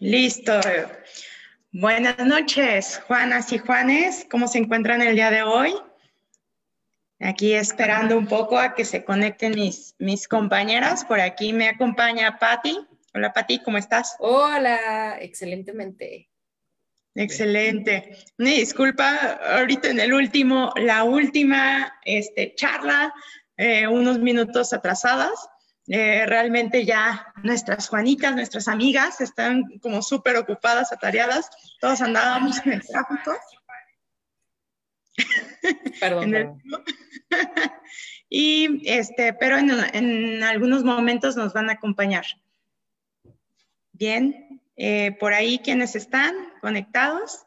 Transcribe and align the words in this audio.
Listo. 0.00 0.60
Buenas 1.72 2.18
noches, 2.18 3.00
Juanas 3.06 3.50
y 3.52 3.58
Juanes. 3.58 4.26
¿Cómo 4.30 4.46
se 4.46 4.58
encuentran 4.58 5.00
el 5.00 5.14
día 5.14 5.30
de 5.30 5.42
hoy? 5.42 5.74
Aquí 7.18 7.54
esperando 7.54 8.18
un 8.18 8.26
poco 8.26 8.58
a 8.58 8.74
que 8.74 8.84
se 8.84 9.04
conecten 9.04 9.54
mis, 9.54 9.94
mis 9.98 10.28
compañeras. 10.28 11.02
Por 11.02 11.18
aquí 11.18 11.54
me 11.54 11.70
acompaña 11.70 12.38
Patti. 12.38 12.78
Hola 13.14 13.32
Patti, 13.32 13.60
¿cómo 13.60 13.78
estás? 13.78 14.16
Hola, 14.18 15.16
excelentemente. 15.18 16.28
Excelente. 17.14 18.18
Una 18.38 18.50
disculpa, 18.50 19.40
ahorita 19.56 19.88
en 19.88 20.00
el 20.00 20.12
último, 20.12 20.74
la 20.76 21.04
última 21.04 21.98
este, 22.04 22.54
charla, 22.54 23.14
eh, 23.56 23.86
unos 23.86 24.18
minutos 24.18 24.74
atrasadas. 24.74 25.48
Eh, 25.88 26.26
realmente 26.26 26.84
ya 26.84 27.32
nuestras 27.44 27.88
Juanitas, 27.88 28.34
nuestras 28.34 28.66
amigas 28.66 29.20
están 29.20 29.78
como 29.80 30.02
súper 30.02 30.36
ocupadas, 30.36 30.92
atareadas. 30.92 31.48
Todos 31.80 32.00
andábamos 32.00 32.64
en 32.66 32.72
el 32.72 32.86
tráfico. 32.86 33.36
Perdón. 36.00 36.62
y 38.28 38.82
este, 38.90 39.32
pero 39.32 39.58
en, 39.58 39.70
en, 39.94 40.42
algunos 40.42 40.82
momentos 40.82 41.36
nos 41.36 41.52
van 41.52 41.70
a 41.70 41.74
acompañar. 41.74 42.26
Bien, 43.92 44.60
eh, 44.76 45.12
por 45.20 45.32
ahí 45.32 45.60
quienes 45.60 45.94
están 45.94 46.34
conectados. 46.60 47.46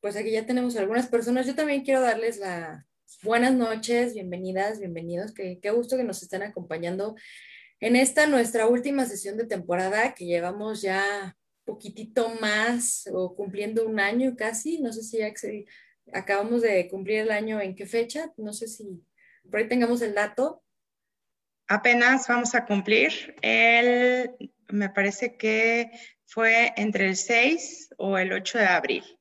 Pues 0.00 0.16
aquí 0.16 0.32
ya 0.32 0.44
tenemos 0.44 0.76
algunas 0.76 1.06
personas. 1.06 1.46
Yo 1.46 1.54
también 1.54 1.84
quiero 1.84 2.00
darles 2.00 2.38
la, 2.38 2.87
Buenas 3.22 3.54
noches, 3.54 4.12
bienvenidas, 4.12 4.78
bienvenidos. 4.78 5.32
Qué, 5.32 5.58
qué 5.62 5.70
gusto 5.70 5.96
que 5.96 6.04
nos 6.04 6.22
estén 6.22 6.42
acompañando 6.42 7.16
en 7.80 7.96
esta 7.96 8.26
nuestra 8.26 8.66
última 8.66 9.06
sesión 9.06 9.38
de 9.38 9.46
temporada 9.46 10.14
que 10.14 10.26
llevamos 10.26 10.82
ya 10.82 11.34
poquitito 11.64 12.28
más 12.40 13.08
o 13.12 13.34
cumpliendo 13.34 13.86
un 13.86 13.98
año 13.98 14.36
casi. 14.36 14.80
No 14.80 14.92
sé 14.92 15.02
si 15.02 15.18
ya 15.18 15.32
acabamos 16.12 16.60
de 16.62 16.86
cumplir 16.88 17.20
el 17.20 17.30
año 17.30 17.60
en 17.60 17.74
qué 17.74 17.86
fecha. 17.86 18.30
No 18.36 18.52
sé 18.52 18.68
si 18.68 19.02
por 19.50 19.60
ahí 19.60 19.68
tengamos 19.68 20.02
el 20.02 20.14
dato. 20.14 20.62
Apenas 21.66 22.28
vamos 22.28 22.54
a 22.54 22.66
cumplir 22.66 23.36
el, 23.40 24.36
me 24.68 24.90
parece 24.90 25.36
que 25.36 25.90
fue 26.26 26.72
entre 26.76 27.08
el 27.08 27.16
6 27.16 27.94
o 27.96 28.18
el 28.18 28.32
8 28.32 28.58
de 28.58 28.66
abril. 28.66 29.17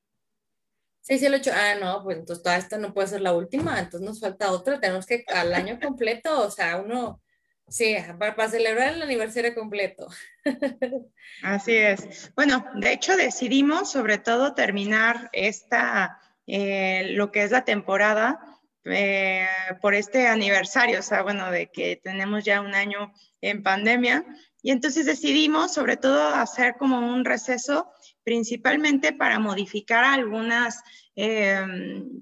6 1.08 1.22
y 1.22 1.26
el 1.26 1.36
8, 1.36 1.52
ah, 1.54 1.76
no, 1.80 2.04
pues 2.04 2.18
entonces 2.18 2.44
toda 2.44 2.58
esta 2.58 2.78
no 2.78 2.94
puede 2.94 3.08
ser 3.08 3.22
la 3.22 3.32
última, 3.32 3.80
entonces 3.80 4.02
nos 4.02 4.20
falta 4.20 4.52
otra, 4.52 4.82
tenemos 4.82 5.06
que 5.06 5.24
al 5.28 5.54
año 5.54 5.80
completo, 5.82 6.46
o 6.46 6.52
sea, 6.52 6.78
uno, 6.78 7.22
sí, 7.70 7.96
para, 8.20 8.50
celebrar 8.50 8.94
el 8.94 9.02
aniversario 9.02 9.56
completo. 9.56 10.10
Así 11.44 11.78
es. 11.78 12.34
Bueno, 12.36 12.66
de 12.76 12.92
hecho 12.92 13.16
decidimos 13.16 13.90
sobre 13.90 14.18
todo 14.18 14.54
terminar 14.54 15.30
esta, 15.32 16.20
eh, 16.46 17.12
lo 17.14 17.32
que 17.32 17.44
es 17.44 17.52
la 17.52 17.64
temporada, 17.64 18.42
eh, 18.84 19.48
por 19.82 19.94
este 19.96 20.28
aniversario, 20.28 21.00
o 21.00 21.04
sea, 21.04 21.22
bueno, 21.24 21.50
de 21.52 21.72
que 21.72 22.02
tenemos 22.04 22.44
ya 22.44 22.60
un 22.60 22.76
año 22.76 23.14
en 23.40 23.64
pandemia, 23.64 24.26
y 24.62 24.72
entonces 24.72 25.06
decidimos 25.06 25.74
sobre 25.74 25.96
todo 25.96 26.22
hacer 26.36 26.76
como 26.78 27.00
un 27.00 27.24
receso 27.24 27.90
principalmente 28.28 29.14
para 29.14 29.39
modificar 29.39 30.04
algunas, 30.04 30.83
eh, 31.15 31.65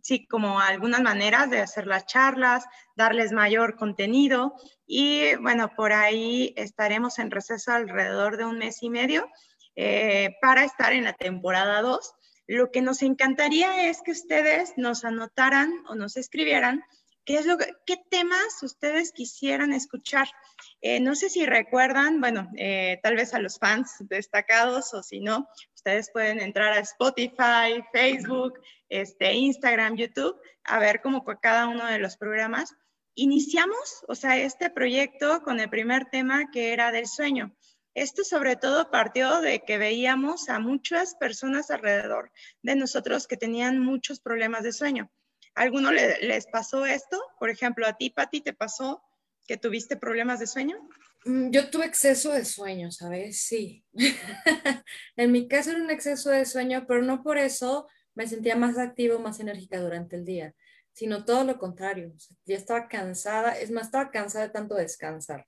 sí, 0.04 0.28
como 0.28 0.60
algunas 0.60 1.02
maneras 1.02 1.50
de 1.50 1.62
hacer 1.62 1.88
las 1.88 2.06
charlas, 2.06 2.64
darles 2.96 3.32
mayor 3.32 3.76
contenido 3.76 4.54
y 4.86 5.34
bueno, 5.38 5.72
por 5.76 5.94
ahí 5.94 6.54
estaremos 6.58 7.18
en 7.18 7.32
receso 7.32 7.72
alrededor 7.72 8.38
de 8.38 8.46
un 8.46 8.60
mes 8.60 8.84
y 8.84 8.92
medio 8.92 9.28
eh, 9.76 10.36
para 10.44 10.64
estar 10.64 10.94
en 10.94 11.06
la 11.06 11.14
temporada 11.14 11.82
2. 11.82 12.14
Lo 12.46 12.70
que 12.70 12.84
nos 12.84 13.02
encantaría 13.02 13.90
es 13.90 14.04
que 14.04 14.12
ustedes 14.12 14.74
nos 14.78 15.06
anotaran 15.06 15.74
o 15.90 15.96
nos 15.96 16.18
escribieran 16.18 16.84
¿Qué, 17.26 17.38
es 17.38 17.48
lo 17.48 17.58
¿Qué 17.58 17.98
temas 18.12 18.62
ustedes 18.62 19.12
quisieran 19.12 19.74
escuchar? 19.74 20.28
Eh, 20.82 21.00
no 21.00 21.16
sé 21.16 21.32
si 21.32 21.44
recuerdan, 21.48 22.22
bueno, 22.22 22.48
eh, 22.56 23.00
tal 23.02 23.16
vez 23.16 23.34
a 23.34 23.40
los 23.40 23.58
fans 23.58 23.96
destacados 24.02 24.94
o 24.94 25.02
si 25.02 25.22
no, 25.22 25.48
ustedes 25.86 26.10
pueden 26.10 26.42
entrar 26.42 26.74
a 26.74 26.80
Spotify, 26.80 27.84
Facebook, 27.94 28.60
este, 28.90 29.34
Instagram, 29.34 29.96
YouTube, 29.96 30.36
a 30.64 30.80
ver 30.80 31.00
cómo 31.00 31.24
cada 31.40 31.68
uno 31.68 31.86
de 31.86 32.00
los 32.00 32.18
programas. 32.18 32.74
Iniciamos, 33.14 34.04
o 34.08 34.16
sea, 34.16 34.36
este 34.38 34.72
proyecto 34.72 35.44
con 35.44 35.60
el 35.60 35.70
primer 35.70 36.06
tema 36.06 36.50
que 36.52 36.74
era 36.74 36.92
del 36.92 37.06
sueño. 37.06 37.56
Esto 37.94 38.24
sobre 38.24 38.56
todo 38.56 38.90
partió 38.90 39.42
de 39.42 39.60
que 39.60 39.78
veíamos 39.78 40.50
a 40.50 40.58
muchas 40.58 41.14
personas 41.16 41.70
alrededor 41.70 42.32
de 42.64 42.76
nosotros 42.76 43.28
que 43.28 43.38
tenían 43.38 43.80
muchos 43.80 44.20
problemas 44.20 44.64
de 44.64 44.74
sueño 44.74 45.12
alguno 45.56 45.92
les 45.92 46.48
pasó 46.48 46.86
esto? 46.86 47.18
Por 47.40 47.50
ejemplo, 47.50 47.88
a 47.88 47.94
ti, 47.94 48.10
Pati, 48.10 48.42
¿te 48.42 48.52
pasó 48.52 49.02
que 49.48 49.56
tuviste 49.56 49.96
problemas 49.96 50.40
de 50.40 50.48
sueño? 50.48 50.78
Mm, 51.26 51.50
yo 51.52 51.70
tuve 51.70 51.86
exceso 51.86 52.32
de 52.32 52.46
sueño, 52.46 52.92
¿sabes? 52.92 53.42
Sí. 53.42 53.84
en 55.18 55.32
mi 55.32 55.48
caso 55.48 55.72
era 55.72 55.82
un 55.82 55.90
exceso 55.90 56.30
de 56.30 56.46
sueño, 56.46 56.86
pero 56.88 57.02
no 57.02 57.24
por 57.24 57.38
eso 57.38 57.88
me 58.14 58.28
sentía 58.28 58.56
más 58.56 58.78
activa, 58.78 59.18
más 59.20 59.40
enérgica 59.40 59.80
durante 59.82 60.16
el 60.16 60.26
día, 60.26 60.54
sino 60.94 61.26
todo 61.26 61.44
lo 61.44 61.58
contrario. 61.58 62.14
ya 62.46 62.56
estaba 62.56 62.88
cansada, 62.88 63.60
es 63.60 63.72
más, 63.72 63.88
estaba 63.88 64.12
cansada 64.12 64.46
de 64.48 64.54
tanto 64.54 64.76
descansar. 64.76 65.46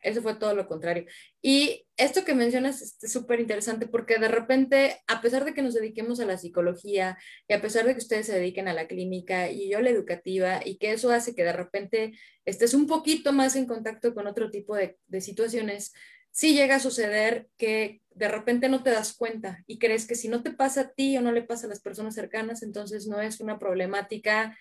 Eso 0.00 0.22
fue 0.22 0.34
todo 0.34 0.54
lo 0.54 0.68
contrario. 0.68 1.06
Y 1.42 1.86
esto 1.96 2.24
que 2.24 2.34
mencionas 2.34 2.80
es 2.82 3.12
súper 3.12 3.40
interesante 3.40 3.86
porque 3.86 4.18
de 4.18 4.28
repente, 4.28 5.00
a 5.06 5.20
pesar 5.20 5.44
de 5.44 5.54
que 5.54 5.62
nos 5.62 5.74
dediquemos 5.74 6.20
a 6.20 6.26
la 6.26 6.38
psicología 6.38 7.18
y 7.48 7.54
a 7.54 7.60
pesar 7.60 7.84
de 7.84 7.92
que 7.92 7.98
ustedes 7.98 8.26
se 8.26 8.34
dediquen 8.34 8.68
a 8.68 8.74
la 8.74 8.86
clínica 8.86 9.50
y 9.50 9.70
yo 9.70 9.78
a 9.78 9.82
la 9.82 9.90
educativa 9.90 10.60
y 10.64 10.78
que 10.78 10.92
eso 10.92 11.10
hace 11.10 11.34
que 11.34 11.44
de 11.44 11.52
repente 11.52 12.12
estés 12.44 12.74
un 12.74 12.86
poquito 12.86 13.32
más 13.32 13.56
en 13.56 13.66
contacto 13.66 14.14
con 14.14 14.26
otro 14.26 14.50
tipo 14.50 14.76
de, 14.76 14.98
de 15.06 15.20
situaciones, 15.20 15.92
sí 16.30 16.54
llega 16.54 16.76
a 16.76 16.80
suceder 16.80 17.48
que 17.56 18.00
de 18.10 18.28
repente 18.28 18.68
no 18.68 18.82
te 18.82 18.90
das 18.90 19.16
cuenta 19.16 19.62
y 19.66 19.78
crees 19.78 20.06
que 20.06 20.14
si 20.14 20.28
no 20.28 20.42
te 20.42 20.52
pasa 20.52 20.82
a 20.82 20.88
ti 20.92 21.16
o 21.16 21.20
no 21.20 21.32
le 21.32 21.42
pasa 21.42 21.66
a 21.66 21.70
las 21.70 21.80
personas 21.80 22.14
cercanas, 22.14 22.62
entonces 22.62 23.06
no 23.08 23.20
es 23.20 23.40
una 23.40 23.58
problemática 23.58 24.56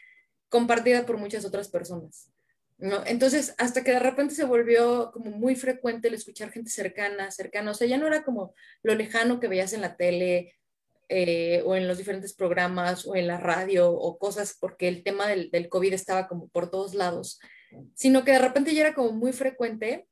compartida 0.50 1.06
por 1.06 1.18
muchas 1.18 1.46
otras 1.46 1.70
personas. 1.70 2.32
¿No? 2.78 3.04
Entonces, 3.06 3.56
hasta 3.58 3.84
que 3.84 3.92
de 3.92 4.00
repente 4.00 4.36
se 4.36 4.46
volvió 4.46 5.12
como 5.12 5.32
muy 5.32 5.56
frecuente 5.56 6.08
el 6.08 6.14
escuchar 6.14 6.52
gente 6.52 6.70
cercana, 6.70 7.32
cercana, 7.32 7.72
o 7.72 7.74
sea, 7.74 7.88
ya 7.88 7.98
no 7.98 8.08
era 8.08 8.24
como 8.24 8.54
lo 8.84 8.96
lejano 8.96 9.40
que 9.40 9.48
veías 9.48 9.74
en 9.74 9.82
la 9.82 9.96
tele 9.98 10.56
eh, 11.10 11.64
o 11.66 11.76
en 11.76 11.88
los 11.88 11.98
diferentes 11.98 12.34
programas 12.34 13.08
o 13.08 13.16
en 13.16 13.28
la 13.28 13.38
radio 13.38 13.92
o 13.92 14.18
cosas, 14.18 14.58
porque 14.60 14.88
el 14.88 15.04
tema 15.04 15.28
del, 15.28 15.50
del 15.52 15.70
COVID 15.70 15.94
estaba 15.94 16.28
como 16.28 16.50
por 16.50 16.70
todos 16.70 16.94
lados, 16.94 17.40
sino 17.96 18.24
que 18.24 18.32
de 18.32 18.40
repente 18.40 18.74
ya 18.74 18.82
era 18.82 18.94
como 18.94 19.12
muy 19.12 19.34
frecuente, 19.34 20.08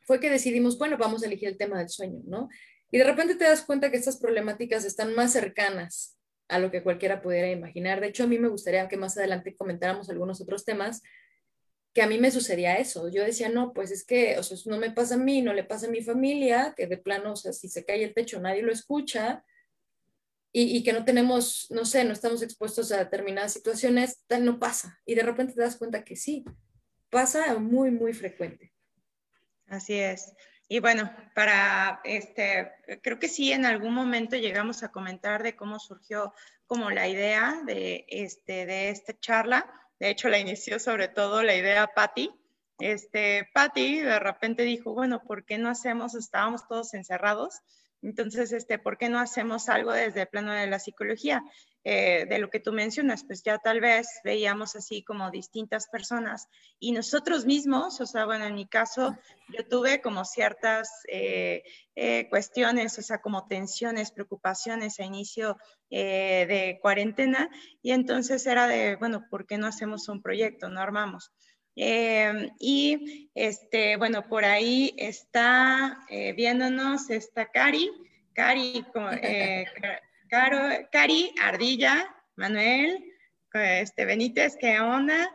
fue 0.00 0.20
que 0.20 0.30
decidimos, 0.30 0.78
bueno, 0.78 0.96
vamos 0.98 1.22
a 1.22 1.26
elegir 1.26 1.48
el 1.48 1.56
tema 1.56 1.78
del 1.78 1.88
sueño, 1.88 2.20
¿no? 2.26 2.48
Y 2.90 2.98
de 2.98 3.04
repente 3.04 3.34
te 3.34 3.44
das 3.44 3.62
cuenta 3.62 3.90
que 3.90 3.96
estas 3.96 4.18
problemáticas 4.18 4.84
están 4.84 5.14
más 5.14 5.32
cercanas 5.32 6.16
a 6.48 6.58
lo 6.58 6.70
que 6.70 6.82
cualquiera 6.82 7.20
pudiera 7.20 7.50
imaginar. 7.50 8.00
De 8.00 8.08
hecho, 8.08 8.24
a 8.24 8.28
mí 8.28 8.38
me 8.38 8.48
gustaría 8.48 8.86
que 8.88 8.96
más 8.96 9.16
adelante 9.18 9.56
comentáramos 9.56 10.08
algunos 10.08 10.40
otros 10.40 10.64
temas, 10.64 11.02
que 11.96 12.02
a 12.02 12.06
mí 12.06 12.18
me 12.18 12.30
sucedía 12.30 12.76
eso. 12.76 13.08
Yo 13.08 13.24
decía, 13.24 13.48
no, 13.48 13.72
pues 13.72 13.90
es 13.90 14.04
que, 14.04 14.38
o 14.38 14.42
sea, 14.42 14.58
no 14.66 14.76
me 14.76 14.90
pasa 14.90 15.14
a 15.14 15.18
mí, 15.18 15.40
no 15.40 15.54
le 15.54 15.64
pasa 15.64 15.86
a 15.86 15.90
mi 15.90 16.02
familia, 16.02 16.74
que 16.76 16.86
de 16.86 16.98
plano, 16.98 17.32
o 17.32 17.36
sea, 17.36 17.54
si 17.54 17.70
se 17.70 17.86
cae 17.86 18.04
el 18.04 18.12
techo 18.12 18.38
nadie 18.38 18.60
lo 18.60 18.70
escucha 18.70 19.42
y, 20.52 20.84
que 20.84 20.92
no 20.92 21.06
tenemos, 21.06 21.68
no 21.70 21.86
sé, 21.86 22.04
no 22.04 22.12
estamos 22.12 22.42
expuestos 22.42 22.92
a 22.92 22.98
determinadas 22.98 23.54
situaciones, 23.54 24.20
tal 24.26 24.44
no 24.44 24.58
pasa. 24.58 25.00
Y 25.06 25.14
de 25.14 25.22
repente 25.22 25.54
te 25.54 25.62
das 25.62 25.76
cuenta 25.76 26.04
que 26.04 26.16
sí, 26.16 26.44
pasa 27.08 27.56
muy, 27.56 27.90
muy 27.90 28.12
frecuente. 28.12 28.74
Así 29.66 29.94
es. 29.94 30.34
Y 30.68 30.80
bueno, 30.80 31.10
para 31.34 32.02
este, 32.04 32.72
creo 33.02 33.18
que 33.18 33.28
sí, 33.28 33.52
en 33.52 33.64
algún 33.64 33.94
momento 33.94 34.36
llegamos 34.36 34.82
a 34.82 34.92
comentar 34.92 35.42
de 35.42 35.56
cómo 35.56 35.78
surgió 35.78 36.34
como 36.66 36.90
la 36.90 37.08
idea 37.08 37.62
de, 37.64 38.04
este, 38.08 38.66
de 38.66 38.90
esta 38.90 39.18
charla 39.18 39.72
de 39.98 40.10
hecho, 40.10 40.28
la 40.28 40.38
inició 40.38 40.78
sobre 40.78 41.08
todo 41.08 41.42
la 41.42 41.54
idea 41.54 41.88
Patty. 41.94 42.30
Este, 42.78 43.48
Patty 43.54 44.00
de 44.00 44.18
repente 44.18 44.62
dijo, 44.62 44.92
bueno, 44.92 45.22
¿por 45.22 45.44
qué 45.44 45.58
no 45.58 45.70
hacemos, 45.70 46.14
estábamos 46.14 46.66
todos 46.68 46.92
encerrados, 46.94 47.60
entonces, 48.02 48.52
este, 48.52 48.78
¿por 48.78 48.98
qué 48.98 49.08
no 49.08 49.18
hacemos 49.18 49.68
algo 49.68 49.92
desde 49.92 50.22
el 50.22 50.28
plano 50.28 50.52
de 50.52 50.66
la 50.66 50.78
psicología? 50.78 51.42
Eh, 51.88 52.26
de 52.28 52.40
lo 52.40 52.50
que 52.50 52.58
tú 52.58 52.72
mencionas, 52.72 53.22
pues 53.22 53.44
ya 53.44 53.58
tal 53.58 53.80
vez 53.80 54.08
veíamos 54.24 54.74
así 54.74 55.04
como 55.04 55.30
distintas 55.30 55.86
personas 55.86 56.48
y 56.80 56.90
nosotros 56.90 57.46
mismos, 57.46 58.00
o 58.00 58.06
sea, 58.06 58.24
bueno, 58.24 58.44
en 58.44 58.56
mi 58.56 58.66
caso, 58.66 59.16
yo 59.56 59.64
tuve 59.68 60.00
como 60.00 60.24
ciertas 60.24 60.90
eh, 61.06 61.62
eh, 61.94 62.28
cuestiones, 62.28 62.98
o 62.98 63.02
sea, 63.02 63.18
como 63.18 63.46
tensiones, 63.46 64.10
preocupaciones 64.10 64.98
a 64.98 65.04
inicio 65.04 65.58
de 65.88 66.80
cuarentena 66.82 67.48
y 67.82 67.92
entonces 67.92 68.44
era 68.48 68.66
de, 68.66 68.96
bueno, 68.96 69.24
¿por 69.30 69.46
qué 69.46 69.56
no 69.56 69.68
hacemos 69.68 70.08
un 70.08 70.20
proyecto? 70.20 70.68
No 70.68 70.80
armamos. 70.80 71.30
Y 71.76 73.30
este, 73.36 73.96
bueno, 73.96 74.28
por 74.28 74.44
ahí 74.44 74.92
está 74.96 76.00
viéndonos 76.34 77.10
esta 77.10 77.46
Cari, 77.46 77.92
Cari, 78.36 78.84
eh, 79.22 79.64
Caro, 80.28 80.58
Cari 80.90 81.32
Ardilla, 81.42 82.14
Manuel, 82.36 83.04
este 83.52 84.04
Benítez, 84.04 84.56
¿qué 84.60 84.80
onda? 84.80 85.32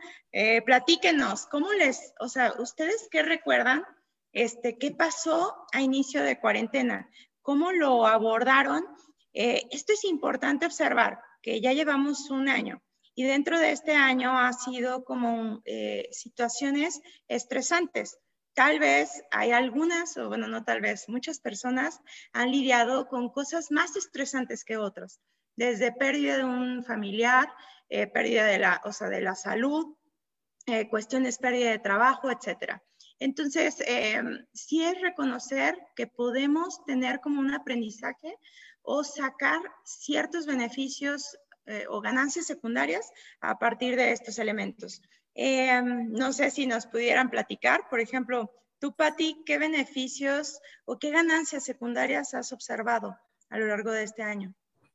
platíquenos, 0.64 1.46
¿cómo 1.46 1.72
les, 1.72 2.14
o 2.20 2.28
sea, 2.28 2.54
ustedes 2.58 3.08
qué 3.10 3.22
recuerdan? 3.22 3.84
Este, 4.32 4.78
¿Qué 4.78 4.92
pasó 4.92 5.66
a 5.72 5.82
inicio 5.82 6.22
de 6.22 6.40
cuarentena? 6.40 7.10
¿Cómo 7.42 7.72
lo 7.72 8.06
abordaron? 8.06 8.84
esto 9.34 9.94
es 9.94 10.04
importante 10.04 10.66
observar, 10.66 11.18
que 11.42 11.60
ya 11.60 11.72
llevamos 11.72 12.30
un 12.30 12.48
año 12.48 12.82
y 13.14 13.24
dentro 13.24 13.58
de 13.58 13.72
este 13.72 13.94
año 13.94 14.38
ha 14.38 14.52
sido 14.52 15.04
como 15.04 15.60
eh, 15.64 16.08
situaciones 16.12 17.00
estresantes. 17.28 18.18
Tal 18.54 18.78
vez 18.78 19.22
hay 19.30 19.52
algunas, 19.52 20.16
o 20.16 20.28
bueno, 20.28 20.46
no 20.46 20.64
tal 20.64 20.80
vez, 20.80 21.08
muchas 21.08 21.40
personas 21.40 22.00
han 22.32 22.50
lidiado 22.50 23.08
con 23.08 23.30
cosas 23.30 23.70
más 23.70 23.96
estresantes 23.96 24.64
que 24.64 24.76
otras, 24.76 25.20
desde 25.56 25.92
pérdida 25.92 26.38
de 26.38 26.44
un 26.44 26.84
familiar, 26.84 27.48
eh, 27.88 28.06
pérdida 28.06 28.44
de 28.46 28.58
la, 28.58 28.80
o 28.84 28.92
sea, 28.92 29.08
de 29.08 29.22
la 29.22 29.34
salud, 29.34 29.96
eh, 30.66 30.88
cuestiones 30.88 31.38
pérdida 31.38 31.70
de 31.70 31.78
trabajo, 31.78 32.30
etcétera. 32.30 32.82
Entonces, 33.18 33.76
sí 34.52 34.82
es 34.84 35.00
reconocer 35.00 35.78
que 35.94 36.08
podemos 36.08 36.84
tener 36.84 37.20
como 37.20 37.40
un 37.40 37.54
aprendizaje 37.54 38.36
o 38.82 39.04
sacar 39.04 39.60
ciertos 39.84 40.46
beneficios 40.46 41.38
eh, 41.66 41.84
o 41.88 42.00
ganancias 42.00 42.46
secundarias 42.46 43.12
a 43.40 43.58
partir 43.58 43.94
de 43.94 44.10
estos 44.10 44.38
elementos. 44.40 45.00
Eh, 45.34 45.80
no 45.82 46.32
sé 46.32 46.50
si 46.50 46.66
nos 46.66 46.86
pudieran 46.86 47.30
platicar, 47.30 47.88
por 47.88 48.00
ejemplo, 48.00 48.52
tú, 48.78 48.94
Patti, 48.94 49.42
¿qué 49.46 49.58
beneficios 49.58 50.60
o 50.84 50.98
qué 50.98 51.10
ganancias 51.10 51.64
secundarias 51.64 52.34
has 52.34 52.52
observado 52.52 53.16
a 53.48 53.58
lo 53.58 53.66
largo 53.66 53.92
de 53.92 54.02
este 54.02 54.22
año? 54.22 54.54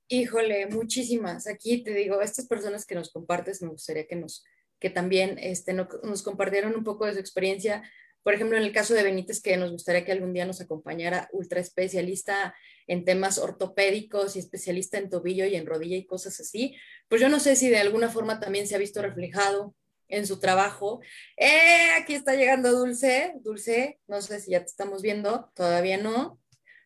Híjole, 0.10 0.68
muchísimas. 0.68 1.48
Aquí 1.48 1.84
te 1.84 1.94
digo, 1.94 2.22
estas 2.22 2.48
personas 2.48 2.86
que 2.86 2.96
nos 2.96 3.12
compartes, 3.12 3.62
me 3.62 3.70
gustaría 3.70 4.08
que 4.08 4.16
nos, 4.16 4.44
que 4.80 4.90
también 4.90 5.38
este, 5.40 5.74
nos 5.74 6.24
compartieran 6.24 6.76
un 6.76 6.84
poco 6.84 7.06
de 7.06 7.14
su 7.14 7.20
experiencia. 7.20 7.84
Por 8.24 8.34
ejemplo, 8.34 8.58
en 8.58 8.64
el 8.64 8.72
caso 8.72 8.94
de 8.94 9.04
Benítez, 9.04 9.42
que 9.42 9.58
nos 9.58 9.72
gustaría 9.72 10.06
que 10.06 10.12
algún 10.12 10.34
día 10.34 10.46
nos 10.46 10.62
acompañara, 10.62 11.30
ultra 11.34 11.60
especialista 11.60 12.56
en 12.88 13.04
temas 13.04 13.38
ortopédicos 13.38 14.36
y 14.36 14.40
especialista 14.40 14.98
en 14.98 15.10
tobillo 15.10 15.46
y 15.46 15.56
en 15.56 15.66
rodilla 15.66 15.98
y 15.98 16.06
cosas 16.06 16.40
así, 16.40 16.76
pues 17.10 17.20
yo 17.20 17.28
no 17.28 17.40
sé 17.40 17.56
si 17.56 17.70
de 17.70 17.78
alguna 17.78 18.10
forma 18.10 18.40
también 18.40 18.68
se 18.68 18.76
ha 18.76 18.80
visto 18.80 19.02
reflejado 19.02 19.76
en 20.08 20.28
su 20.28 20.40
trabajo. 20.40 21.02
¡Eh! 21.36 21.92
Aquí 22.00 22.14
está 22.14 22.36
llegando 22.36 22.72
Dulce. 22.72 23.34
Dulce, 23.42 24.00
no 24.08 24.22
sé 24.22 24.40
si 24.40 24.52
ya 24.52 24.60
te 24.60 24.68
estamos 24.68 25.02
viendo, 25.02 25.52
todavía 25.56 25.98
no, 25.98 26.40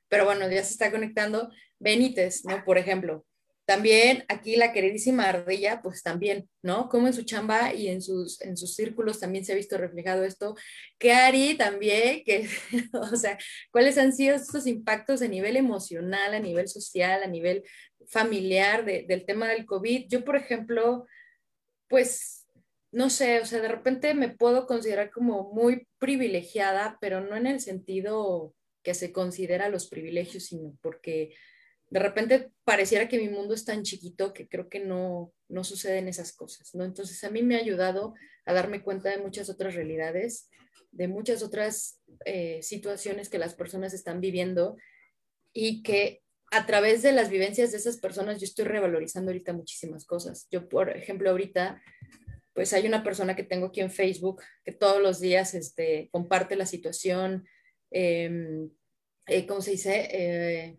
pero 0.09 0.25
bueno, 0.25 0.49
ya 0.49 0.63
se 0.63 0.73
está 0.73 0.91
conectando. 0.91 1.49
Benítez, 1.79 2.45
¿no? 2.45 2.63
Por 2.63 2.77
ejemplo, 2.77 3.25
también 3.65 4.25
aquí 4.27 4.57
la 4.57 4.73
queridísima 4.73 5.29
Ardilla, 5.29 5.81
pues 5.81 6.03
también, 6.03 6.49
¿no? 6.61 6.89
Como 6.89 7.07
en 7.07 7.13
su 7.13 7.23
chamba 7.23 7.73
y 7.73 7.87
en 7.87 8.01
sus, 8.01 8.41
en 8.41 8.57
sus 8.57 8.75
círculos 8.75 9.19
también 9.19 9.45
se 9.45 9.53
ha 9.53 9.55
visto 9.55 9.77
reflejado 9.77 10.25
esto. 10.25 10.55
Que 10.99 11.13
Ari 11.13 11.55
también, 11.55 12.23
que, 12.25 12.49
o 12.93 13.15
sea, 13.15 13.37
¿cuáles 13.71 13.97
han 13.97 14.13
sido 14.13 14.35
estos 14.35 14.67
impactos 14.67 15.21
a 15.21 15.27
nivel 15.27 15.55
emocional, 15.55 16.33
a 16.33 16.39
nivel 16.39 16.67
social, 16.67 17.23
a 17.23 17.27
nivel 17.27 17.63
familiar 18.09 18.83
del 18.83 19.25
tema 19.25 19.47
del 19.47 19.65
COVID? 19.65 20.07
Yo, 20.09 20.25
por 20.25 20.35
ejemplo, 20.35 21.07
pues, 21.87 22.40
no 22.91 23.09
sé, 23.09 23.39
o 23.39 23.45
sea, 23.45 23.61
de 23.61 23.67
repente 23.67 24.13
me 24.13 24.29
puedo 24.29 24.67
considerar 24.67 25.11
como 25.11 25.51
muy 25.53 25.87
privilegiada, 25.97 26.97
pero 26.99 27.21
no 27.21 27.35
en 27.35 27.47
el 27.47 27.61
sentido 27.61 28.53
que 28.83 28.93
se 28.93 29.11
considera 29.11 29.69
los 29.69 29.87
privilegios, 29.87 30.45
sino 30.45 30.77
porque 30.81 31.33
de 31.89 31.99
repente 31.99 32.51
pareciera 32.63 33.07
que 33.07 33.19
mi 33.19 33.29
mundo 33.29 33.53
es 33.53 33.65
tan 33.65 33.83
chiquito 33.83 34.33
que 34.33 34.47
creo 34.47 34.69
que 34.69 34.79
no, 34.79 35.33
no 35.49 35.63
suceden 35.63 36.07
esas 36.07 36.33
cosas, 36.33 36.73
¿no? 36.73 36.83
Entonces 36.83 37.23
a 37.23 37.29
mí 37.29 37.43
me 37.43 37.55
ha 37.55 37.59
ayudado 37.59 38.13
a 38.45 38.53
darme 38.53 38.81
cuenta 38.81 39.09
de 39.09 39.19
muchas 39.19 39.49
otras 39.49 39.75
realidades, 39.75 40.49
de 40.91 41.07
muchas 41.07 41.43
otras 41.43 42.01
eh, 42.25 42.59
situaciones 42.61 43.29
que 43.29 43.37
las 43.37 43.55
personas 43.55 43.93
están 43.93 44.19
viviendo 44.21 44.77
y 45.53 45.83
que 45.83 46.21
a 46.51 46.65
través 46.65 47.01
de 47.01 47.13
las 47.13 47.29
vivencias 47.29 47.71
de 47.71 47.77
esas 47.77 47.97
personas 47.97 48.39
yo 48.39 48.45
estoy 48.45 48.65
revalorizando 48.65 49.31
ahorita 49.31 49.53
muchísimas 49.53 50.05
cosas. 50.05 50.47
Yo, 50.51 50.67
por 50.67 50.89
ejemplo, 50.89 51.29
ahorita, 51.29 51.81
pues 52.61 52.73
hay 52.73 52.85
una 52.85 53.03
persona 53.03 53.35
que 53.35 53.41
tengo 53.41 53.65
aquí 53.65 53.81
en 53.81 53.89
Facebook 53.89 54.43
que 54.63 54.71
todos 54.71 55.01
los 55.01 55.19
días 55.19 55.55
este, 55.55 56.09
comparte 56.11 56.55
la 56.55 56.67
situación, 56.67 57.47
em, 57.89 58.69
eh, 59.25 59.47
¿cómo 59.47 59.61
se 59.61 59.71
dice? 59.71 60.07
Eh, 60.11 60.77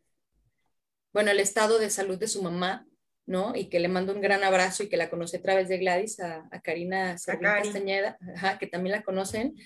bueno, 1.13 1.33
el 1.33 1.41
estado 1.41 1.81
de 1.81 1.91
salud 1.91 2.21
de 2.21 2.29
su 2.29 2.41
mamá, 2.41 2.87
¿no? 3.27 3.57
Y 3.57 3.69
que 3.69 3.81
le 3.81 3.89
mando 3.89 4.15
un 4.15 4.21
gran 4.21 4.45
abrazo 4.45 4.85
y 4.85 4.89
que 4.89 4.97
la 4.97 5.11
conoce 5.11 5.39
a 5.39 5.43
través 5.43 5.69
de 5.69 5.79
Gladys, 5.79 6.21
a, 6.21 6.49
Karina 6.63 7.17
Castañeda, 7.17 8.17
que 8.61 8.69
también 8.69 8.95
la 8.95 9.03
conocen. 9.03 9.57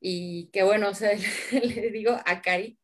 Y 0.00 0.50
que 0.52 0.62
bueno, 0.62 0.90
o 0.90 0.94
sea, 0.94 1.10
le 1.50 1.90
digo 1.90 2.16
a 2.24 2.42
Cari, 2.42 2.78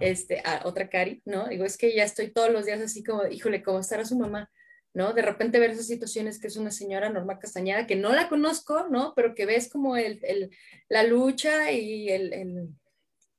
este, 0.00 0.40
a 0.46 0.62
otra 0.64 0.88
Cari, 0.88 1.20
¿no? 1.26 1.46
Digo, 1.48 1.66
es 1.66 1.76
que 1.76 1.94
ya 1.94 2.04
estoy 2.04 2.30
todos 2.32 2.50
los 2.50 2.64
días 2.64 2.80
así 2.80 3.04
como, 3.04 3.26
híjole, 3.26 3.62
¿cómo 3.62 3.80
estará 3.80 4.06
su 4.06 4.16
mamá? 4.16 4.50
¿No? 4.94 5.12
De 5.12 5.22
repente 5.22 5.58
ver 5.58 5.70
esas 5.70 5.86
situaciones 5.86 6.38
que 6.38 6.48
es 6.48 6.56
una 6.56 6.70
señora 6.70 7.10
Norma 7.10 7.38
Castañeda, 7.38 7.86
que 7.86 7.96
no 7.96 8.12
la 8.12 8.28
conozco, 8.28 8.88
¿no? 8.88 9.12
Pero 9.14 9.34
que 9.34 9.46
ves 9.46 9.68
como 9.68 9.96
el, 9.96 10.20
el, 10.22 10.50
la 10.88 11.02
lucha 11.02 11.70
y 11.72 12.08
el, 12.08 12.32
el, 12.32 12.68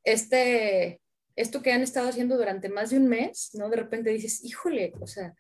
este, 0.04 1.02
esto 1.36 1.62
que 1.62 1.72
han 1.72 1.82
estado 1.82 2.10
haciendo 2.10 2.38
durante 2.38 2.70
más 2.70 2.90
de 2.90 2.98
un 2.98 3.08
mes, 3.08 3.52
¿no? 3.54 3.70
De 3.70 3.78
repente 3.78 4.10
dices, 4.10 4.44
híjole, 4.44 4.94
o 5.00 5.08
sea, 5.08 5.36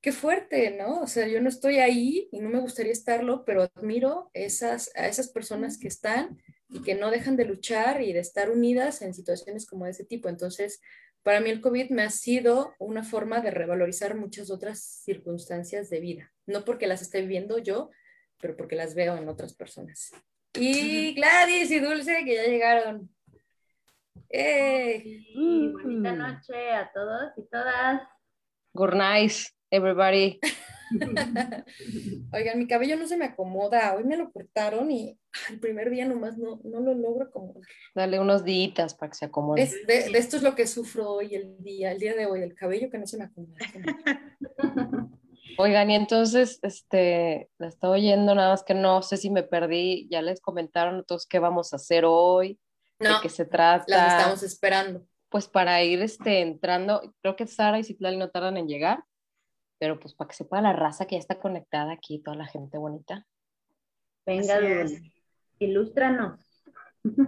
qué 0.00 0.12
fuerte, 0.12 0.70
¿no? 0.70 1.00
O 1.00 1.06
sea, 1.06 1.26
yo 1.26 1.40
no 1.40 1.48
estoy 1.48 1.78
ahí 1.78 2.28
y 2.32 2.40
no 2.40 2.48
me 2.48 2.60
gustaría 2.60 2.92
estarlo, 2.92 3.44
pero 3.44 3.62
admiro 3.62 4.30
esas, 4.34 4.90
a 4.94 5.08
esas 5.08 5.28
personas 5.28 5.78
que 5.78 5.88
están 5.88 6.40
y 6.68 6.82
que 6.82 6.94
no 6.94 7.10
dejan 7.10 7.36
de 7.36 7.44
luchar 7.44 8.02
y 8.02 8.12
de 8.12 8.20
estar 8.20 8.50
unidas 8.50 9.02
en 9.02 9.14
situaciones 9.14 9.66
como 9.66 9.86
ese 9.86 10.04
tipo. 10.04 10.28
Entonces, 10.28 10.80
para 11.26 11.40
mí 11.40 11.50
el 11.50 11.60
COVID 11.60 11.90
me 11.90 12.04
ha 12.04 12.10
sido 12.10 12.76
una 12.78 13.02
forma 13.02 13.40
de 13.40 13.50
revalorizar 13.50 14.14
muchas 14.14 14.48
otras 14.48 14.78
circunstancias 14.78 15.90
de 15.90 15.98
vida, 15.98 16.32
no 16.46 16.64
porque 16.64 16.86
las 16.86 17.02
esté 17.02 17.20
viviendo 17.20 17.58
yo, 17.58 17.90
pero 18.40 18.56
porque 18.56 18.76
las 18.76 18.94
veo 18.94 19.16
en 19.16 19.28
otras 19.28 19.52
personas. 19.52 20.12
Y 20.54 21.14
Gladys 21.14 21.72
y 21.72 21.80
Dulce, 21.80 22.24
que 22.24 22.36
ya 22.36 22.44
llegaron. 22.44 23.10
¡Eh! 24.28 25.24
bonita 25.72 26.12
noche 26.12 26.70
a 26.70 26.92
todos 26.94 27.32
y 27.36 27.42
todas. 27.50 28.02
Good 28.72 28.94
night, 28.94 29.32
everybody. 29.72 30.38
Oigan, 32.32 32.58
mi 32.58 32.66
cabello 32.66 32.96
no 32.96 33.06
se 33.06 33.16
me 33.16 33.26
acomoda. 33.26 33.94
Hoy 33.94 34.04
me 34.04 34.16
lo 34.16 34.30
cortaron 34.30 34.90
y 34.90 35.18
el 35.50 35.60
primer 35.60 35.90
día 35.90 36.06
nomás 36.06 36.38
no, 36.38 36.60
no 36.64 36.80
lo 36.80 36.94
logro 36.94 37.24
acomodar. 37.24 37.62
Dale 37.94 38.20
unos 38.20 38.44
días 38.44 38.94
para 38.94 39.10
que 39.10 39.18
se 39.18 39.24
acomode. 39.26 39.70
de, 39.86 40.18
esto 40.18 40.36
es 40.36 40.42
lo 40.42 40.54
que 40.54 40.66
sufro 40.66 41.10
hoy, 41.10 41.34
el 41.34 41.56
día, 41.62 41.92
el 41.92 41.98
día 41.98 42.14
de 42.14 42.26
hoy, 42.26 42.42
el 42.42 42.54
cabello 42.54 42.90
que 42.90 42.98
no 42.98 43.06
se 43.06 43.18
me 43.18 43.24
acomoda. 43.24 43.56
Oigan, 45.58 45.90
y 45.90 45.94
entonces, 45.94 46.58
este, 46.62 47.48
la 47.58 47.68
estaba 47.68 47.94
oyendo, 47.94 48.34
nada 48.34 48.50
más 48.50 48.62
que 48.62 48.74
no 48.74 49.00
sé 49.02 49.16
si 49.16 49.30
me 49.30 49.42
perdí, 49.42 50.06
ya 50.10 50.20
les 50.20 50.40
comentaron 50.40 51.04
todos 51.04 51.26
qué 51.26 51.38
vamos 51.38 51.72
a 51.72 51.76
hacer 51.76 52.04
hoy 52.06 52.58
no, 52.98 53.14
de 53.14 53.20
qué 53.22 53.28
se 53.28 53.46
trata. 53.46 53.84
Las 53.88 54.18
estamos 54.18 54.42
esperando. 54.42 55.06
Pues 55.28 55.48
para 55.48 55.82
ir 55.82 56.02
este, 56.02 56.40
entrando, 56.40 57.14
creo 57.22 57.36
que 57.36 57.46
Sara 57.46 57.78
y 57.78 57.84
Citlali 57.84 58.16
no 58.16 58.30
tardan 58.30 58.56
en 58.56 58.68
llegar, 58.68 59.04
pero 59.78 59.98
pues 59.98 60.14
para 60.14 60.28
que 60.28 60.34
sepa 60.34 60.60
la 60.60 60.72
raza 60.72 61.06
que 61.06 61.16
ya 61.16 61.20
está 61.20 61.38
conectada 61.38 61.92
aquí, 61.92 62.18
toda 62.18 62.36
la 62.36 62.46
gente 62.46 62.78
bonita. 62.78 63.26
Venga, 64.24 64.58
ilústranos. 65.58 66.40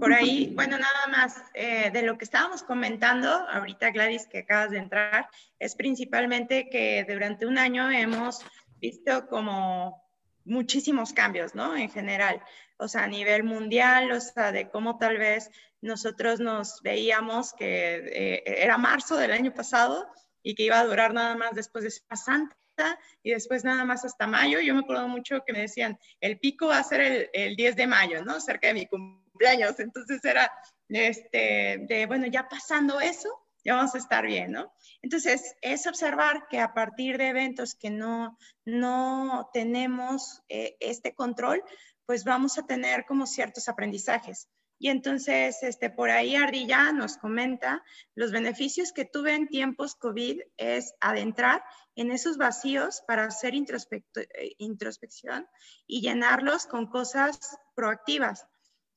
Por 0.00 0.12
ahí, 0.12 0.52
bueno, 0.56 0.78
nada 0.78 1.06
más 1.10 1.42
eh, 1.54 1.90
de 1.90 2.02
lo 2.02 2.18
que 2.18 2.24
estábamos 2.24 2.62
comentando 2.62 3.28
ahorita, 3.28 3.90
Gladys, 3.90 4.26
que 4.26 4.38
acabas 4.38 4.70
de 4.70 4.78
entrar, 4.78 5.28
es 5.58 5.76
principalmente 5.76 6.68
que 6.68 7.06
durante 7.08 7.46
un 7.46 7.58
año 7.58 7.90
hemos 7.90 8.40
visto 8.80 9.28
como 9.28 10.02
muchísimos 10.44 11.12
cambios, 11.12 11.54
¿no? 11.54 11.76
En 11.76 11.90
general 11.90 12.42
o 12.78 12.88
sea, 12.88 13.04
a 13.04 13.08
nivel 13.08 13.44
mundial, 13.44 14.10
o 14.12 14.20
sea, 14.20 14.52
de 14.52 14.70
cómo 14.70 14.98
tal 14.98 15.18
vez 15.18 15.50
nosotros 15.80 16.40
nos 16.40 16.80
veíamos 16.82 17.52
que 17.52 17.96
eh, 17.96 18.42
era 18.46 18.78
marzo 18.78 19.16
del 19.16 19.32
año 19.32 19.52
pasado 19.52 20.08
y 20.42 20.54
que 20.54 20.64
iba 20.64 20.78
a 20.78 20.84
durar 20.84 21.14
nada 21.14 21.36
más 21.36 21.52
después 21.54 21.84
de 21.84 21.90
Semana 21.90 22.16
Santa 22.16 22.98
y 23.22 23.30
después 23.30 23.64
nada 23.64 23.84
más 23.84 24.04
hasta 24.04 24.26
mayo. 24.26 24.60
Yo 24.60 24.74
me 24.74 24.80
acuerdo 24.80 25.08
mucho 25.08 25.42
que 25.46 25.52
me 25.52 25.60
decían, 25.60 25.98
el 26.20 26.38
pico 26.38 26.68
va 26.68 26.78
a 26.78 26.84
ser 26.84 27.00
el, 27.00 27.30
el 27.32 27.56
10 27.56 27.76
de 27.76 27.86
mayo, 27.86 28.24
¿no? 28.24 28.40
Cerca 28.40 28.68
de 28.68 28.74
mi 28.74 28.86
cumpleaños. 28.86 29.78
Entonces 29.80 30.24
era, 30.24 30.50
este, 30.88 31.86
de, 31.88 32.06
bueno, 32.06 32.26
ya 32.26 32.48
pasando 32.48 33.00
eso, 33.00 33.28
ya 33.64 33.74
vamos 33.74 33.94
a 33.94 33.98
estar 33.98 34.24
bien, 34.24 34.52
¿no? 34.52 34.72
Entonces, 35.02 35.54
es 35.60 35.86
observar 35.86 36.46
que 36.48 36.60
a 36.60 36.72
partir 36.72 37.18
de 37.18 37.28
eventos 37.28 37.74
que 37.74 37.90
no, 37.90 38.38
no 38.64 39.50
tenemos 39.52 40.42
eh, 40.48 40.76
este 40.80 41.14
control, 41.14 41.62
pues 42.06 42.24
vamos 42.24 42.56
a 42.58 42.66
tener 42.66 43.04
como 43.04 43.26
ciertos 43.26 43.68
aprendizajes. 43.68 44.48
Y 44.78 44.90
entonces, 44.90 45.62
este, 45.62 45.90
por 45.90 46.10
ahí 46.10 46.36
Ardilla 46.36 46.92
nos 46.92 47.16
comenta, 47.16 47.82
los 48.14 48.30
beneficios 48.30 48.92
que 48.92 49.04
tuve 49.04 49.34
en 49.34 49.48
tiempos 49.48 49.96
COVID 49.96 50.40
es 50.56 50.94
adentrar 51.00 51.64
en 51.96 52.12
esos 52.12 52.36
vacíos 52.36 53.02
para 53.08 53.24
hacer 53.24 53.54
eh, 53.54 54.54
introspección 54.58 55.48
y 55.86 56.00
llenarlos 56.00 56.66
con 56.66 56.86
cosas 56.86 57.58
proactivas. 57.74 58.46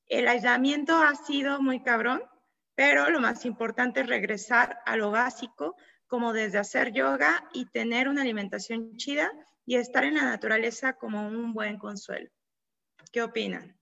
El 0.06 0.28
aislamiento 0.28 0.96
ha 0.98 1.16
sido 1.16 1.62
muy 1.62 1.82
cabrón, 1.82 2.22
pero 2.76 3.10
lo 3.10 3.20
más 3.20 3.44
importante 3.46 4.02
es 4.02 4.08
regresar 4.08 4.80
a 4.86 4.98
lo 4.98 5.10
básico, 5.10 5.76
como 6.06 6.34
desde 6.34 6.60
hacer 6.60 6.92
yoga 6.92 7.50
y 7.54 7.66
tener 7.66 8.08
una 8.08 8.22
alimentación 8.22 8.98
chida 8.98 9.32
y 9.66 9.78
estar 9.78 10.04
en 10.04 10.16
la 10.16 10.26
naturaleza 10.26 10.94
como 10.94 11.26
un 11.28 11.54
buen 11.54 11.80
consuelo. 11.80 12.30
¿Qué 13.12 13.24
opinan? 13.24 13.81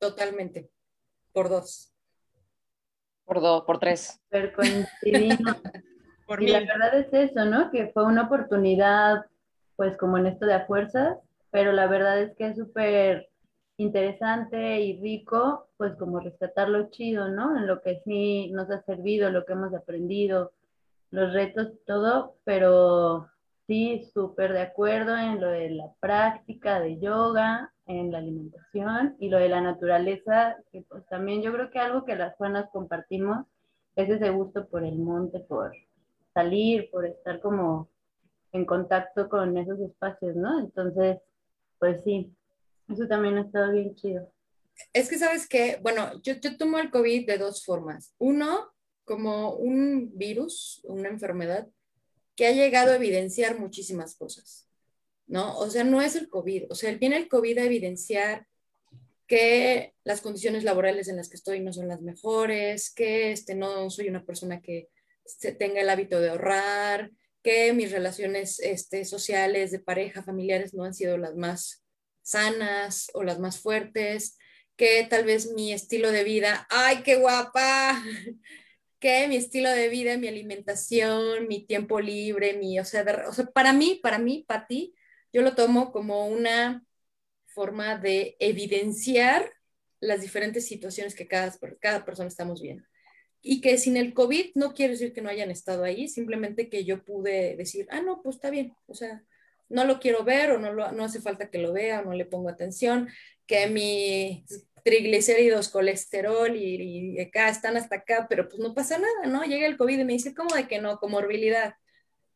Totalmente. 0.00 0.70
Por 1.32 1.48
dos. 1.48 1.92
Por 3.24 3.40
dos, 3.40 3.62
por 3.64 3.78
tres. 3.78 4.20
Pero 4.30 4.52
coincidimos. 4.54 5.56
y 6.40 6.48
la 6.48 6.60
verdad 6.60 6.94
es 6.94 7.12
eso, 7.12 7.44
¿no? 7.44 7.70
Que 7.70 7.92
fue 7.92 8.04
una 8.04 8.22
oportunidad, 8.22 9.26
pues 9.76 9.96
como 9.96 10.18
en 10.18 10.26
esto 10.26 10.46
de 10.46 10.54
a 10.54 10.66
fuerzas, 10.66 11.18
pero 11.50 11.70
la 11.72 11.86
verdad 11.86 12.20
es 12.20 12.34
que 12.36 12.48
es 12.48 12.56
súper 12.56 13.28
interesante 13.76 14.80
y 14.80 15.00
rico, 15.00 15.68
pues 15.76 15.94
como 15.96 16.20
rescatar 16.20 16.68
lo 16.68 16.90
chido, 16.90 17.28
¿no? 17.28 17.56
En 17.56 17.66
lo 17.66 17.80
que 17.82 18.00
sí 18.04 18.50
nos 18.52 18.70
ha 18.70 18.82
servido, 18.82 19.30
lo 19.30 19.44
que 19.44 19.52
hemos 19.52 19.74
aprendido, 19.74 20.52
los 21.10 21.32
retos, 21.32 21.72
todo, 21.86 22.36
pero 22.44 23.28
sí, 23.66 24.10
súper 24.12 24.52
de 24.52 24.62
acuerdo 24.62 25.16
en 25.16 25.40
lo 25.40 25.48
de 25.48 25.70
la 25.70 25.92
práctica 26.00 26.80
de 26.80 26.98
yoga, 26.98 27.72
en 27.90 28.12
la 28.12 28.18
alimentación 28.18 29.16
y 29.18 29.28
lo 29.28 29.38
de 29.38 29.48
la 29.48 29.60
naturaleza, 29.60 30.56
que 30.70 30.82
pues 30.82 31.04
también 31.06 31.42
yo 31.42 31.52
creo 31.52 31.70
que 31.70 31.80
algo 31.80 32.04
que 32.04 32.14
las 32.14 32.38
buenas 32.38 32.70
compartimos 32.70 33.46
es 33.96 34.08
ese 34.08 34.30
gusto 34.30 34.68
por 34.68 34.84
el 34.84 34.96
monte, 34.96 35.40
por 35.40 35.72
salir, 36.32 36.88
por 36.90 37.04
estar 37.04 37.40
como 37.40 37.88
en 38.52 38.64
contacto 38.64 39.28
con 39.28 39.56
esos 39.58 39.80
espacios, 39.80 40.36
¿no? 40.36 40.60
Entonces, 40.60 41.18
pues 41.78 42.02
sí, 42.04 42.32
eso 42.88 43.06
también 43.08 43.38
ha 43.38 43.42
estado 43.42 43.72
bien 43.72 43.94
chido. 43.96 44.32
Es 44.92 45.08
que 45.08 45.18
sabes 45.18 45.48
que, 45.48 45.78
bueno, 45.82 46.20
yo, 46.22 46.34
yo 46.34 46.56
tomo 46.56 46.78
el 46.78 46.90
COVID 46.90 47.26
de 47.26 47.38
dos 47.38 47.64
formas. 47.64 48.14
Uno, 48.18 48.72
como 49.04 49.54
un 49.54 50.16
virus, 50.16 50.80
una 50.84 51.08
enfermedad 51.08 51.68
que 52.36 52.46
ha 52.46 52.52
llegado 52.52 52.92
a 52.92 52.96
evidenciar 52.96 53.58
muchísimas 53.58 54.14
cosas, 54.14 54.69
¿no? 55.30 55.56
O 55.56 55.70
sea, 55.70 55.84
no 55.84 56.02
es 56.02 56.16
el 56.16 56.28
COVID, 56.28 56.64
o 56.70 56.74
sea, 56.74 56.92
viene 56.94 57.16
el 57.16 57.28
COVID 57.28 57.58
a 57.58 57.64
evidenciar 57.64 58.46
que 59.28 59.94
las 60.02 60.20
condiciones 60.20 60.64
laborales 60.64 61.06
en 61.06 61.16
las 61.16 61.28
que 61.28 61.36
estoy 61.36 61.60
no 61.60 61.72
son 61.72 61.86
las 61.86 62.02
mejores, 62.02 62.92
que 62.92 63.30
este, 63.30 63.54
no 63.54 63.88
soy 63.90 64.08
una 64.08 64.24
persona 64.24 64.60
que 64.60 64.88
tenga 65.56 65.80
el 65.80 65.88
hábito 65.88 66.20
de 66.20 66.30
ahorrar, 66.30 67.12
que 67.44 67.72
mis 67.72 67.92
relaciones 67.92 68.58
este, 68.58 69.04
sociales, 69.04 69.70
de 69.70 69.78
pareja, 69.78 70.24
familiares 70.24 70.74
no 70.74 70.82
han 70.82 70.94
sido 70.94 71.16
las 71.16 71.36
más 71.36 71.84
sanas 72.22 73.08
o 73.14 73.22
las 73.22 73.38
más 73.38 73.60
fuertes, 73.60 74.36
que 74.76 75.06
tal 75.08 75.24
vez 75.24 75.52
mi 75.52 75.72
estilo 75.72 76.10
de 76.10 76.24
vida, 76.24 76.66
ay, 76.70 77.04
qué 77.04 77.16
guapa, 77.16 78.02
que 78.98 79.28
mi 79.28 79.36
estilo 79.36 79.70
de 79.70 79.88
vida, 79.90 80.16
mi 80.16 80.26
alimentación, 80.26 81.46
mi 81.46 81.64
tiempo 81.64 82.00
libre, 82.00 82.54
mi, 82.54 82.80
o 82.80 82.84
sea, 82.84 83.04
o 83.28 83.32
sea 83.32 83.46
para 83.46 83.72
mí, 83.72 84.00
para 84.02 84.18
mí, 84.18 84.44
para 84.48 84.66
ti, 84.66 84.92
yo 85.32 85.42
lo 85.42 85.54
tomo 85.54 85.92
como 85.92 86.26
una 86.26 86.84
forma 87.46 87.96
de 87.96 88.36
evidenciar 88.38 89.50
las 90.00 90.20
diferentes 90.20 90.66
situaciones 90.66 91.14
que 91.14 91.28
cada, 91.28 91.52
cada 91.80 92.04
persona 92.04 92.28
estamos 92.28 92.62
viendo 92.62 92.84
y 93.42 93.60
que 93.60 93.78
sin 93.78 93.96
el 93.96 94.14
COVID 94.14 94.52
no 94.54 94.74
quiere 94.74 94.92
decir 94.92 95.12
que 95.12 95.22
no 95.22 95.30
hayan 95.30 95.50
estado 95.50 95.84
ahí, 95.84 96.08
simplemente 96.08 96.68
que 96.68 96.84
yo 96.84 97.04
pude 97.04 97.56
decir, 97.56 97.86
ah, 97.90 98.02
no, 98.02 98.22
pues 98.22 98.36
está 98.36 98.50
bien, 98.50 98.74
o 98.86 98.94
sea, 98.94 99.22
no 99.68 99.84
lo 99.84 100.00
quiero 100.00 100.24
ver 100.24 100.50
o 100.50 100.58
no, 100.58 100.72
lo, 100.72 100.92
no 100.92 101.04
hace 101.04 101.20
falta 101.20 101.50
que 101.50 101.58
lo 101.58 101.72
vea 101.72 102.00
o 102.00 102.04
no 102.04 102.12
le 102.12 102.26
pongo 102.26 102.48
atención, 102.48 103.08
que 103.46 103.66
mi 103.68 104.44
triglicéridos, 104.84 105.68
colesterol 105.68 106.54
y, 106.56 107.16
y, 107.16 107.20
acá 107.20 107.48
están 107.48 107.76
hasta 107.76 107.96
acá, 107.96 108.26
pero 108.28 108.48
pues 108.48 108.60
no 108.60 108.74
pasa 108.74 108.98
nada, 108.98 109.26
¿no? 109.26 109.44
Llega 109.44 109.66
el 109.66 109.76
COVID 109.76 109.98
y 109.98 110.04
me 110.04 110.14
dice, 110.14 110.34
¿cómo 110.34 110.54
de 110.54 110.68
que 110.68 110.80
no? 110.80 110.98
Comorbilidad, 110.98 111.74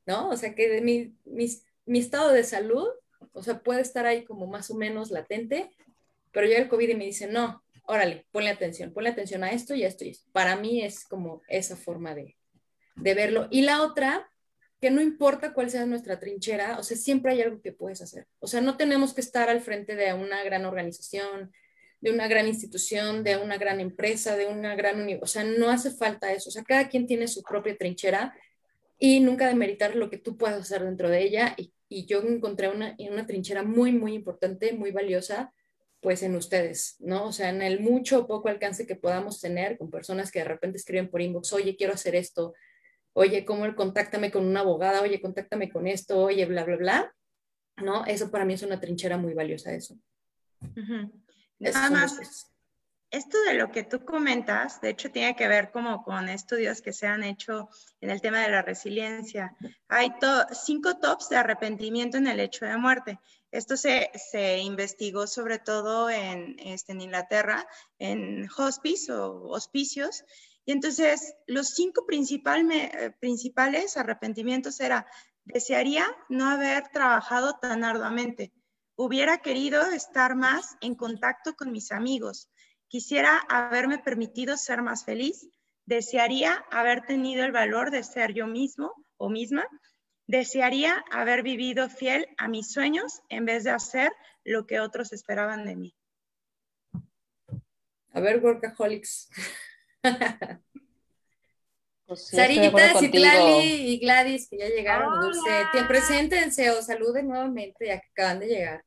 ¿no? 0.07 0.29
O 0.29 0.37
sea, 0.37 0.55
que 0.55 0.81
mi, 0.83 1.17
mi, 1.25 1.49
mi 1.87 1.99
estado 1.99 2.33
de 2.33 2.45
salud, 2.45 2.89
o 3.33 3.43
sea, 3.43 3.61
puede 3.61 3.81
estar 3.81 4.07
ahí 4.07 4.25
como 4.25 4.47
más 4.47 4.71
o 4.71 4.75
menos 4.75 5.11
latente, 5.11 5.71
pero 6.33 6.47
llega 6.47 6.61
el 6.61 6.69
COVID 6.69 6.97
me 6.97 7.07
dice, 7.07 7.27
no, 7.27 7.63
órale, 7.85 8.27
ponle 8.33 8.51
atención, 8.51 8.93
ponle 8.93 9.11
atención 9.11 9.45
a 9.45 9.53
esto 9.53 9.75
y 9.75 9.85
a 9.85 9.89
esto 9.89 10.05
y. 10.05 10.19
Para 10.33 10.57
mí 10.57 10.83
es 10.83 11.05
como 11.05 11.43
esa 11.49 11.77
forma 11.77 12.15
de, 12.15 12.37
de 12.97 13.15
verlo. 13.15 13.49
Y 13.51 13.63
la 13.63 13.83
otra, 13.83 14.29
que 14.81 14.91
no 14.91 15.01
importa 15.01 15.53
cuál 15.53 15.71
sea 15.71 15.87
nuestra 15.87 16.19
trinchera, 16.19 16.79
o 16.79 16.83
sea, 16.83 16.97
siempre 16.97 17.33
hay 17.33 17.43
algo 17.43 17.61
que 17.61 17.73
puedes 17.73 18.03
hacer. 18.03 18.27
O 18.41 18.47
sea, 18.47 18.61
no 18.61 18.77
tenemos 18.77 19.15
que 19.15 19.21
estar 19.21 19.49
al 19.49 19.61
frente 19.61 19.95
de 19.97 20.13
una 20.13 20.43
gran 20.43 20.65
organización, 20.65 21.53
de 22.01 22.11
una 22.11 22.29
gran 22.29 22.47
institución, 22.47 23.25
de 23.25 23.39
una 23.39 23.57
gran 23.57 23.81
empresa, 23.81 24.37
de 24.37 24.47
una 24.47 24.75
gran 24.75 24.97
universidad. 24.97 25.23
O 25.23 25.27
sea, 25.27 25.45
no 25.45 25.71
hace 25.71 25.91
falta 25.91 26.33
eso. 26.33 26.51
O 26.51 26.53
sea, 26.53 26.63
cada 26.63 26.89
quien 26.89 27.07
tiene 27.07 27.29
su 27.29 27.43
propia 27.43 27.77
trinchera 27.77 28.35
y 28.99 29.21
nunca 29.21 29.49
demeritar 29.49 29.97
lo 29.97 30.11
que 30.11 30.19
tú 30.19 30.37
puedes 30.37 30.59
hacer 30.59 30.85
dentro 30.85 31.09
de 31.09 31.23
ella. 31.23 31.55
Y, 31.57 31.73
y 31.89 32.07
yo 32.07 32.21
encontré 32.23 32.69
una, 32.69 32.97
una 32.99 33.27
trinchera 33.27 33.63
muy, 33.63 33.93
muy 33.93 34.15
importante, 34.15 34.73
muy 34.73 34.91
valiosa, 34.91 35.53
pues 36.01 36.23
en 36.23 36.37
ustedes, 36.37 36.97
¿no? 36.99 37.27
O 37.27 37.33
sea, 37.33 37.49
en 37.49 37.63
el 37.63 37.81
mucho 37.81 38.21
o 38.21 38.27
poco 38.27 38.49
alcance 38.49 38.87
que 38.87 38.95
podamos 38.95 39.41
tener 39.41 39.79
con 39.79 39.91
personas 39.91 40.31
que 40.31 40.41
de 40.41 40.45
repente 40.45 40.77
escriben 40.77 41.09
por 41.09 41.23
inbox, 41.23 41.55
oye, 41.55 41.77
quiero 41.77 41.95
hacer 41.95 42.15
esto, 42.15 42.53
oye, 43.15 43.47
¿cómo 43.47 43.65
el 43.65 43.75
contáctame 43.75 44.31
con 44.31 44.45
una 44.45 44.61
abogada? 44.61 45.01
Oye, 45.01 45.21
contáctame 45.21 45.71
con 45.71 45.87
esto, 45.87 46.21
oye, 46.21 46.45
bla, 46.45 46.65
bla, 46.65 46.77
bla, 46.77 47.15
¿no? 47.77 48.05
Eso 48.05 48.31
para 48.31 48.45
mí 48.45 48.53
es 48.53 48.63
una 48.63 48.81
trinchera 48.81 49.17
muy 49.17 49.33
valiosa, 49.33 49.73
eso. 49.73 49.97
Nada 51.59 51.91
más, 51.91 52.54
esto 53.15 53.41
de 53.43 53.55
lo 53.55 53.71
que 53.71 53.85
tú 53.85 54.05
comentas, 54.05 54.81
de 54.81 54.91
hecho, 54.91 55.11
tiene 55.11 55.37
que 55.37 55.47
ver 55.47 55.71
como 55.71 56.03
con 56.03 56.29
estudios 56.29 56.83
que 56.83 56.93
se 56.93 57.07
han 57.07 57.23
hecho 57.23 57.69
en 58.01 58.11
el 58.11 58.21
tema 58.21 58.41
de 58.41 58.51
la 58.51 58.63
resiliencia. 58.63 59.57
Hay 59.89 60.13
cinco 60.53 60.97
tops 60.99 61.29
de 61.29 61.37
arrepentimiento 61.37 62.17
en 62.17 62.27
el 62.27 62.41
hecho 62.41 62.65
de 62.67 62.77
muerte. 62.77 63.21
Esto 63.53 63.77
se, 63.77 64.11
investigó 64.59 65.29
sobre 65.29 65.61
todo 65.61 66.11
en, 66.11 66.57
este, 66.59 66.91
en 66.91 67.03
Inglaterra, 67.03 67.65
en 68.01 68.49
hospice 68.59 69.13
o 69.13 69.49
hospicios. 69.49 70.25
Y 70.65 70.73
entonces, 70.73 71.35
los 71.47 71.69
cinco 71.69 72.05
eh, 72.11 73.11
principales 73.21 73.97
arrepentimientos 73.97 74.81
era, 74.81 75.07
desearía 75.45 76.05
no 76.29 76.51
haber 76.51 76.89
trabajado 76.89 77.59
tan 77.61 77.85
arduamente. 77.85 78.53
Hubiera 78.97 79.39
querido 79.39 79.83
estar 79.83 80.35
más 80.35 80.77
en 80.81 80.97
contacto 80.97 81.55
con 81.55 81.71
mis 81.71 81.93
amigos. 81.93 82.49
Quisiera 82.95 83.41
haberme 83.49 83.99
permitido 83.99 84.57
ser 84.57 84.81
más 84.81 85.05
feliz. 85.05 85.49
Desearía 85.85 86.65
haber 86.71 87.01
tenido 87.05 87.45
el 87.45 87.51
valor 87.51 87.91
de 87.91 88.05
ser 88.05 88.35
yo 88.35 88.47
mismo 88.47 88.95
o 89.17 89.29
misma 89.29 89.67
Desearía 90.29 91.05
haber 91.11 91.43
vivido 91.43 91.89
fiel 91.89 92.29
a 92.39 92.47
mis 92.47 92.71
sueños 92.71 93.21
en 93.31 93.47
vez 93.47 93.65
de 93.65 93.73
hacer 93.73 94.13
lo 94.45 94.65
que 94.65 94.79
otros 94.79 95.13
esperaban 95.13 95.65
de 95.65 95.75
mí. 95.75 95.97
A 98.13 98.21
ver, 98.21 98.41
workaholics. 98.41 99.29
Pues 102.07 102.29
Sarita, 102.29 103.01
Citlali 103.01 103.93
y 103.93 103.99
Gladys, 103.99 104.47
que 104.49 104.59
ya 104.59 104.69
llegaron. 104.69 105.21
Dulce. 105.21 105.67
preséntense 105.89 106.71
o 106.71 106.83
saluden 106.83 107.27
nuevamente, 107.27 107.87
ya 107.87 107.99
que 107.99 108.09
acaban 108.13 108.39
de 108.41 108.47
llegar. 108.47 108.85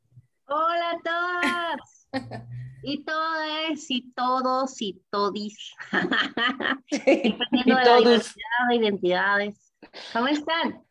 Hola 0.50 0.92
a 0.92 1.00
todos. 1.04 2.08
y 2.84 3.04
todos, 3.04 3.90
y 3.90 4.12
todos, 4.14 4.82
y 4.82 5.04
todis. 5.10 5.74
Dependiendo 6.90 7.76
de 7.76 7.86
la 7.86 7.98
diversidad 7.98 8.68
de 8.70 8.76
identidades. 8.76 9.74
¿Cómo 10.14 10.28
están? 10.28 10.86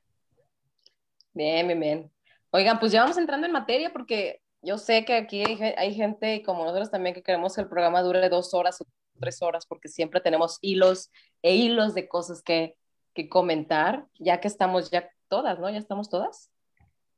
Bien, 1.32 1.66
bien, 1.66 1.80
bien. 1.80 2.12
Oigan, 2.50 2.78
pues 2.78 2.92
ya 2.92 3.00
vamos 3.00 3.16
entrando 3.16 3.46
en 3.46 3.52
materia 3.54 3.90
porque 3.94 4.42
yo 4.60 4.76
sé 4.76 5.06
que 5.06 5.14
aquí 5.14 5.42
hay, 5.42 5.94
gente 5.94 6.42
como 6.42 6.64
nosotros 6.64 6.90
también 6.90 7.14
que 7.14 7.22
queremos 7.22 7.54
que 7.54 7.62
el 7.62 7.68
programa 7.68 8.02
dure 8.02 8.28
dos 8.28 8.52
horas 8.52 8.82
o 8.82 8.86
tres 9.18 9.40
horas 9.40 9.64
porque 9.64 9.88
siempre 9.88 10.20
tenemos 10.20 10.58
hilos 10.60 11.10
e 11.40 11.54
hilos 11.54 11.94
de 11.94 12.08
cosas 12.08 12.42
que, 12.42 12.76
que 13.14 13.30
comentar, 13.30 14.06
ya 14.18 14.38
que 14.38 14.48
estamos 14.48 14.90
ya 14.90 15.08
todas, 15.28 15.58
¿no? 15.58 15.70
Ya 15.70 15.78
estamos 15.78 16.10
todas. 16.10 16.50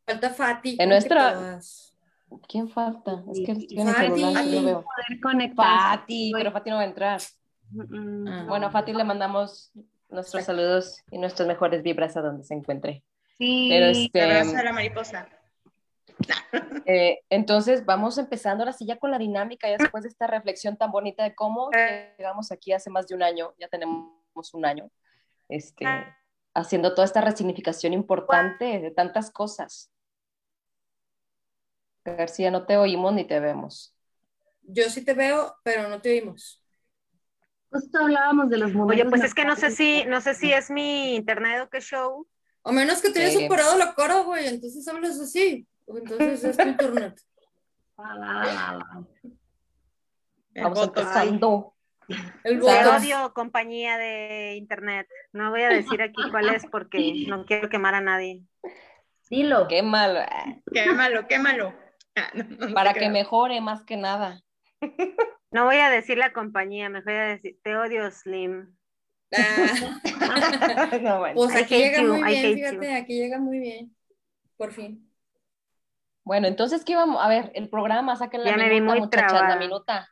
Falta 0.07 0.30
Fati. 0.30 0.76
En 0.78 0.88
nuestra... 0.88 1.61
¿Quién 2.49 2.68
falta? 2.68 3.25
Es 3.30 3.40
que 3.44 3.54
Fati. 3.54 4.23
no 4.23 4.62
veo. 4.62 4.85
Fati, 5.54 6.32
pero 6.35 6.52
Fati 6.52 6.70
no 6.70 6.76
va 6.76 6.82
a 6.82 6.87
entrar. 6.87 7.20
Ah. 7.78 8.44
Bueno, 8.49 8.70
Fati 8.70 8.92
le 8.92 9.04
mandamos 9.04 9.73
nuestros 10.08 10.44
saludos 10.44 11.02
y 11.11 11.18
nuestras 11.18 11.47
mejores 11.47 11.82
vibras 11.82 12.16
a 12.16 12.23
donde 12.23 12.44
se 12.44 12.54
encuentre. 12.54 13.04
Sí, 13.37 13.68
Pero 13.70 13.87
este, 13.87 14.23
abrazo 14.23 14.56
a 14.56 14.62
la 14.62 14.73
mariposa. 14.73 15.28
Eh, 16.90 17.20
entonces, 17.28 17.85
vamos 17.85 18.16
empezando 18.16 18.62
ahora 18.62 18.73
sí 18.73 18.87
ya 18.87 18.97
con 18.97 19.11
la 19.11 19.18
dinámica, 19.18 19.68
ya 19.68 19.76
después 19.76 20.04
de 20.04 20.08
esta 20.08 20.26
reflexión 20.26 20.78
tan 20.78 20.90
bonita 20.90 21.23
de 21.23 21.35
cómo 21.35 21.68
llegamos 21.70 22.50
aquí 22.50 22.73
hace 22.73 22.88
más 22.88 23.06
de 23.06 23.14
un 23.14 23.23
año, 23.23 23.52
ya 23.58 23.68
tenemos 23.68 24.54
un 24.54 24.64
año, 24.64 24.90
este, 25.50 25.85
haciendo 26.54 26.94
toda 26.94 27.04
esta 27.04 27.20
resignificación 27.20 27.92
importante 27.92 28.80
de 28.80 28.90
tantas 28.90 29.30
cosas. 29.30 29.90
García, 32.05 32.50
no 32.50 32.67
te 32.67 32.76
oímos 32.76 33.12
ni 33.14 33.25
te 33.25 33.40
vemos. 33.40 33.95
Yo 34.62 34.88
sí 34.90 35.05
te 35.05 35.14
veo, 35.14 35.57
pero 35.62 35.88
no 35.88 36.00
te 36.00 36.11
oímos. 36.11 36.62
Justo 37.71 37.99
hablábamos 37.99 38.49
de 38.49 38.59
los 38.59 38.75
Oye, 38.75 39.05
pues 39.05 39.23
es 39.25 39.35
que 39.35 39.45
no 39.45 39.55
sé 39.57 39.71
si, 39.71 40.05
no 40.07 40.21
sé 40.21 40.35
si 40.35 40.52
es 40.52 40.71
mi 40.71 41.14
internet 41.17 41.62
o 41.62 41.69
qué 41.69 41.81
show. 41.81 42.26
O 42.62 42.73
menos 42.73 43.00
que 43.02 43.11
te 43.11 43.21
hayas 43.21 43.35
superado 43.40 43.76
la 43.76 43.95
coro, 43.95 44.25
güey, 44.25 44.47
entonces 44.47 44.87
hablas 44.88 45.21
así. 45.21 45.67
Entonces 45.87 46.45
es 46.45 46.57
tu 46.57 46.69
internet. 46.69 47.21
Vamos 50.55 50.83
empezando. 50.83 51.75
El 52.43 52.62
odio 52.62 53.33
compañía 53.35 53.99
de 53.99 54.55
internet. 54.57 55.07
No 55.33 55.50
voy 55.50 55.62
a 55.62 55.69
decir 55.69 56.00
aquí 56.00 56.23
cuál 56.31 56.49
es 56.55 56.64
porque 56.71 57.26
no 57.28 57.45
quiero 57.45 57.69
quemar 57.69 57.95
a 57.95 58.00
nadie. 58.00 58.43
Dilo. 59.28 59.69
Quémalo. 59.69 60.23
Quémalo, 60.73 61.75
Ah, 62.18 62.32
Para 62.75 62.94
que 62.94 63.08
mejore 63.08 63.60
más 63.60 63.84
que 63.84 63.96
nada. 63.96 64.42
No 65.50 65.64
voy 65.64 65.76
a 65.76 65.88
decir 65.88 66.18
la 66.18 66.34
compañía, 66.34 66.90
me 66.90 67.00
voy 67.00 67.14
a 67.14 67.22
decir, 67.22 67.58
te 67.62 67.75
odio, 67.75 68.10
Slim. 68.10 68.76
Ah. 69.34 70.00
Pues 71.34 71.56
aquí 71.56 71.78
llega 71.78 72.02
muy 72.02 72.22
bien, 72.22 72.54
fíjate, 72.54 72.94
aquí 72.94 73.14
llega 73.14 73.38
muy 73.38 73.58
bien. 73.58 73.96
Por 74.58 74.72
fin. 74.72 75.10
Bueno, 76.22 76.48
entonces, 76.48 76.84
¿qué 76.84 76.96
vamos? 76.96 77.16
A 77.22 77.28
ver, 77.28 77.50
el 77.54 77.70
programa, 77.70 78.14
saquen 78.16 78.44
la 78.44 78.56
minuta, 78.58 78.94
muchachas, 78.96 79.32
la 79.32 79.56
minuta. 79.56 80.08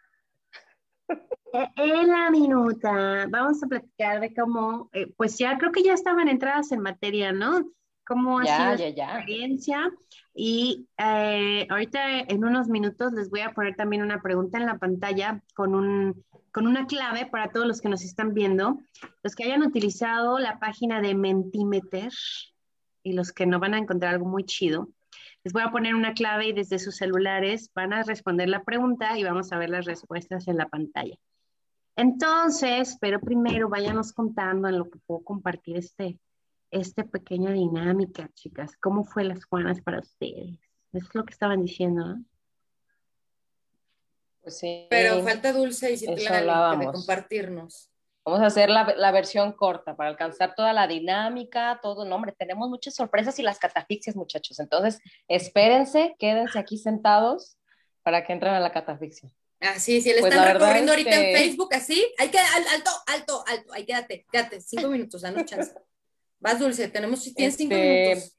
Eh, 1.53 1.69
en 1.77 2.09
la 2.09 2.31
minuta 2.31 3.27
vamos 3.29 3.63
a 3.63 3.67
platicar 3.67 4.21
de 4.21 4.35
cómo, 4.35 4.89
eh, 4.93 5.13
pues 5.17 5.37
ya 5.39 5.59
creo 5.59 5.73
que 5.73 5.83
ya 5.83 5.93
estaban 5.93 6.29
entradas 6.29 6.73
en 6.73 6.81
materia, 6.81 7.33
¿no? 7.33 7.71
Cómo 8.07 8.39
ha 8.39 8.45
sido 8.45 8.89
ya, 8.89 8.95
ya. 8.95 9.17
experiencia. 9.17 9.91
Y 10.35 10.87
eh, 10.99 11.67
ahorita 11.69 12.21
en 12.21 12.45
unos 12.45 12.69
minutos 12.69 13.13
les 13.13 13.31
voy 13.31 13.41
a 13.41 13.53
poner 13.53 13.75
también 13.75 14.03
una 14.03 14.23
pregunta 14.23 14.59
en 14.59 14.67
la 14.67 14.79
pantalla 14.79 15.43
con, 15.55 15.75
un, 15.75 16.25
con 16.53 16.67
una 16.67 16.87
clave 16.87 17.27
para 17.27 17.51
todos 17.51 17.67
los 17.67 17.81
que 17.81 17.89
nos 17.89 18.05
están 18.05 18.33
viendo, 18.33 18.79
los 19.23 19.35
que 19.35 19.45
hayan 19.45 19.63
utilizado 19.63 20.39
la 20.39 20.59
página 20.59 21.01
de 21.01 21.15
Mentimeter 21.15 22.13
y 23.03 23.13
los 23.15 23.33
que 23.33 23.47
no 23.47 23.59
van 23.59 23.75
a 23.75 23.79
encontrar 23.79 24.15
algo 24.15 24.27
muy 24.27 24.45
chido. 24.45 24.89
Les 25.43 25.53
voy 25.53 25.63
a 25.63 25.71
poner 25.71 25.95
una 25.95 26.13
clave 26.13 26.49
y 26.49 26.53
desde 26.53 26.79
sus 26.79 26.97
celulares 26.97 27.71
van 27.75 27.93
a 27.93 28.03
responder 28.03 28.49
la 28.49 28.63
pregunta 28.65 29.19
y 29.19 29.25
vamos 29.25 29.53
a 29.53 29.59
ver 29.59 29.71
las 29.71 29.85
respuestas 29.85 30.49
en 30.49 30.57
la 30.57 30.69
pantalla. 30.69 31.17
Entonces, 31.97 32.99
pero 33.01 33.21
primero 33.21 33.69
váyanos 33.69 34.13
contando 34.13 34.69
en 34.69 34.79
lo 34.79 34.91
que 34.91 34.99
puedo 35.07 35.25
compartir 35.25 35.79
este, 35.79 36.19
esta 36.71 37.05
pequeña 37.05 37.53
dinámica, 37.53 38.31
chicas. 38.35 38.77
¿Cómo 38.81 39.05
fue 39.05 39.25
las 39.25 39.45
Juanas 39.45 39.81
para 39.81 40.01
ustedes? 40.01 40.59
Es 40.93 41.15
lo 41.15 41.25
que 41.25 41.33
estaban 41.33 41.65
diciendo, 41.65 42.05
¿no? 42.05 42.25
Pues 44.43 44.59
sí. 44.59 44.87
Pero 44.91 45.23
falta 45.23 45.53
Dulce 45.53 45.93
y 45.93 45.97
Citlali 45.97 46.87
de 46.87 46.93
compartirnos. 46.93 47.91
Vamos 48.25 48.41
a 48.41 48.47
hacer 48.47 48.71
la, 48.71 48.93
la, 48.97 49.13
versión 49.13 49.53
corta 49.53 49.97
para 49.97 50.11
alcanzar 50.11 50.55
toda 50.57 50.73
la 50.73 50.89
dinámica, 50.89 51.79
todo. 51.81 52.05
No, 52.05 52.17
hombre, 52.17 52.33
tenemos 52.37 52.69
muchas 52.69 52.95
sorpresas 52.95 53.39
y 53.39 53.43
las 53.43 53.59
catafixias, 53.59 54.17
muchachos. 54.17 54.59
Entonces, 54.59 55.01
espérense, 55.29 56.17
quédense 56.19 56.59
aquí 56.59 56.77
sentados 56.77 57.57
para 58.03 58.25
que 58.25 58.33
entren 58.33 58.55
a 58.55 58.61
la 58.61 58.73
catafixia. 58.73 59.31
Ah, 59.61 59.79
sí, 59.79 60.01
si 60.01 60.13
le 60.13 60.21
pues 60.21 60.33
están 60.33 60.53
recorriendo 60.53 60.93
ahorita 60.93 61.15
en 61.15 61.37
Facebook 61.37 61.75
así, 61.75 62.07
hay 62.19 62.29
que, 62.29 62.39
alto, 62.39 62.91
alto, 63.07 63.45
alto, 63.47 63.73
ahí 63.73 63.87
quédate, 63.87 64.27
quédate, 64.31 64.61
cinco 64.61 64.89
minutos, 64.89 65.23
danos 65.23 65.45
chance. 65.45 65.73
Vas, 66.39 66.59
Dulce, 66.59 66.89
tenemos, 66.89 67.23
tienes 67.35 67.57
cinco 67.57 67.75
este, 67.75 68.09
minutos. 68.09 68.37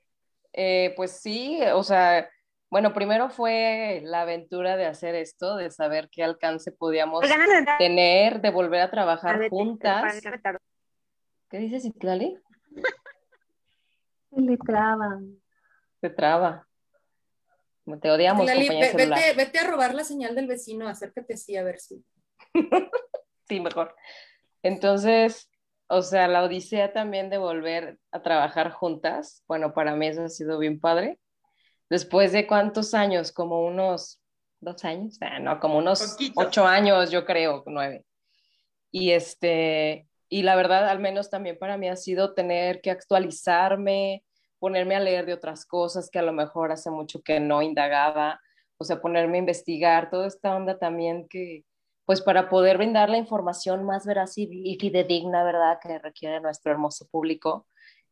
Eh, 0.54 0.94
pues 0.96 1.12
sí, 1.22 1.60
o 1.74 1.84
sea, 1.84 2.30
bueno, 2.70 2.94
primero 2.94 3.30
fue 3.30 4.02
la 4.04 4.22
aventura 4.22 4.76
de 4.76 4.86
hacer 4.86 5.16
esto, 5.16 5.56
de 5.56 5.70
saber 5.72 6.10
qué 6.12 6.24
alcance 6.24 6.72
podíamos 6.72 7.24
tener, 7.78 8.42
de 8.42 8.50
volver 8.50 8.82
a 8.82 8.92
trabajar 8.92 9.50
juntas. 9.50 10.22
¿Qué 11.50 11.60
dices, 11.60 11.86
Itlali? 11.86 12.38
Se 14.34 14.42
le 14.42 14.58
traba. 14.58 15.20
Se 16.02 16.10
traba. 16.10 16.68
Te 18.02 18.12
odiamos, 18.12 18.46
vete, 18.46 19.34
vete, 19.34 19.60
a 19.60 19.68
robar 19.68 19.96
la 19.96 20.04
señal 20.04 20.36
del 20.36 20.48
vecino, 20.48 20.90
acércate 20.90 21.36
así 21.36 21.56
a 21.56 21.64
ver 21.64 21.80
si. 21.80 22.04
sí, 23.48 23.62
mejor. 23.62 23.96
Entonces, 24.62 25.50
o 25.88 26.02
sea, 26.02 26.28
la 26.28 26.44
odisea 26.44 26.92
también 26.92 27.30
de 27.30 27.38
volver 27.38 27.98
a 28.12 28.22
trabajar 28.22 28.72
juntas, 28.72 29.44
bueno, 29.48 29.74
para 29.74 29.96
mí 29.96 30.08
eso 30.08 30.24
ha 30.24 30.30
sido 30.30 30.60
bien 30.60 30.80
padre. 30.80 31.20
Después 31.90 32.34
de 32.34 32.46
cuántos 32.46 32.94
años, 32.94 33.32
como 33.32 33.66
unos 33.66 34.22
dos 34.60 34.84
años, 34.84 35.18
ah, 35.22 35.40
no, 35.40 35.60
como 35.60 35.78
unos 35.78 36.18
ocho 36.36 36.66
años, 36.66 37.12
yo 37.12 37.26
creo, 37.26 37.64
nueve. 37.68 38.06
Y 38.92 39.12
este, 39.12 40.08
y 40.30 40.44
la 40.44 40.56
verdad, 40.56 40.90
al 40.90 41.00
menos 41.00 41.30
también 41.30 41.58
para 41.58 41.78
mí 41.78 41.88
ha 41.88 41.96
sido 41.96 42.34
tener 42.34 42.82
que 42.82 42.92
actualizarme, 42.92 44.24
ponerme 44.60 44.96
a 44.96 45.00
leer 45.00 45.26
de 45.26 45.34
otras 45.34 45.66
cosas 45.66 46.10
que 46.10 46.20
a 46.20 46.24
lo 46.24 46.34
mejor 46.34 46.72
hace 46.72 46.90
mucho 46.90 47.22
que 47.22 47.40
no 47.40 47.62
indagaba, 47.62 48.42
o 48.78 48.84
sea, 48.84 49.00
ponerme 49.00 49.38
a 49.38 49.40
investigar, 49.40 50.10
toda 50.10 50.28
esta 50.28 50.56
onda 50.56 50.78
también 50.78 51.28
que, 51.30 51.64
pues 52.08 52.22
para 52.22 52.48
poder 52.48 52.78
brindar 52.78 53.10
la 53.10 53.18
información 53.18 53.84
más 53.84 54.06
veraz 54.06 54.38
y, 54.38 54.78
fidedigna, 54.80 55.44
¿verdad?, 55.44 55.78
que 55.84 56.00
requiere 56.00 56.40
nuestro 56.40 56.72
hermoso 56.72 57.06
público. 57.12 57.68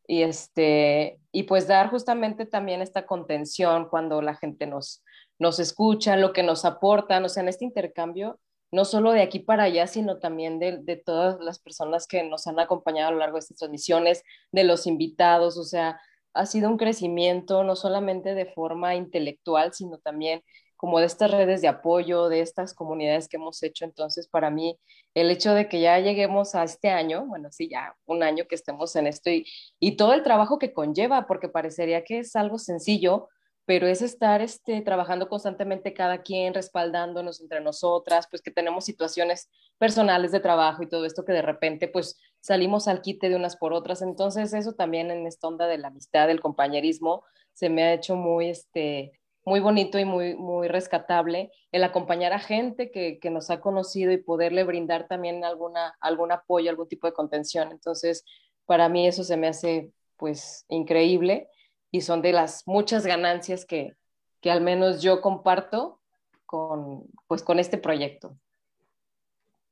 Y, 0.05 0.23
este, 0.23 1.21
y 1.31 1.43
pues 1.43 1.65
dar 1.65 1.89
justamente 1.89 2.45
también 2.45 2.81
esta 2.81 3.05
contención 3.05 3.87
cuando 3.87 4.21
la 4.21 4.35
gente 4.35 4.67
nos, 4.67 5.01
nos 5.39 5.59
escucha, 5.59 6.17
lo 6.17 6.33
que 6.33 6.43
nos 6.43 6.65
aportan, 6.65 7.23
o 7.23 7.29
sea, 7.29 7.41
en 7.43 7.47
este 7.47 7.63
intercambio, 7.63 8.37
no 8.69 8.83
solo 8.83 9.13
de 9.13 9.21
aquí 9.21 9.39
para 9.39 9.63
allá, 9.63 9.87
sino 9.87 10.19
también 10.19 10.59
de, 10.59 10.79
de 10.79 10.97
todas 10.97 11.39
las 11.39 11.59
personas 11.59 12.05
que 12.05 12.21
nos 12.23 12.47
han 12.47 12.59
acompañado 12.59 13.07
a 13.07 13.11
lo 13.13 13.19
largo 13.19 13.35
de 13.35 13.39
estas 13.39 13.59
transmisiones, 13.59 14.23
de 14.51 14.65
los 14.65 14.87
invitados, 14.87 15.57
o 15.57 15.63
sea, 15.63 16.01
ha 16.33 16.45
sido 16.45 16.69
un 16.69 16.75
crecimiento 16.75 17.63
no 17.63 17.77
solamente 17.77 18.35
de 18.35 18.45
forma 18.45 18.95
intelectual, 18.95 19.71
sino 19.73 19.99
también 19.99 20.43
como 20.75 20.99
de 20.99 21.05
estas 21.05 21.31
redes 21.31 21.61
de 21.61 21.67
apoyo, 21.67 22.29
de 22.29 22.41
estas 22.41 22.73
comunidades 22.73 23.27
que 23.27 23.37
hemos 23.37 23.61
hecho. 23.63 23.85
Entonces, 23.85 24.27
para 24.27 24.49
mí, 24.49 24.79
el 25.13 25.31
hecho 25.31 25.53
de 25.53 25.69
que 25.69 25.81
ya 25.81 25.99
lleguemos 25.99 26.55
a 26.55 26.63
este 26.63 26.89
año, 26.89 27.25
bueno, 27.25 27.49
sí, 27.51 27.69
ya 27.69 27.95
un 28.05 28.23
año 28.23 28.45
que 28.47 28.55
estemos 28.55 28.95
en 28.95 29.07
esto 29.07 29.29
y, 29.29 29.45
y 29.79 29.97
todo 29.97 30.13
el 30.13 30.23
trabajo 30.23 30.59
que 30.59 30.73
conlleva, 30.73 31.27
porque 31.27 31.49
parecería 31.49 32.03
que 32.03 32.19
es 32.19 32.35
algo 32.35 32.57
sencillo, 32.57 33.29
pero 33.65 33.87
es 33.87 34.01
estar 34.01 34.41
este, 34.41 34.81
trabajando 34.81 35.27
constantemente 35.27 35.93
cada 35.93 36.21
quien, 36.21 36.53
respaldándonos 36.53 37.41
entre 37.41 37.61
nosotras, 37.61 38.27
pues 38.29 38.41
que 38.41 38.51
tenemos 38.51 38.85
situaciones 38.85 39.49
personales 39.77 40.31
de 40.31 40.39
trabajo 40.39 40.83
y 40.83 40.89
todo 40.89 41.05
esto 41.05 41.25
que 41.25 41.33
de 41.33 41.41
repente 41.41 41.87
pues 41.87 42.19
salimos 42.39 42.87
al 42.87 43.01
quite 43.01 43.27
de 43.27 43.35
unas 43.35 43.57
por 43.57 43.73
otras. 43.73 44.01
Entonces 44.03 44.53
eso 44.53 44.73
también 44.73 45.09
en 45.09 45.25
esta 45.25 45.47
onda 45.47 45.67
de 45.67 45.79
la 45.79 45.87
amistad, 45.87 46.27
del 46.27 46.41
compañerismo, 46.41 47.23
se 47.53 47.69
me 47.69 47.83
ha 47.83 47.93
hecho 47.93 48.15
muy, 48.15 48.49
este, 48.49 49.19
muy 49.45 49.59
bonito 49.59 49.99
y 49.99 50.05
muy, 50.05 50.35
muy 50.35 50.67
rescatable 50.67 51.51
el 51.71 51.83
acompañar 51.83 52.33
a 52.33 52.39
gente 52.39 52.91
que, 52.91 53.19
que 53.19 53.29
nos 53.29 53.51
ha 53.51 53.61
conocido 53.61 54.11
y 54.11 54.17
poderle 54.17 54.63
brindar 54.63 55.07
también 55.07 55.43
alguna, 55.43 55.95
algún 55.99 56.31
apoyo, 56.31 56.69
algún 56.69 56.87
tipo 56.87 57.05
de 57.05 57.13
contención. 57.13 57.71
Entonces, 57.71 58.25
para 58.65 58.89
mí 58.89 59.07
eso 59.07 59.23
se 59.23 59.37
me 59.37 59.47
hace 59.47 59.91
pues 60.17 60.65
increíble 60.67 61.47
y 61.91 62.01
son 62.01 62.21
de 62.21 62.33
las 62.33 62.67
muchas 62.67 63.05
ganancias 63.05 63.65
que, 63.65 63.95
que 64.41 64.49
al 64.49 64.61
menos 64.61 65.01
yo 65.01 65.21
comparto 65.21 66.01
con, 66.45 67.05
pues, 67.27 67.43
con 67.43 67.59
este 67.59 67.77
proyecto. 67.77 68.37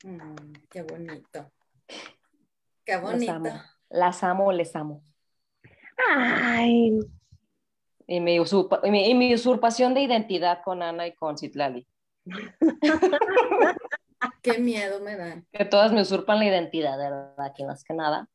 Mm, 0.04 0.54
qué 0.70 0.84
bonito. 0.84 1.52
Qué 2.86 2.98
bonito. 2.98 3.42
Las 3.90 4.24
amo, 4.24 4.52
les 4.52 4.76
amo. 4.76 5.04
Ay. 6.10 7.00
Y 8.08 8.20
mi, 8.20 8.36
y 8.36 9.14
mi, 9.14 9.34
usurpación 9.34 9.94
de 9.94 10.02
identidad 10.02 10.62
con 10.64 10.82
Ana 10.82 11.08
y 11.08 11.14
con 11.14 11.38
Citlali. 11.38 11.88
Qué 14.42 14.58
miedo 14.58 15.00
me 15.00 15.16
dan. 15.16 15.46
Que 15.52 15.66
todas 15.66 15.92
me 15.92 16.02
usurpan 16.02 16.40
la 16.40 16.46
identidad, 16.46 16.98
de 16.98 17.10
verdad, 17.10 17.54
que 17.56 17.66
más 17.66 17.84
que 17.84 17.94
nada. 17.94 18.28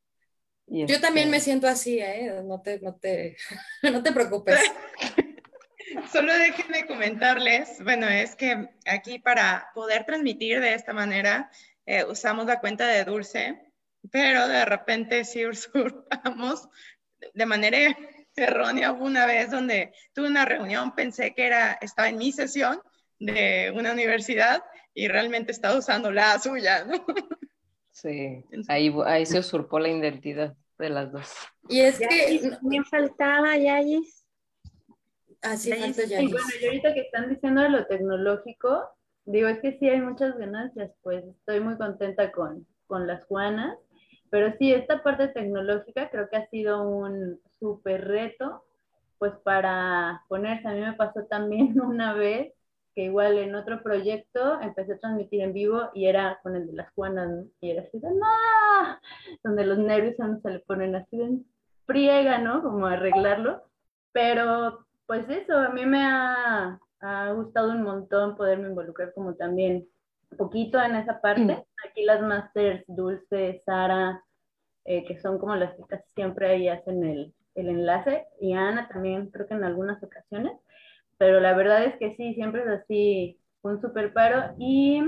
Yo 0.67 0.99
también 0.99 1.29
me 1.29 1.37
este 1.37 1.45
siento 1.45 1.67
así, 1.67 1.99
¿eh? 1.99 2.41
No 2.43 2.61
te, 2.61 2.79
no 2.79 2.95
te, 2.95 3.37
no 3.83 4.03
te 4.03 4.11
preocupes. 4.11 4.59
Solo 6.11 6.33
déjenme 6.33 6.85
comentarles, 6.85 7.83
bueno, 7.83 8.07
es 8.07 8.35
que 8.35 8.69
aquí 8.85 9.17
para 9.17 9.71
poder 9.73 10.05
transmitir 10.05 10.59
de 10.59 10.75
esta 10.75 10.93
manera 10.93 11.49
eh, 11.87 12.03
usamos 12.03 12.45
la 12.45 12.59
cuenta 12.59 12.87
de 12.87 13.03
Dulce, 13.05 13.59
pero 14.11 14.47
de 14.47 14.65
repente 14.65 15.25
sí 15.25 15.47
usurpamos 15.47 16.69
de 17.33 17.45
manera 17.45 17.97
errónea. 18.43 18.91
una 18.91 19.25
vez 19.25 19.51
donde 19.51 19.93
tuve 20.13 20.27
una 20.27 20.45
reunión, 20.45 20.95
pensé 20.95 21.33
que 21.33 21.47
era, 21.47 21.73
estaba 21.81 22.09
en 22.09 22.17
mi 22.17 22.31
sesión 22.31 22.81
de 23.19 23.73
una 23.75 23.91
universidad 23.93 24.63
y 24.93 25.07
realmente 25.07 25.51
estaba 25.51 25.77
usando 25.77 26.11
la 26.11 26.39
suya, 26.39 26.85
¿no? 26.85 27.05
Sí, 27.91 28.45
ahí, 28.69 28.93
ahí 29.05 29.25
se 29.25 29.39
usurpó 29.39 29.77
la 29.77 29.89
identidad 29.89 30.55
de 30.77 30.89
las 30.89 31.11
dos. 31.11 31.33
Y 31.67 31.81
es 31.81 31.99
que 31.99 32.57
me 32.61 32.83
faltaba 32.85 33.57
Yayis. 33.57 34.25
Así 35.41 35.71
ah, 35.71 35.93
sí, 35.93 36.01
Y 36.07 36.27
bueno, 36.31 36.47
y 36.61 36.65
ahorita 36.65 36.93
que 36.93 37.01
están 37.01 37.29
diciendo 37.29 37.61
de 37.61 37.69
lo 37.69 37.85
tecnológico, 37.87 38.89
digo, 39.25 39.47
es 39.47 39.59
que 39.59 39.77
sí 39.79 39.89
hay 39.89 40.01
muchas 40.01 40.37
ganancias, 40.37 40.91
pues 41.01 41.23
estoy 41.25 41.59
muy 41.59 41.77
contenta 41.77 42.31
con, 42.31 42.65
con 42.87 43.07
las 43.07 43.23
Juanas, 43.25 43.77
pero 44.29 44.53
sí, 44.57 44.73
esta 44.73 45.03
parte 45.03 45.27
tecnológica 45.29 46.09
creo 46.09 46.29
que 46.29 46.37
ha 46.37 46.47
sido 46.49 46.81
un 46.83 47.39
súper 47.59 48.07
reto, 48.07 48.63
pues 49.17 49.33
para 49.43 50.23
ponerse, 50.27 50.67
a 50.67 50.73
mí 50.73 50.81
me 50.81 50.93
pasó 50.93 51.25
también 51.25 51.79
una 51.81 52.13
vez 52.13 52.53
que 52.95 53.03
igual 53.03 53.37
en 53.37 53.55
otro 53.55 53.83
proyecto 53.83 54.59
empecé 54.61 54.93
a 54.93 54.99
transmitir 54.99 55.41
en 55.41 55.53
vivo 55.53 55.89
y 55.93 56.05
era 56.05 56.39
con 56.41 56.55
el 56.55 56.67
de 56.67 56.73
las 56.73 56.91
Juanas, 56.93 57.45
y 57.61 57.71
era 57.71 57.83
así 57.83 57.99
de 57.99 58.09
¡no! 58.09 58.25
Donde 59.43 59.65
los 59.65 59.77
nervios 59.77 60.15
se 60.41 60.49
le 60.49 60.59
ponen 60.59 60.95
así 60.95 61.17
de 61.17 61.39
friega, 61.85 62.37
¿no? 62.39 62.61
Como 62.61 62.85
arreglarlo, 62.85 63.63
pero 64.11 64.85
pues 65.07 65.27
eso, 65.29 65.57
a 65.57 65.69
mí 65.69 65.85
me 65.85 66.03
ha, 66.03 66.79
gustado 67.33 67.71
un 67.71 67.81
montón 67.81 68.35
poderme 68.35 68.67
involucrar 68.67 69.13
como 69.13 69.33
también 69.33 69.87
poquito 70.37 70.81
en 70.81 70.95
esa 70.95 71.21
parte. 71.21 71.65
Aquí 71.87 72.03
las 72.03 72.21
masters, 72.21 72.83
Dulce, 72.87 73.61
Sara, 73.65 74.23
eh, 74.85 75.05
que 75.05 75.19
son 75.19 75.39
como 75.39 75.55
las 75.55 75.75
que 75.75 75.83
casi 75.83 76.09
siempre 76.13 76.49
ahí 76.49 76.67
hacen 76.67 77.03
el, 77.03 77.33
el 77.55 77.69
enlace, 77.69 78.25
y 78.39 78.53
Ana 78.53 78.87
también 78.87 79.29
creo 79.31 79.47
que 79.47 79.53
en 79.53 79.63
algunas 79.63 80.01
ocasiones, 80.03 80.53
pero 81.17 81.39
la 81.39 81.53
verdad 81.53 81.83
es 81.83 81.97
que 81.97 82.15
sí, 82.15 82.33
siempre 82.33 82.61
es 82.61 82.67
así 82.67 83.39
un 83.61 83.81
súper 83.81 84.13
paro. 84.13 84.55
Y 84.57 85.01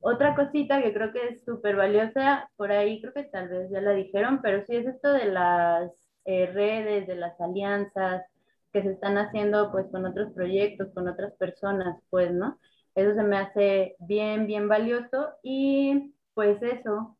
otra 0.00 0.34
cosita 0.34 0.82
que 0.82 0.92
creo 0.94 1.12
que 1.12 1.28
es 1.28 1.44
súper 1.44 1.76
valiosa, 1.76 2.48
por 2.56 2.72
ahí 2.72 3.00
creo 3.00 3.12
que 3.12 3.24
tal 3.24 3.48
vez 3.48 3.70
ya 3.70 3.80
la 3.80 3.92
dijeron, 3.92 4.40
pero 4.42 4.64
sí 4.64 4.76
es 4.76 4.86
esto 4.86 5.12
de 5.12 5.26
las 5.26 5.90
eh, 6.24 6.46
redes, 6.46 7.06
de 7.06 7.16
las 7.16 7.38
alianzas, 7.40 8.24
que 8.72 8.82
se 8.82 8.92
están 8.92 9.18
haciendo 9.18 9.70
pues 9.72 9.86
con 9.90 10.04
otros 10.04 10.32
proyectos, 10.32 10.92
con 10.94 11.08
otras 11.08 11.32
personas, 11.34 11.98
pues, 12.10 12.32
¿no? 12.32 12.58
Eso 12.96 13.14
se 13.14 13.22
me 13.22 13.36
hace 13.36 13.94
bien, 13.98 14.46
bien 14.46 14.68
valioso 14.68 15.34
y 15.42 16.14
pues 16.32 16.62
eso, 16.62 17.18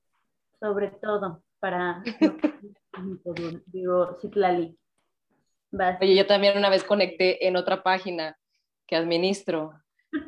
sobre 0.58 0.88
todo 0.88 1.42
para, 1.60 2.02
digo, 3.66 4.16
Citlali. 4.20 4.78
Oye, 6.00 6.16
yo 6.16 6.26
también 6.26 6.56
una 6.56 6.70
vez 6.70 6.82
conecté 6.82 7.46
en 7.46 7.56
otra 7.56 7.82
página 7.82 8.38
que 8.86 8.96
administro. 8.96 9.74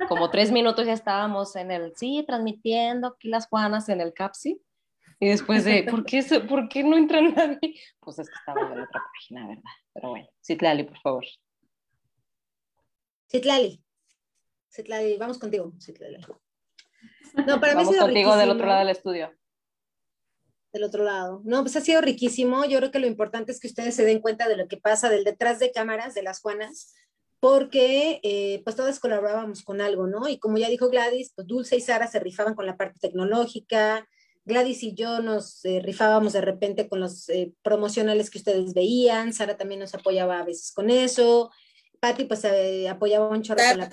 Como 0.06 0.28
tres 0.28 0.52
minutos 0.52 0.84
ya 0.84 0.92
estábamos 0.92 1.56
en 1.56 1.70
el, 1.70 1.96
sí, 1.96 2.22
transmitiendo 2.26 3.08
aquí 3.08 3.28
las 3.28 3.48
Juanas 3.48 3.88
en 3.88 4.02
el 4.02 4.12
CAPSI. 4.12 4.60
Y 5.18 5.28
después 5.28 5.64
de, 5.64 5.84
¿por 5.84 6.04
qué, 6.04 6.22
¿por 6.46 6.68
qué 6.68 6.84
no 6.84 6.94
entra 6.94 7.22
nadie? 7.22 7.74
Pues 8.00 8.18
es 8.18 8.28
que 8.28 8.34
estaba 8.34 8.60
en 8.70 8.80
otra 8.82 9.02
página, 9.14 9.48
¿verdad? 9.48 9.62
Pero 9.94 10.10
bueno, 10.10 10.28
Citlali, 10.44 10.84
por 10.84 10.98
favor. 10.98 11.24
Citlali. 13.30 13.82
Citlali, 14.70 15.16
vamos 15.16 15.38
contigo, 15.38 15.72
Citlali. 15.80 16.18
No, 17.46 17.60
para 17.60 17.74
mí 17.74 17.84
vamos 17.84 17.96
contigo 17.96 18.36
del 18.36 18.50
otro 18.50 18.66
lado 18.66 18.80
del 18.80 18.90
estudio. 18.90 19.32
Del 20.72 20.84
otro 20.84 21.04
lado. 21.04 21.40
No, 21.44 21.62
pues 21.62 21.76
ha 21.76 21.80
sido 21.80 22.00
riquísimo. 22.00 22.64
Yo 22.64 22.78
creo 22.78 22.90
que 22.90 22.98
lo 22.98 23.06
importante 23.06 23.52
es 23.52 23.60
que 23.60 23.68
ustedes 23.68 23.94
se 23.94 24.04
den 24.04 24.20
cuenta 24.20 24.48
de 24.48 24.56
lo 24.56 24.68
que 24.68 24.76
pasa 24.76 25.08
del 25.08 25.24
detrás 25.24 25.58
de 25.58 25.72
cámaras 25.72 26.14
de 26.14 26.22
las 26.22 26.40
Juanas, 26.40 26.94
porque 27.40 28.20
eh, 28.22 28.60
pues 28.64 28.76
todas 28.76 29.00
colaborábamos 29.00 29.62
con 29.62 29.80
algo, 29.80 30.06
¿no? 30.06 30.28
Y 30.28 30.38
como 30.38 30.58
ya 30.58 30.68
dijo 30.68 30.88
Gladys, 30.88 31.32
pues 31.34 31.46
Dulce 31.46 31.76
y 31.76 31.80
Sara 31.80 32.06
se 32.06 32.20
rifaban 32.20 32.54
con 32.54 32.66
la 32.66 32.76
parte 32.76 32.98
tecnológica, 33.00 34.06
Gladys 34.48 34.82
y 34.82 34.94
yo 34.94 35.20
nos 35.20 35.64
eh, 35.66 35.80
rifábamos 35.84 36.32
de 36.32 36.40
repente 36.40 36.88
con 36.88 37.00
los 37.00 37.28
eh, 37.28 37.52
promocionales 37.62 38.30
que 38.30 38.38
ustedes 38.38 38.72
veían, 38.72 39.32
Sara 39.32 39.56
también 39.56 39.80
nos 39.80 39.94
apoyaba 39.94 40.40
a 40.40 40.44
veces 40.44 40.72
con 40.72 40.90
eso, 40.90 41.50
Patti 42.00 42.24
pues 42.24 42.44
eh, 42.44 42.88
apoyaba 42.88 43.28
un 43.28 43.42
chorro 43.42 43.60
con 43.70 43.78
la 43.78 43.88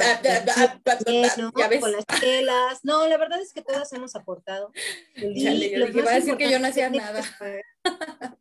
con 1.80 1.92
las 1.92 2.06
telas. 2.20 2.80
No, 2.84 3.08
la 3.08 3.18
verdad 3.18 3.42
es 3.42 3.54
que 3.54 3.62
todas 3.62 3.92
hemos 3.94 4.16
aportado. 4.16 4.72
Chale, 5.16 5.72
yo 5.72 5.86
dije, 5.88 6.10
a 6.10 6.14
decir 6.14 6.38
que 6.38 6.52
yo 6.52 6.60
no 6.60 6.68
hacía 6.68 6.90
nada. 6.90 7.22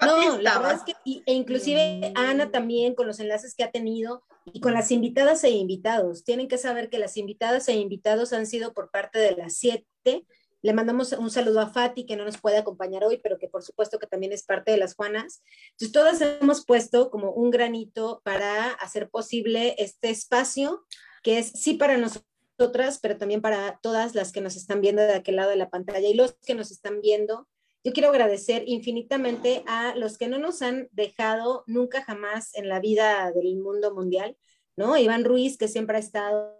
No, 0.00 0.38
la 0.38 0.58
verdad 0.58 0.76
es 0.76 0.82
que, 0.84 0.92
e 1.26 1.32
inclusive 1.32 2.12
Ana 2.14 2.52
también 2.52 2.94
con 2.94 3.08
los 3.08 3.18
enlaces 3.18 3.56
que 3.56 3.64
ha 3.64 3.72
tenido 3.72 4.22
y 4.52 4.60
con 4.60 4.72
las 4.72 4.92
invitadas 4.92 5.42
e 5.42 5.50
invitados. 5.50 6.22
Tienen 6.22 6.46
que 6.46 6.56
saber 6.56 6.88
que 6.88 7.00
las 7.00 7.16
invitadas 7.16 7.68
e 7.68 7.72
invitados 7.72 8.32
han 8.32 8.46
sido 8.46 8.72
por 8.74 8.92
parte 8.92 9.18
de 9.18 9.32
las 9.32 9.54
siete 9.54 10.24
le 10.62 10.72
mandamos 10.72 11.12
un 11.12 11.30
saludo 11.30 11.60
a 11.60 11.70
Fati, 11.70 12.04
que 12.04 12.16
no 12.16 12.24
nos 12.24 12.38
puede 12.38 12.58
acompañar 12.58 13.04
hoy, 13.04 13.18
pero 13.22 13.38
que 13.38 13.48
por 13.48 13.62
supuesto 13.62 13.98
que 13.98 14.06
también 14.06 14.32
es 14.32 14.42
parte 14.42 14.72
de 14.72 14.78
las 14.78 14.94
Juanas. 14.94 15.42
Entonces, 15.72 15.92
todas 15.92 16.20
hemos 16.20 16.64
puesto 16.64 17.10
como 17.10 17.32
un 17.32 17.50
granito 17.50 18.20
para 18.24 18.72
hacer 18.72 19.08
posible 19.08 19.76
este 19.78 20.10
espacio, 20.10 20.84
que 21.22 21.38
es 21.38 21.52
sí 21.52 21.74
para 21.74 21.96
nosotras, 21.96 22.98
pero 23.00 23.16
también 23.16 23.40
para 23.40 23.78
todas 23.82 24.14
las 24.14 24.32
que 24.32 24.40
nos 24.40 24.56
están 24.56 24.80
viendo 24.80 25.02
de 25.02 25.14
aquel 25.14 25.36
lado 25.36 25.50
de 25.50 25.56
la 25.56 25.70
pantalla 25.70 26.08
y 26.08 26.14
los 26.14 26.34
que 26.44 26.54
nos 26.54 26.70
están 26.70 27.00
viendo. 27.00 27.48
Yo 27.84 27.92
quiero 27.92 28.08
agradecer 28.08 28.64
infinitamente 28.66 29.62
a 29.66 29.94
los 29.94 30.18
que 30.18 30.26
no 30.26 30.38
nos 30.38 30.62
han 30.62 30.88
dejado 30.90 31.62
nunca 31.66 32.02
jamás 32.02 32.54
en 32.56 32.68
la 32.68 32.80
vida 32.80 33.30
del 33.30 33.56
mundo 33.56 33.94
mundial, 33.94 34.36
¿no? 34.76 34.96
Iván 34.96 35.24
Ruiz, 35.24 35.56
que 35.56 35.68
siempre 35.68 35.96
ha 35.96 36.00
estado, 36.00 36.56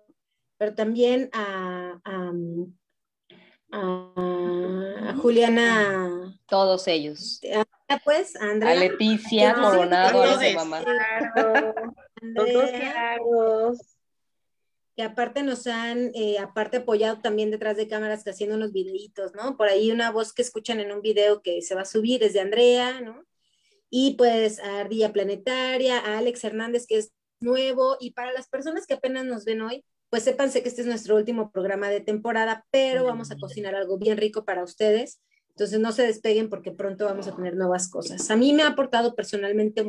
pero 0.56 0.74
también 0.74 1.28
a 1.32 2.00
a 2.04 2.32
Juliana. 5.20 6.38
Todos 6.46 6.88
ellos. 6.88 7.40
A, 7.88 7.98
pues, 7.98 8.37
a 8.37 8.50
Andrea. 8.50 8.72
A 8.72 8.76
Leticia 8.76 9.54
Coronado, 9.54 10.22
a 10.22 10.42
su 10.42 10.54
mamá. 10.54 10.85
que 14.98 15.04
aparte 15.04 15.44
nos 15.44 15.66
han, 15.68 16.11
eh, 16.14 16.38
aparte 16.40 16.78
apoyado 16.78 17.20
también 17.20 17.52
detrás 17.52 17.76
de 17.76 17.87
cámaras 17.87 18.24
que 18.24 18.31
haciendo 18.31 18.57
unos 18.57 18.72
videitos, 18.72 19.33
¿no? 19.33 19.57
Por 19.57 19.68
ahí 19.68 19.92
una 19.92 20.11
voz 20.11 20.33
que 20.33 20.42
escuchan 20.42 20.81
en 20.81 20.90
un 20.90 21.02
video 21.02 21.40
que 21.40 21.62
se 21.62 21.76
va 21.76 21.83
a 21.83 21.85
subir 21.85 22.24
es 22.24 22.33
de 22.33 22.40
Andrea, 22.40 23.00
¿no? 23.00 23.24
Y 23.90 24.14
pues 24.14 24.59
a 24.59 24.81
Ardilla 24.81 25.12
Planetaria, 25.12 26.00
a 26.00 26.18
Alex 26.18 26.42
Hernández, 26.42 26.87
que 26.88 26.98
es 26.98 27.12
nuevo, 27.38 27.96
y 28.00 28.11
para 28.11 28.33
las 28.33 28.48
personas 28.48 28.88
que 28.88 28.94
apenas 28.94 29.24
nos 29.24 29.44
ven 29.44 29.61
hoy, 29.61 29.85
pues 30.11 30.23
sépanse 30.23 30.62
que 30.62 30.68
este 30.68 30.83
es 30.83 30.87
nuestro 30.87 31.16
último 31.16 31.51
programa 31.51 31.88
de 31.90 32.01
temporada, 32.01 32.66
pero 32.71 33.05
vamos 33.05 33.31
a 33.31 33.37
cocinar 33.37 33.75
algo 33.75 33.99
bien 33.99 34.16
rico 34.16 34.44
para 34.44 34.64
ustedes. 34.64 35.21
Entonces 35.51 35.81
no 35.81 35.92
se 35.92 36.07
despeguen 36.07 36.49
porque 36.49 36.71
pronto 36.71 37.05
vamos 37.05 37.27
a 37.27 37.35
tener 37.35 37.57
nuevas 37.57 37.90
cosas. 37.90 38.31
A 38.31 38.37
mí 38.37 38.53
me 38.53 38.62
ha 38.62 38.68
aportado 38.68 39.14
personalmente, 39.14 39.85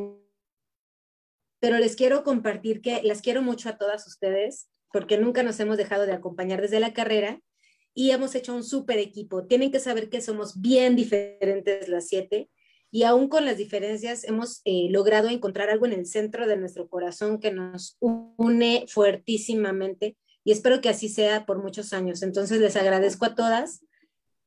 pero 1.60 1.78
les 1.78 1.96
quiero 1.96 2.24
compartir 2.24 2.82
que 2.82 3.02
las 3.04 3.22
quiero 3.22 3.42
mucho 3.42 3.70
a 3.70 3.78
todas 3.78 4.08
ustedes 4.08 4.70
porque 4.92 5.18
nunca 5.18 5.44
nos 5.44 5.60
hemos 5.60 5.78
dejado 5.78 6.06
de 6.06 6.14
acompañar 6.14 6.62
desde 6.62 6.80
la 6.80 6.94
carrera 6.94 7.40
y 7.94 8.12
hemos 8.12 8.34
hecho 8.36 8.56
un 8.56 8.64
súper 8.64 8.98
equipo. 8.98 9.46
Tienen 9.46 9.72
que 9.72 9.80
saber 9.80 10.10
que 10.10 10.22
somos 10.22 10.60
bien 10.60 10.96
diferentes 10.96 11.88
las 11.88 12.08
siete 12.08 12.50
y 12.92 13.04
aún 13.04 13.30
con 13.30 13.46
las 13.46 13.58
diferencias 13.58 14.24
hemos 14.24 14.62
eh, 14.66 14.88
logrado 14.90 15.30
encontrar 15.30 15.70
algo 15.70 15.86
en 15.86 15.94
el 15.94 16.06
centro 16.06 16.48
de 16.48 16.58
nuestro 16.58 16.88
corazón 16.90 17.40
que 17.40 17.52
nos 17.52 17.98
une 18.00 18.86
fuertísimamente 18.88 20.18
y 20.44 20.52
espero 20.52 20.82
que 20.82 20.90
así 20.90 21.10
sea 21.10 21.46
por 21.46 21.62
muchos 21.62 21.94
años. 21.94 22.24
Entonces 22.24 22.60
les 22.60 22.76
agradezco 22.76 23.26
a 23.26 23.36
todas 23.36 23.82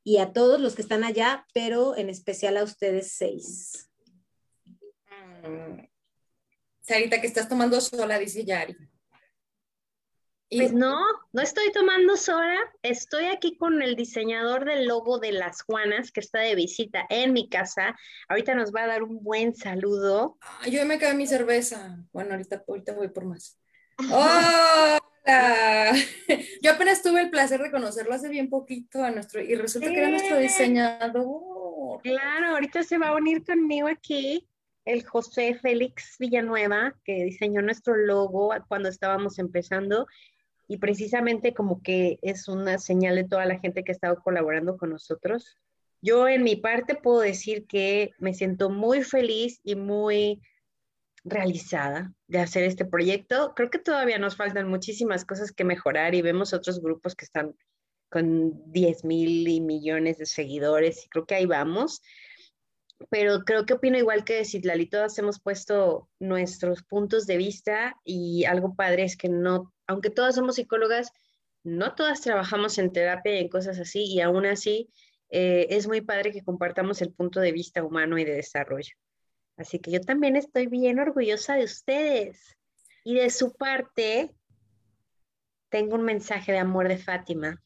y 0.05 0.19
a 0.19 0.33
todos 0.33 0.61
los 0.61 0.75
que 0.75 0.83
están 0.83 1.05
allá, 1.05 1.47
pero 1.55 1.97
en 1.97 2.09
especial 2.09 2.57
a 2.57 2.65
ustedes 2.65 3.13
seis. 3.13 3.89
Mm. 5.45 5.87
Sarita, 6.81 7.21
que 7.21 7.29
estás 7.29 7.49
tomando 7.49 7.81
sola, 7.81 8.19
dice 8.19 8.45
Yari. 8.45 8.77
Pues 10.55 10.75
no, 10.75 11.01
no 11.33 11.41
estoy 11.41 11.73
tomando 11.73 12.17
sola, 12.17 12.59
estoy 12.83 13.25
aquí 13.27 13.57
con 13.57 13.81
el 13.81 13.97
diseñador 13.97 14.67
del 14.67 14.87
logo 14.87 15.19
de 15.19 15.33
las 15.33 15.63
Juanas 15.63 16.13
que 16.13 16.21
está 16.21 16.41
de 16.41 16.55
visita 16.55 17.07
en 17.09 17.33
mi 17.33 17.49
casa. 17.49 17.97
Ahorita 18.29 18.55
nos 18.55 18.71
va 18.75 18.83
a 18.83 18.87
dar 18.87 19.03
un 19.03 19.23
buen 19.23 19.55
saludo. 19.55 20.39
yo 20.67 20.73
ya 20.73 20.85
me 20.85 20.99
quedé 20.99 21.15
mi 21.15 21.27
cerveza. 21.27 22.05
Bueno, 22.13 22.33
ahorita, 22.33 22.65
ahorita 22.69 22.93
voy 22.93 23.09
por 23.09 23.25
más. 23.25 23.59
¡Hola! 24.11 25.01
Yo 26.63 26.73
apenas 26.73 27.03
tuve 27.03 27.23
el 27.23 27.31
placer 27.31 27.63
de 27.63 27.71
conocerlo 27.71 28.13
hace 28.13 28.29
bien 28.29 28.51
poquito 28.51 29.05
a 29.05 29.11
nuestro, 29.11 29.41
y 29.41 29.55
resulta 29.55 29.89
que 29.89 29.99
era 29.99 30.11
nuestro 30.11 30.37
diseñador. 30.39 32.03
Claro, 32.03 32.49
ahorita 32.49 32.83
se 32.83 32.99
va 32.99 33.09
a 33.09 33.17
unir 33.17 33.45
conmigo 33.45 33.89
aquí 33.89 34.49
el 34.85 35.07
José 35.07 35.55
Félix 35.55 36.17
Villanueva, 36.19 36.95
que 37.05 37.25
diseñó 37.25 37.63
nuestro 37.63 37.97
logo 37.97 38.53
cuando 38.69 38.89
estábamos 38.89 39.39
empezando 39.39 40.07
y 40.69 40.79
precisamente 40.79 41.55
como 41.55 41.83
que 41.83 42.19
es 42.23 42.49
una 42.49 42.79
señal 42.79 43.17
de 43.17 43.25
toda 43.25 43.47
la 43.47 43.59
gente 43.59 43.85
que 43.85 43.93
ha 43.93 43.95
estado 43.95 44.23
colaborando 44.23 44.77
con 44.77 44.91
nosotros. 44.91 45.59
Yo 46.01 46.29
en 46.29 46.43
mi 46.43 46.57
parte 46.57 46.95
puedo 46.95 47.21
decir 47.21 47.67
que 47.67 48.11
me 48.19 48.35
siento 48.35 48.71
muy 48.71 49.03
feliz 49.03 49.61
y 49.63 49.77
muy 49.77 50.41
realizada 51.25 52.13
de 52.27 52.41
hacer 52.41 52.65
este 52.65 52.85
proyecto. 52.85 53.53
Creo 53.55 53.71
que 53.71 53.79
todavía 53.79 54.19
nos 54.19 54.37
faltan 54.37 54.69
muchísimas 54.69 55.25
cosas 55.25 55.53
que 55.53 55.65
mejorar 55.65 56.15
y 56.15 56.23
vemos 56.23 56.53
otros 56.53 56.81
grupos 56.81 57.15
que 57.15 57.25
están 57.25 57.55
con 58.11 58.73
10 58.73 59.05
mil 59.05 59.49
y 59.49 59.61
millones 59.61 60.19
de 60.19 60.27
seguidores 60.27 61.05
y 61.05 61.09
creo 61.09 61.25
que 61.25 61.37
ahí 61.37 61.47
vamos. 61.47 62.03
Pero 63.11 63.41
creo 63.45 63.67
que 63.67 63.75
opino 63.75 63.99
igual 63.99 64.25
que 64.25 64.45
Citlali, 64.45 64.87
todas 64.87 65.19
hemos 65.19 65.41
puesto 65.41 66.09
nuestros 66.21 66.83
puntos 66.85 67.27
de 67.27 67.37
vista 67.37 67.97
y 68.05 68.45
algo 68.45 68.75
padre 68.75 69.05
es 69.05 69.17
que 69.17 69.29
no, 69.29 69.73
aunque 69.93 70.11
todas 70.11 70.35
somos 70.35 70.57
psicólogas, 70.57 71.13
no 71.65 71.95
todas 71.95 72.21
trabajamos 72.21 72.79
en 72.79 72.93
terapia 72.93 73.35
y 73.35 73.43
en 73.43 73.49
cosas 73.49 73.79
así 73.79 74.05
y 74.05 74.21
aún 74.21 74.47
así 74.47 74.91
eh, 75.31 75.67
es 75.71 75.87
muy 75.87 76.01
padre 76.01 76.33
que 76.33 76.43
compartamos 76.43 77.01
el 77.01 77.13
punto 77.13 77.41
de 77.41 77.53
vista 77.53 77.83
humano 77.83 78.19
y 78.19 78.25
de 78.25 78.35
desarrollo. 78.35 78.95
Así 79.57 79.79
que 79.79 79.91
yo 79.91 80.01
también 80.01 80.37
estoy 80.37 80.67
bien 80.67 80.99
orgullosa 80.99 81.55
de 81.55 81.65
ustedes. 81.65 82.57
Y 83.05 83.15
de 83.15 83.31
su 83.31 83.53
parte, 83.55 84.31
tengo 85.69 85.95
un 85.95 86.03
mensaje 86.03 86.53
de 86.53 86.59
amor 86.59 86.89
de 86.89 86.99
Fátima, 86.99 87.63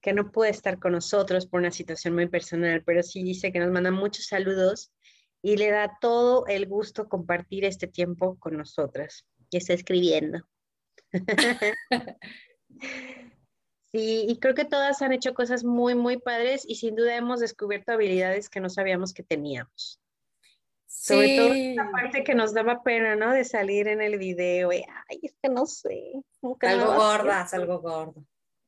que 0.00 0.12
no 0.12 0.32
puede 0.32 0.50
estar 0.50 0.78
con 0.78 0.92
nosotros 0.92 1.46
por 1.46 1.60
una 1.60 1.70
situación 1.70 2.14
muy 2.14 2.28
personal, 2.28 2.82
pero 2.84 3.02
sí 3.02 3.22
dice 3.22 3.52
que 3.52 3.58
nos 3.58 3.70
manda 3.70 3.90
muchos 3.90 4.26
saludos 4.26 4.92
y 5.42 5.56
le 5.56 5.70
da 5.70 5.98
todo 6.00 6.46
el 6.46 6.66
gusto 6.66 7.08
compartir 7.08 7.64
este 7.64 7.86
tiempo 7.86 8.38
con 8.38 8.56
nosotras. 8.56 9.26
Y 9.50 9.58
está 9.58 9.74
escribiendo. 9.74 10.40
sí, 13.92 14.26
y 14.28 14.38
creo 14.38 14.54
que 14.54 14.64
todas 14.64 15.02
han 15.02 15.12
hecho 15.12 15.34
cosas 15.34 15.64
muy, 15.64 15.94
muy 15.94 16.18
padres 16.18 16.64
y 16.66 16.76
sin 16.76 16.96
duda 16.96 17.16
hemos 17.16 17.40
descubierto 17.40 17.92
habilidades 17.92 18.48
que 18.48 18.60
no 18.60 18.68
sabíamos 18.68 19.12
que 19.12 19.22
teníamos. 19.22 20.00
Sobre 20.86 21.36
todo 21.36 21.54
la 21.84 21.90
parte 21.90 22.24
que 22.24 22.34
nos 22.34 22.54
daba 22.54 22.82
pena, 22.82 23.16
¿no? 23.16 23.32
De 23.32 23.44
salir 23.44 23.88
en 23.88 24.00
el 24.00 24.16
video. 24.16 24.72
Y, 24.72 24.84
Ay, 25.08 25.20
es 25.22 25.34
que 25.42 25.50
no 25.50 25.66
sé. 25.66 26.12
Algo 26.60 26.94
gorda, 26.94 27.46
algo 27.52 27.80
gordo. 27.80 28.24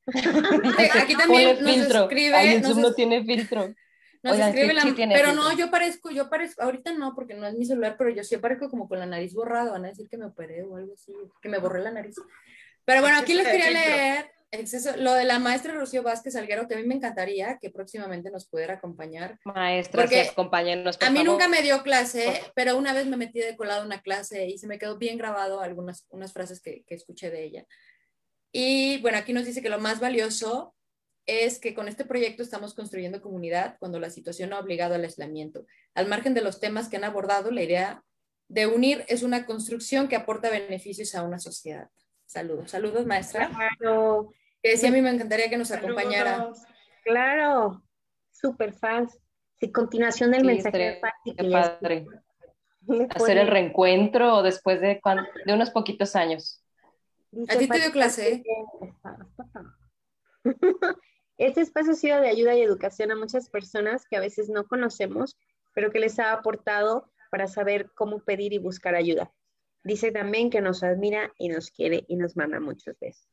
Aquí 1.02 1.16
también 1.16 1.62
nos 1.62 1.76
escribe. 1.76 2.60
Nos 2.60 2.76
no 2.76 2.92
tiene 2.94 3.24
filtro. 3.24 3.74
Nos 4.26 4.38
escribe 4.38 4.74
la, 4.74 4.82
pero 5.14 5.32
no, 5.32 5.56
yo 5.56 5.70
parezco, 5.70 6.10
yo 6.10 6.28
parezco, 6.28 6.62
ahorita 6.62 6.92
no, 6.92 7.14
porque 7.14 7.34
no 7.34 7.46
es 7.46 7.54
mi 7.54 7.64
celular, 7.64 7.96
pero 7.96 8.10
yo 8.10 8.24
sí 8.24 8.36
parezco 8.36 8.68
como 8.68 8.88
con 8.88 8.98
la 8.98 9.06
nariz 9.06 9.34
borrada, 9.34 9.72
van 9.72 9.84
a 9.84 9.88
decir 9.88 10.08
que 10.08 10.18
me 10.18 10.26
operé 10.26 10.62
o 10.62 10.76
algo 10.76 10.94
así, 10.94 11.12
que 11.40 11.48
me 11.48 11.58
borré 11.58 11.82
la 11.82 11.90
nariz. 11.90 12.16
Pero 12.84 13.00
bueno, 13.00 13.18
aquí 13.18 13.34
les 13.34 13.46
quería 13.46 13.70
leer 13.70 14.36
lo 14.98 15.14
de 15.14 15.24
la 15.24 15.38
maestra 15.38 15.74
Rocío 15.74 16.02
Vázquez 16.02 16.36
Alguero, 16.36 16.68
que 16.68 16.74
a 16.74 16.78
mí 16.78 16.84
me 16.84 16.94
encantaría 16.94 17.58
que 17.60 17.70
próximamente 17.70 18.30
nos 18.30 18.46
pudiera 18.46 18.74
acompañar. 18.74 19.38
Maestra, 19.44 20.02
porque 20.02 20.22
acompáñenos. 20.22 20.98
a 21.00 21.10
mí 21.10 21.22
nunca 21.24 21.48
me 21.48 21.62
dio 21.62 21.82
clase, 21.82 22.26
pero 22.54 22.76
una 22.76 22.92
vez 22.92 23.06
me 23.06 23.16
metí 23.16 23.40
de 23.40 23.56
colado 23.56 23.84
una 23.84 24.00
clase 24.00 24.46
y 24.46 24.58
se 24.58 24.66
me 24.66 24.78
quedó 24.78 24.98
bien 24.98 25.18
grabado 25.18 25.60
algunas 25.60 26.06
unas 26.10 26.32
frases 26.32 26.60
que, 26.60 26.84
que 26.86 26.94
escuché 26.94 27.30
de 27.30 27.44
ella. 27.44 27.66
Y 28.52 28.98
bueno, 29.02 29.18
aquí 29.18 29.32
nos 29.32 29.44
dice 29.44 29.62
que 29.62 29.68
lo 29.68 29.78
más 29.78 30.00
valioso 30.00 30.75
es 31.26 31.58
que 31.58 31.74
con 31.74 31.88
este 31.88 32.04
proyecto 32.04 32.42
estamos 32.42 32.74
construyendo 32.74 33.20
comunidad 33.20 33.76
cuando 33.78 33.98
la 33.98 34.10
situación 34.10 34.52
ha 34.52 34.60
obligado 34.60 34.94
al 34.94 35.02
aislamiento. 35.02 35.66
Al 35.94 36.06
margen 36.06 36.34
de 36.34 36.40
los 36.40 36.60
temas 36.60 36.88
que 36.88 36.96
han 36.96 37.04
abordado, 37.04 37.50
la 37.50 37.62
idea 37.62 38.04
de 38.48 38.66
unir 38.66 39.04
es 39.08 39.22
una 39.22 39.44
construcción 39.44 40.08
que 40.08 40.16
aporta 40.16 40.50
beneficios 40.50 41.14
a 41.14 41.22
una 41.22 41.38
sociedad. 41.38 41.90
Saludos, 42.26 42.70
saludos 42.70 43.06
maestra. 43.06 43.50
Claro. 43.50 44.30
Que 44.62 44.70
decía 44.70 44.88
a 44.88 44.92
mí 44.92 45.00
me 45.00 45.10
encantaría 45.10 45.50
que 45.50 45.56
nos 45.56 45.70
acompañara. 45.72 46.50
Claro, 47.04 47.82
súper 48.30 48.72
fans. 48.72 49.18
Sí, 49.58 49.72
continuación 49.72 50.30
del 50.30 50.44
mensaje 50.44 51.00
padre. 51.50 52.06
Hacer 53.10 53.38
el 53.38 53.48
reencuentro 53.48 54.42
después 54.42 54.80
de, 54.80 55.00
de 55.44 55.52
unos 55.52 55.70
poquitos 55.70 56.14
años. 56.14 56.62
¿A 57.48 57.56
ti 57.56 57.66
te 57.68 57.78
dio 57.78 57.90
clase? 57.90 58.44
Este 61.38 61.60
espacio 61.60 61.92
ha 61.92 61.96
sido 61.96 62.20
de 62.20 62.28
ayuda 62.28 62.54
y 62.54 62.62
educación 62.62 63.10
a 63.10 63.16
muchas 63.16 63.50
personas 63.50 64.06
que 64.06 64.16
a 64.16 64.20
veces 64.20 64.48
no 64.48 64.66
conocemos, 64.66 65.36
pero 65.74 65.90
que 65.90 66.00
les 66.00 66.18
ha 66.18 66.32
aportado 66.32 67.10
para 67.30 67.46
saber 67.46 67.90
cómo 67.94 68.24
pedir 68.24 68.54
y 68.54 68.58
buscar 68.58 68.94
ayuda. 68.94 69.32
Dice 69.84 70.10
también 70.10 70.50
que 70.50 70.62
nos 70.62 70.82
admira 70.82 71.32
y 71.38 71.48
nos 71.48 71.70
quiere 71.70 72.04
y 72.08 72.16
nos 72.16 72.36
manda 72.36 72.58
muchos 72.58 72.96
besos. 72.98 73.28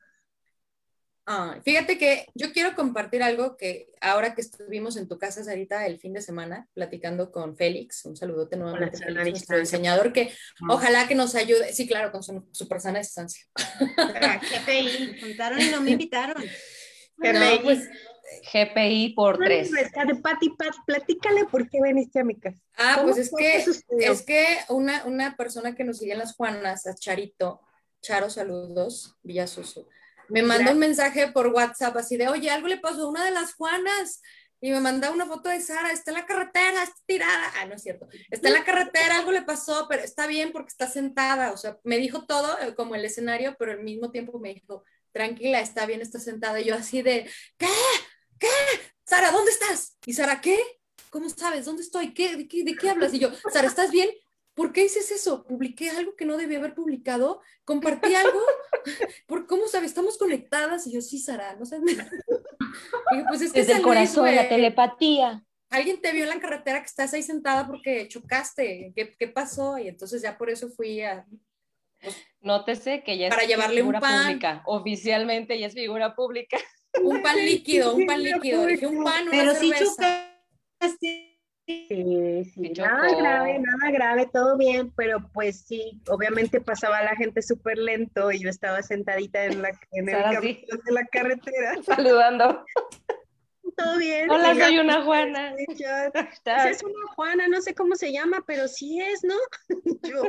fíjate 1.64 1.98
que 1.98 2.28
yo 2.36 2.52
quiero 2.52 2.76
compartir 2.76 3.24
algo 3.24 3.56
que 3.56 3.88
ahora 4.02 4.36
que 4.36 4.42
estuvimos 4.42 4.98
en 4.98 5.08
tu 5.08 5.18
casa, 5.18 5.44
Sarita, 5.44 5.88
el 5.88 5.98
fin 5.98 6.12
de 6.12 6.22
semana, 6.22 6.68
platicando 6.74 7.32
con 7.32 7.56
Félix, 7.56 8.04
un 8.04 8.18
saludote 8.18 8.58
nuevamente, 8.58 8.98
Félix, 8.98 9.30
nuestro 9.30 9.58
diseñador, 9.58 10.12
que 10.12 10.34
ojalá 10.70 11.08
que 11.08 11.16
nos 11.16 11.34
ayude, 11.36 11.72
sí, 11.72 11.88
claro, 11.88 12.12
con 12.12 12.22
su, 12.22 12.46
super 12.52 12.82
sana 12.82 13.00
distancia. 13.00 13.46
GPI, 13.56 15.22
contaron 15.22 15.62
y 15.62 15.70
no 15.70 15.80
me 15.80 15.92
invitaron. 15.92 16.44
GPI, 17.32 17.60
pues, 17.64 17.90
GPI 18.52 19.14
por 19.16 19.38
tres. 19.38 19.72
Pati, 20.22 20.50
Pat, 20.52 20.74
platícale 20.86 21.46
por 21.46 21.70
qué 21.70 21.82
veniste 21.82 22.20
a 22.20 22.24
mi 22.24 22.40
casa. 22.40 22.62
Ah, 22.78 23.00
pues 23.04 23.18
es 23.18 23.32
que, 23.36 23.66
es 24.00 24.22
que 24.24 24.46
una, 24.70 25.06
una 25.06 25.36
persona 25.36 25.76
que 25.76 25.84
nos 25.84 26.00
sigue 26.00 26.14
en 26.14 26.20
las 26.20 26.36
Juanas, 26.36 26.88
a 26.88 26.96
Charito, 26.96 27.62
Charo, 28.02 28.30
saludos, 28.30 29.16
Villasuso, 29.24 29.88
me 30.30 30.42
mandó 30.42 30.72
un 30.72 30.80
mensaje 30.80 31.32
por 31.32 31.48
WhatsApp 31.48 31.96
así 31.98 32.18
de, 32.18 32.28
oye, 32.28 32.50
algo 32.50 32.68
le 32.68 32.78
pasó 32.78 33.04
a 33.04 33.10
una 33.10 33.26
de 33.26 33.32
las 33.32 33.54
Juanas. 33.56 34.22
Y 34.62 34.72
me 34.72 34.80
mandó 34.80 35.12
una 35.12 35.26
foto 35.26 35.50
de 35.50 35.60
Sara, 35.60 35.92
está 35.92 36.12
en 36.12 36.20
la 36.20 36.26
carretera, 36.26 36.84
está 36.84 36.96
tirada. 37.06 37.52
Ah, 37.58 37.66
no 37.66 37.76
es 37.76 37.84
cierto. 37.84 38.08
Está 38.32 38.48
en 38.48 38.54
la 38.54 38.64
carretera, 38.64 39.18
algo 39.18 39.34
le 39.34 39.42
pasó, 39.42 39.88
pero 39.90 40.04
está 40.04 40.26
bien 40.26 40.54
porque 40.54 40.70
está 40.70 40.88
sentada. 40.88 41.52
O 41.52 41.58
sea, 41.58 41.78
me 41.84 41.98
dijo 41.98 42.26
todo 42.26 42.58
eh, 42.62 42.74
como 42.74 42.96
el 42.96 43.04
escenario, 43.04 43.58
pero 43.60 43.74
al 43.74 43.84
mismo 43.84 44.10
tiempo 44.10 44.40
me 44.40 44.54
dijo, 44.54 44.86
tranquila, 45.14 45.62
está 45.62 45.86
bien, 45.86 46.02
está 46.02 46.20
sentada. 46.20 46.60
Y 46.60 46.66
yo 46.66 46.76
así 46.76 47.02
de, 47.02 47.30
¿qué? 47.58 47.68
¿Qué? 48.40 48.48
Sara, 49.06 49.32
¿dónde 49.32 49.52
estás? 49.52 49.98
Y 50.06 50.14
Sara, 50.14 50.42
¿qué? 50.42 50.60
¿Cómo 51.10 51.30
sabes? 51.30 51.66
¿Dónde 51.66 51.84
estoy? 51.84 52.14
¿Qué? 52.14 52.36
¿De, 52.36 52.48
qué, 52.48 52.64
¿De 52.64 52.76
qué 52.76 52.90
hablas? 52.90 53.14
Y 53.14 53.20
yo, 53.20 53.30
Sara, 53.52 53.68
¿estás 53.68 53.92
bien? 53.92 54.10
¿Por 54.56 54.72
qué 54.72 54.84
dices 54.84 55.10
eso? 55.12 55.46
¿Publiqué 55.46 55.90
algo 55.90 56.16
que 56.16 56.26
no 56.26 56.38
debía 56.38 56.60
haber 56.60 56.76
publicado? 56.76 57.42
¿Compartí 57.64 58.14
algo? 58.14 58.40
¿Por 59.28 59.48
cómo 59.48 59.68
sabes? 59.68 59.90
Estamos 59.90 60.18
conectadas. 60.18 60.86
Y 60.88 60.94
yo, 60.94 61.02
sí, 61.02 61.20
Sara, 61.20 61.56
no 61.56 61.66
sabes. 61.66 61.98
pues 63.30 63.42
es 63.42 63.52
que 63.52 63.60
Desde 63.62 63.74
el 63.74 63.82
corazón, 63.82 64.36
la 64.36 64.50
telepatía. 64.50 65.44
Alguien 65.70 66.02
te 66.02 66.12
vio 66.12 66.24
en 66.24 66.30
la 66.30 66.40
carretera 66.40 66.80
que 66.80 66.86
estás 66.86 67.14
ahí 67.14 67.24
sentada 67.24 67.66
porque 67.66 68.08
chocaste. 68.08 68.94
¿Qué, 68.96 69.16
qué 69.18 69.28
pasó? 69.28 69.80
Y 69.80 69.88
entonces 69.88 70.22
ya 70.22 70.38
por 70.38 70.52
eso 70.52 70.70
fui 70.70 71.02
a 71.02 71.26
Nótese 72.42 73.04
que 73.04 73.18
ya 73.18 73.30
para 73.30 73.44
llevarle 73.44 73.84
un 73.84 73.94
pan. 73.94 74.26
pública. 74.28 74.64
Oficialmente 74.66 75.58
ya 75.60 75.68
es 75.68 75.74
figura 75.74 76.16
pública. 76.16 76.58
Un 77.02 77.22
pan 77.22 77.36
líquido, 77.46 77.96
un 77.96 78.06
pan 78.06 78.22
líquido. 78.24 78.66
Dije 78.66 78.88
un 78.88 79.04
pan, 79.04 79.24
una 79.24 79.32
Pero 79.32 79.54
cerveza. 79.54 80.30
sí 81.00 81.34
Sí, 81.66 82.44
sí, 82.54 82.74
nada 82.78 83.16
grave, 83.16 83.58
nada 83.58 83.92
grave, 83.92 84.30
todo 84.34 84.58
bien, 84.58 84.92
pero 84.98 85.30
pues 85.34 85.62
sí, 85.66 86.02
obviamente 86.10 86.60
pasaba 86.60 87.02
la 87.04 87.16
gente 87.16 87.42
súper 87.42 87.78
lento 87.78 88.34
y 88.34 88.40
yo 88.40 88.50
estaba 88.50 88.82
sentadita 88.82 89.46
en, 89.46 89.62
la, 89.62 89.70
en 89.94 90.10
el 90.10 90.16
de 90.34 90.92
la 90.92 91.06
carretera. 91.06 91.76
Saludando. 91.86 92.66
Todo 93.76 93.98
bien. 93.98 94.30
Hola, 94.30 94.56
soy 94.56 94.78
una 94.80 95.04
Juana. 95.04 95.56
es 96.70 96.84
una 96.84 97.14
Juana, 97.16 97.48
no 97.48 97.62
sé 97.62 97.74
cómo 97.74 97.96
se 97.96 98.12
llama, 98.12 98.44
pero 98.46 98.68
sí 98.68 99.02
es, 99.02 99.24
¿no? 99.24 99.36
yo, 100.10 100.24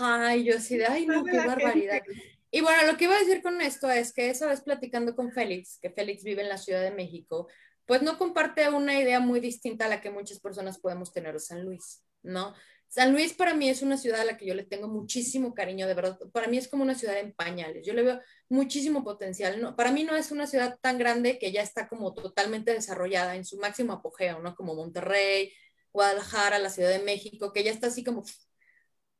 Ay, 0.00 0.44
yo 0.44 0.54
de, 0.58 0.86
ay, 0.86 1.06
no, 1.06 1.24
qué 1.24 1.38
barbaridad. 1.38 2.02
Y 2.50 2.60
bueno, 2.62 2.90
lo 2.90 2.96
que 2.96 3.04
iba 3.04 3.14
a 3.14 3.20
decir 3.20 3.42
con 3.42 3.60
esto 3.60 3.90
es 3.90 4.12
que 4.12 4.30
esa 4.30 4.46
vez 4.46 4.62
platicando 4.62 5.14
con 5.14 5.32
Félix, 5.32 5.78
que 5.80 5.90
Félix 5.90 6.24
vive 6.24 6.42
en 6.42 6.48
la 6.48 6.56
Ciudad 6.56 6.82
de 6.82 6.90
México, 6.90 7.48
pues 7.84 8.02
no 8.02 8.18
comparte 8.18 8.68
una 8.68 8.98
idea 8.98 9.20
muy 9.20 9.40
distinta 9.40 9.86
a 9.86 9.88
la 9.88 10.00
que 10.00 10.10
muchas 10.10 10.40
personas 10.40 10.78
podemos 10.78 11.12
tener 11.12 11.34
de 11.34 11.40
San 11.40 11.62
Luis, 11.64 12.02
¿no? 12.22 12.54
San 12.88 13.12
Luis 13.12 13.34
para 13.34 13.54
mí 13.54 13.68
es 13.68 13.82
una 13.82 13.98
ciudad 13.98 14.22
a 14.22 14.24
la 14.24 14.36
que 14.36 14.46
yo 14.46 14.54
le 14.54 14.64
tengo 14.64 14.88
muchísimo 14.88 15.54
cariño, 15.54 15.86
de 15.86 15.94
verdad. 15.94 16.18
Para 16.32 16.48
mí 16.48 16.56
es 16.56 16.68
como 16.68 16.82
una 16.82 16.94
ciudad 16.94 17.18
en 17.18 17.32
pañales. 17.34 17.86
Yo 17.86 17.92
le 17.92 18.02
veo 18.02 18.20
muchísimo 18.48 19.04
potencial. 19.04 19.60
¿no? 19.60 19.76
Para 19.76 19.92
mí 19.92 20.04
no 20.04 20.16
es 20.16 20.32
una 20.32 20.46
ciudad 20.46 20.78
tan 20.80 20.98
grande 20.98 21.38
que 21.38 21.52
ya 21.52 21.62
está 21.62 21.88
como 21.88 22.14
totalmente 22.14 22.72
desarrollada 22.72 23.36
en 23.36 23.44
su 23.44 23.58
máximo 23.58 23.92
apogeo, 23.92 24.40
¿no? 24.40 24.54
Como 24.54 24.74
Monterrey, 24.74 25.52
Guadalajara, 25.92 26.58
la 26.58 26.70
Ciudad 26.70 26.90
de 26.90 27.00
México, 27.00 27.52
que 27.52 27.64
ya 27.64 27.70
está 27.72 27.88
así 27.88 28.04
como 28.04 28.24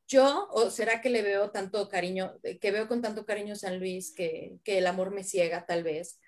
yo, 0.07 0.47
o 0.51 0.71
será 0.71 1.01
que 1.01 1.09
le 1.09 1.21
veo 1.21 1.51
tanto 1.51 1.87
cariño, 1.87 2.39
que 2.59 2.71
veo 2.71 2.87
con 2.87 3.01
tanto 3.01 3.25
cariño 3.25 3.55
San 3.55 3.79
Luis 3.79 4.13
que, 4.15 4.59
que 4.63 4.79
el 4.79 4.87
amor 4.87 5.11
me 5.11 5.23
ciega 5.23 5.65
tal 5.65 5.83
vez, 5.83 6.19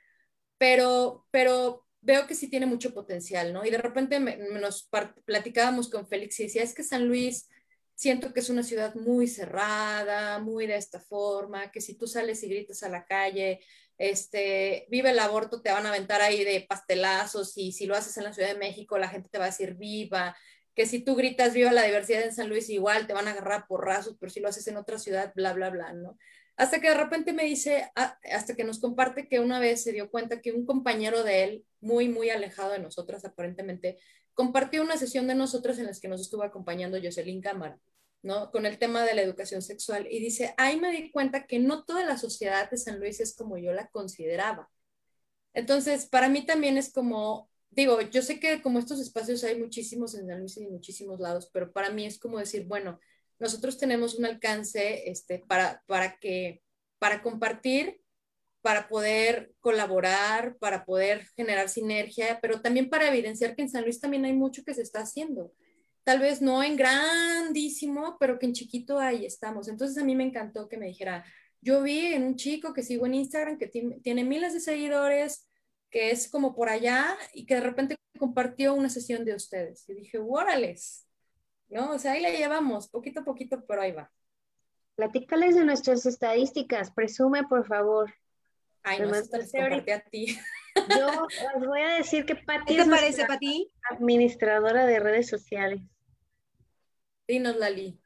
pero, 0.57 1.25
pero 1.31 1.85
veo 2.01 2.27
que 2.27 2.35
sí 2.35 2.49
tiene 2.49 2.65
mucho 2.65 2.93
potencial, 2.93 3.53
¿no? 3.53 3.63
Y 3.65 3.69
de 3.69 3.77
repente 3.77 4.19
nos 4.19 4.89
platicábamos 5.25 5.89
con 5.89 6.07
Félix 6.07 6.39
y 6.39 6.43
decía, 6.43 6.63
es 6.63 6.73
que 6.73 6.83
San 6.83 7.07
Luis 7.07 7.47
siento 7.95 8.33
que 8.33 8.39
es 8.39 8.49
una 8.49 8.63
ciudad 8.63 8.95
muy 8.95 9.27
cerrada, 9.27 10.39
muy 10.39 10.65
de 10.65 10.75
esta 10.75 10.99
forma, 10.99 11.71
que 11.71 11.81
si 11.81 11.95
tú 11.95 12.07
sales 12.07 12.41
y 12.43 12.49
gritas 12.49 12.81
a 12.83 12.89
la 12.89 13.05
calle, 13.05 13.59
este, 13.99 14.87
vive 14.89 15.11
el 15.11 15.19
aborto, 15.19 15.61
te 15.61 15.71
van 15.71 15.85
a 15.85 15.89
aventar 15.89 16.21
ahí 16.21 16.43
de 16.43 16.65
pastelazos 16.67 17.55
y 17.57 17.71
si 17.71 17.85
lo 17.85 17.95
haces 17.95 18.17
en 18.17 18.23
la 18.23 18.33
Ciudad 18.33 18.49
de 18.49 18.57
México, 18.57 18.97
la 18.97 19.09
gente 19.09 19.29
te 19.29 19.37
va 19.37 19.45
a 19.45 19.49
decir 19.49 19.75
viva. 19.75 20.35
que 20.73 20.87
si 20.87 21.03
tú 21.03 21.15
gritas 21.15 21.53
viva 21.53 21.71
la 21.71 21.83
diversidad 21.83 22.23
en 22.23 22.33
San 22.33 22.49
Luis, 22.49 22.69
igual 22.69 23.05
te 23.05 23.13
van 23.13 23.27
a 23.27 23.31
agarrar 23.31 23.67
por 23.67 23.85
rasos, 23.85 24.15
pero 24.19 24.31
si 24.31 24.39
lo 24.39 24.47
haces 24.49 24.67
en 24.67 24.77
otra 24.77 24.97
ciudad, 24.97 25.33
bla, 25.35 25.53
bla, 25.53 25.69
bla, 25.69 25.93
¿no? 25.93 26.17
Hasta 26.57 26.79
que 26.79 26.89
de 26.89 26.95
repente 26.95 27.33
me 27.33 27.43
dice, 27.43 27.91
ah, 27.95 28.17
hasta 28.31 28.55
que 28.55 28.63
nos 28.63 28.79
comparte 28.79 29.27
que 29.27 29.39
una 29.39 29.59
vez 29.59 29.83
se 29.83 29.91
dio 29.91 30.11
cuenta 30.11 30.41
que 30.41 30.51
un 30.51 30.65
compañero 30.65 31.23
de 31.23 31.43
él, 31.43 31.65
muy, 31.79 32.07
muy 32.09 32.29
alejado 32.29 32.71
de 32.71 32.79
nosotras 32.79 33.25
aparentemente, 33.25 33.97
compartió 34.33 34.81
una 34.83 34.97
sesión 34.97 35.27
de 35.27 35.35
nosotras 35.35 35.79
en 35.79 35.87
las 35.87 35.99
que 35.99 36.07
nos 36.07 36.21
estuvo 36.21 36.43
acompañando 36.43 36.99
Jocelyn 37.01 37.41
Cámara, 37.41 37.79
¿no? 38.21 38.51
Con 38.51 38.65
el 38.65 38.77
tema 38.77 39.03
de 39.03 39.15
la 39.15 39.21
educación 39.21 39.61
sexual. 39.61 40.07
Y 40.09 40.19
dice, 40.19 40.53
ahí 40.57 40.79
me 40.79 40.91
di 40.91 41.11
cuenta 41.11 41.45
que 41.47 41.59
no 41.59 41.83
toda 41.83 42.05
la 42.05 42.17
sociedad 42.17 42.69
de 42.69 42.77
San 42.77 42.99
Luis 42.99 43.19
es 43.19 43.35
como 43.35 43.57
yo 43.57 43.73
la 43.73 43.87
consideraba. 43.87 44.69
Entonces, 45.53 46.05
para 46.05 46.29
mí 46.29 46.45
también 46.45 46.77
es 46.77 46.93
como, 46.93 47.49
digo, 47.71 47.99
yo 48.01 48.21
sé 48.21 48.39
que 48.39 48.61
como 48.61 48.79
estos 48.79 48.99
espacios 48.99 49.43
hay 49.43 49.59
muchísimos 49.59 50.15
en 50.15 50.27
San 50.27 50.39
Luis 50.39 50.57
y 50.57 50.63
en 50.63 50.71
muchísimos 50.71 51.19
lados, 51.19 51.49
pero 51.53 51.71
para 51.71 51.89
mí 51.89 52.05
es 52.05 52.19
como 52.19 52.39
decir, 52.39 52.65
bueno, 52.65 52.99
nosotros 53.41 53.77
tenemos 53.77 54.15
un 54.15 54.25
alcance 54.25 55.09
este, 55.09 55.39
para, 55.39 55.83
para, 55.87 56.17
que, 56.17 56.61
para 56.99 57.21
compartir, 57.21 57.99
para 58.61 58.87
poder 58.87 59.53
colaborar, 59.59 60.57
para 60.59 60.85
poder 60.85 61.25
generar 61.35 61.67
sinergia, 61.67 62.39
pero 62.41 62.61
también 62.61 62.89
para 62.89 63.09
evidenciar 63.09 63.55
que 63.55 63.63
en 63.63 63.69
San 63.69 63.83
Luis 63.83 63.99
también 63.99 64.25
hay 64.25 64.33
mucho 64.33 64.63
que 64.63 64.75
se 64.75 64.83
está 64.83 65.01
haciendo. 65.01 65.51
Tal 66.03 66.19
vez 66.19 66.41
no 66.41 66.63
en 66.63 66.77
grandísimo, 66.77 68.17
pero 68.19 68.37
que 68.37 68.45
en 68.45 68.53
chiquito 68.53 68.99
ahí 68.99 69.25
estamos. 69.25 69.67
Entonces 69.67 69.97
a 69.97 70.05
mí 70.05 70.15
me 70.15 70.23
encantó 70.23 70.69
que 70.69 70.77
me 70.77 70.87
dijera, 70.87 71.25
yo 71.61 71.81
vi 71.81 72.13
en 72.13 72.23
un 72.23 72.35
chico 72.35 72.73
que 72.73 72.83
sigo 72.83 73.05
en 73.05 73.15
Instagram 73.15 73.57
que 73.57 73.67
tiene 73.67 74.23
miles 74.23 74.53
de 74.53 74.59
seguidores, 74.59 75.47
que 75.89 76.11
es 76.11 76.29
como 76.29 76.55
por 76.55 76.69
allá 76.69 77.17
y 77.33 77.45
que 77.45 77.55
de 77.55 77.61
repente 77.61 77.97
compartió 78.17 78.73
una 78.73 78.89
sesión 78.89 79.25
de 79.25 79.35
ustedes. 79.35 79.87
Y 79.89 79.95
dije, 79.95 80.19
órales, 80.19 81.07
¿no? 81.71 81.91
O 81.91 81.99
sea, 81.99 82.13
ahí 82.13 82.21
la 82.21 82.29
llevamos, 82.29 82.87
poquito 82.89 83.21
a 83.21 83.23
poquito, 83.23 83.65
pero 83.65 83.81
ahí 83.81 83.91
va. 83.91 84.11
Platícales 84.95 85.55
de 85.55 85.65
nuestras 85.65 86.05
estadísticas, 86.05 86.91
presume, 86.91 87.43
por 87.45 87.65
favor. 87.65 88.13
Ay, 88.83 88.99
no, 88.99 89.15
esto 89.15 89.37
les 89.37 89.51
compartí 89.51 89.91
a 89.91 90.01
ti. 90.01 90.37
Yo 90.99 91.27
les 91.55 91.67
voy 91.67 91.81
a 91.81 91.95
decir 91.95 92.25
que 92.25 92.35
Pati 92.35 92.75
¿Qué 92.75 92.83
te 92.83 92.89
parece, 92.89 93.25
Pati? 93.25 93.71
Administradora 93.89 94.85
de 94.85 94.99
redes 94.99 95.29
sociales. 95.29 95.81
Dinos, 97.27 97.55
Lali. 97.57 97.99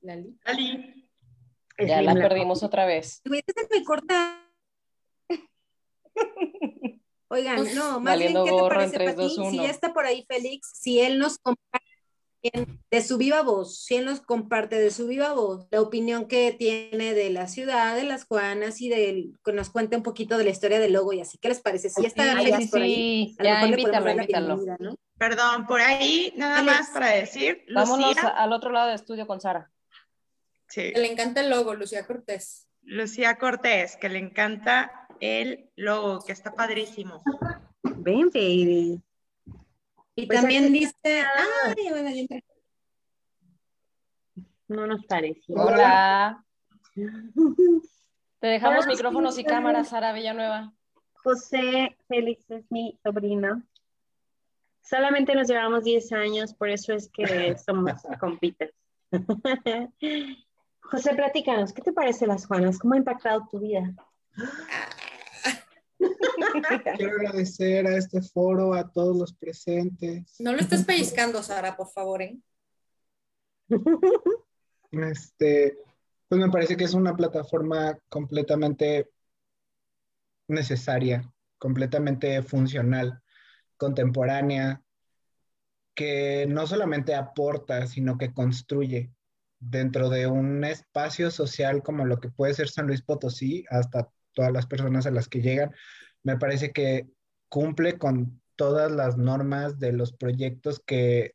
Lali. 0.00 0.38
Lali. 0.44 1.08
Ya 1.78 2.02
la 2.02 2.14
perdimos 2.14 2.62
otra 2.62 2.86
vez. 2.86 3.22
me 3.24 3.84
corta. 3.84 4.44
Oigan, 7.30 7.74
no, 7.74 8.00
más 8.00 8.18
bien, 8.18 8.32
¿qué 8.32 8.50
te 8.50 8.68
parece, 8.68 9.04
Pati? 9.04 9.28
Si 9.28 9.56
ya 9.56 9.70
está 9.70 9.92
por 9.92 10.06
ahí 10.06 10.24
Félix, 10.26 10.70
si 10.74 11.00
él 11.00 11.18
nos 11.18 11.38
comparte 11.38 11.84
de 12.90 13.02
su 13.02 13.18
viva 13.18 13.42
voz, 13.42 13.84
si 13.84 13.96
él 13.96 14.04
nos 14.06 14.20
comparte 14.20 14.76
de 14.76 14.90
su 14.90 15.06
viva 15.06 15.32
voz 15.32 15.66
la 15.70 15.82
opinión 15.82 16.26
que 16.26 16.52
tiene 16.52 17.12
de 17.12 17.30
la 17.30 17.48
ciudad, 17.48 17.96
de 17.96 18.04
las 18.04 18.24
Juanas 18.24 18.80
y 18.80 18.88
de 18.88 19.30
que 19.44 19.52
nos 19.52 19.70
cuente 19.70 19.96
un 19.96 20.02
poquito 20.02 20.38
de 20.38 20.44
la 20.44 20.50
historia 20.50 20.78
del 20.78 20.92
logo 20.92 21.12
y 21.12 21.20
así. 21.20 21.36
¿Qué 21.38 21.48
les 21.48 21.60
parece? 21.60 21.90
Si 21.90 22.00
ya 22.00 22.08
está 22.08 22.36
Félix 22.36 22.70
por 22.70 22.80
ahí, 22.80 23.36
ya 23.42 23.66
invítalo, 23.66 24.10
invítalo. 24.10 24.56
¿no? 24.78 24.96
Perdón, 25.18 25.66
por 25.66 25.80
ahí 25.80 26.32
nada 26.36 26.62
más 26.62 26.88
para 26.90 27.10
decir. 27.10 27.64
Vámonos 27.74 28.16
al 28.18 28.52
otro 28.52 28.70
lado 28.70 28.86
del 28.86 28.94
estudio 28.94 29.26
con 29.26 29.40
Sara. 29.40 29.70
Sí. 30.68 30.92
Que 30.92 31.00
le 31.00 31.10
encanta 31.10 31.40
el 31.40 31.50
logo, 31.50 31.74
Lucía 31.74 32.06
Cortés. 32.06 32.68
Lucía 32.82 33.36
Cortés, 33.36 33.96
que 33.96 34.08
le 34.08 34.18
encanta 34.18 35.07
el 35.20 35.70
logo, 35.76 36.24
que 36.24 36.32
está 36.32 36.52
padrísimo. 36.52 37.22
Ven, 37.82 38.30
baby. 38.30 39.02
Y 40.14 40.26
pues 40.26 40.40
también 40.40 40.72
dice, 40.72 40.94
ay, 41.04 41.88
bueno, 41.90 42.10
No 44.68 44.86
nos 44.86 45.04
parece. 45.06 45.52
Hola. 45.54 46.44
Te 48.40 48.46
dejamos 48.46 48.86
micrófonos 48.86 49.38
y 49.38 49.44
cámaras, 49.44 49.88
Sara 49.88 50.12
Villanueva. 50.12 50.72
José 51.24 51.96
Félix 52.06 52.50
es 52.50 52.64
mi 52.70 52.98
sobrino. 53.02 53.62
Solamente 54.82 55.34
nos 55.34 55.48
llevamos 55.48 55.84
10 55.84 56.12
años, 56.12 56.54
por 56.54 56.70
eso 56.70 56.92
es 56.92 57.10
que 57.10 57.56
somos 57.66 58.00
compitas. 58.18 58.70
José, 60.80 61.14
platícanos, 61.14 61.72
¿qué 61.72 61.82
te 61.82 61.92
parece 61.92 62.26
las 62.26 62.46
Juanas? 62.46 62.78
¿Cómo 62.78 62.94
ha 62.94 62.98
impactado 62.98 63.46
tu 63.50 63.60
vida? 63.60 63.94
Quiero 66.96 67.12
agradecer 67.12 67.86
a 67.86 67.96
este 67.96 68.22
foro, 68.22 68.74
a 68.74 68.90
todos 68.90 69.16
los 69.16 69.32
presentes. 69.32 70.36
No 70.38 70.52
lo 70.52 70.58
estés 70.58 70.84
pellizcando, 70.84 71.42
Sara, 71.42 71.76
por 71.76 71.88
favor, 71.88 72.22
¿eh? 72.22 72.38
Este, 74.90 75.78
pues 76.28 76.40
me 76.40 76.50
parece 76.50 76.76
que 76.76 76.84
es 76.84 76.94
una 76.94 77.14
plataforma 77.14 77.98
completamente 78.08 79.10
necesaria, 80.48 81.30
completamente 81.58 82.42
funcional, 82.42 83.22
contemporánea, 83.76 84.82
que 85.94 86.46
no 86.48 86.66
solamente 86.66 87.14
aporta, 87.14 87.86
sino 87.86 88.16
que 88.16 88.32
construye 88.32 89.10
dentro 89.58 90.08
de 90.08 90.26
un 90.26 90.64
espacio 90.64 91.30
social 91.30 91.82
como 91.82 92.04
lo 92.04 92.20
que 92.20 92.30
puede 92.30 92.54
ser 92.54 92.68
San 92.68 92.86
Luis 92.86 93.02
Potosí, 93.02 93.64
hasta 93.68 94.08
todas 94.38 94.52
las 94.52 94.68
personas 94.68 95.04
a 95.04 95.10
las 95.10 95.26
que 95.26 95.40
llegan, 95.40 95.72
me 96.22 96.36
parece 96.36 96.70
que 96.70 97.08
cumple 97.48 97.98
con 97.98 98.40
todas 98.54 98.92
las 98.92 99.16
normas 99.16 99.80
de 99.80 99.90
los 99.90 100.12
proyectos 100.12 100.80
que 100.86 101.34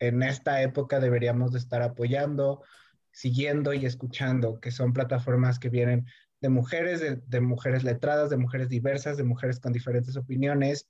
en 0.00 0.20
esta 0.24 0.60
época 0.60 0.98
deberíamos 0.98 1.52
de 1.52 1.60
estar 1.60 1.80
apoyando, 1.80 2.64
siguiendo 3.12 3.72
y 3.72 3.86
escuchando, 3.86 4.58
que 4.58 4.72
son 4.72 4.92
plataformas 4.92 5.60
que 5.60 5.68
vienen 5.68 6.06
de 6.40 6.48
mujeres, 6.48 7.00
de, 7.24 7.40
mujeres 7.40 7.84
letradas, 7.84 8.30
de 8.30 8.36
mujeres 8.36 8.68
diversas, 8.68 9.16
de 9.16 9.22
mujeres 9.22 9.60
con 9.60 9.72
diferentes 9.72 10.16
opiniones, 10.16 10.88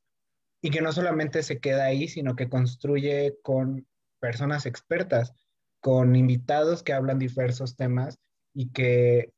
y 0.62 0.70
que 0.70 0.80
no 0.80 0.92
solamente 0.92 1.42
se 1.42 1.60
queda 1.60 1.84
ahí, 1.84 2.08
sino 2.08 2.36
que 2.36 2.48
construye 2.48 3.36
con 3.42 3.86
personas 4.18 4.64
expertas, 4.64 5.34
con 5.80 6.16
invitados 6.16 6.82
que 6.82 6.94
hablan 6.94 7.18
diversos 7.18 7.76
temas 7.76 8.18
y 8.54 8.70
que 8.70 9.33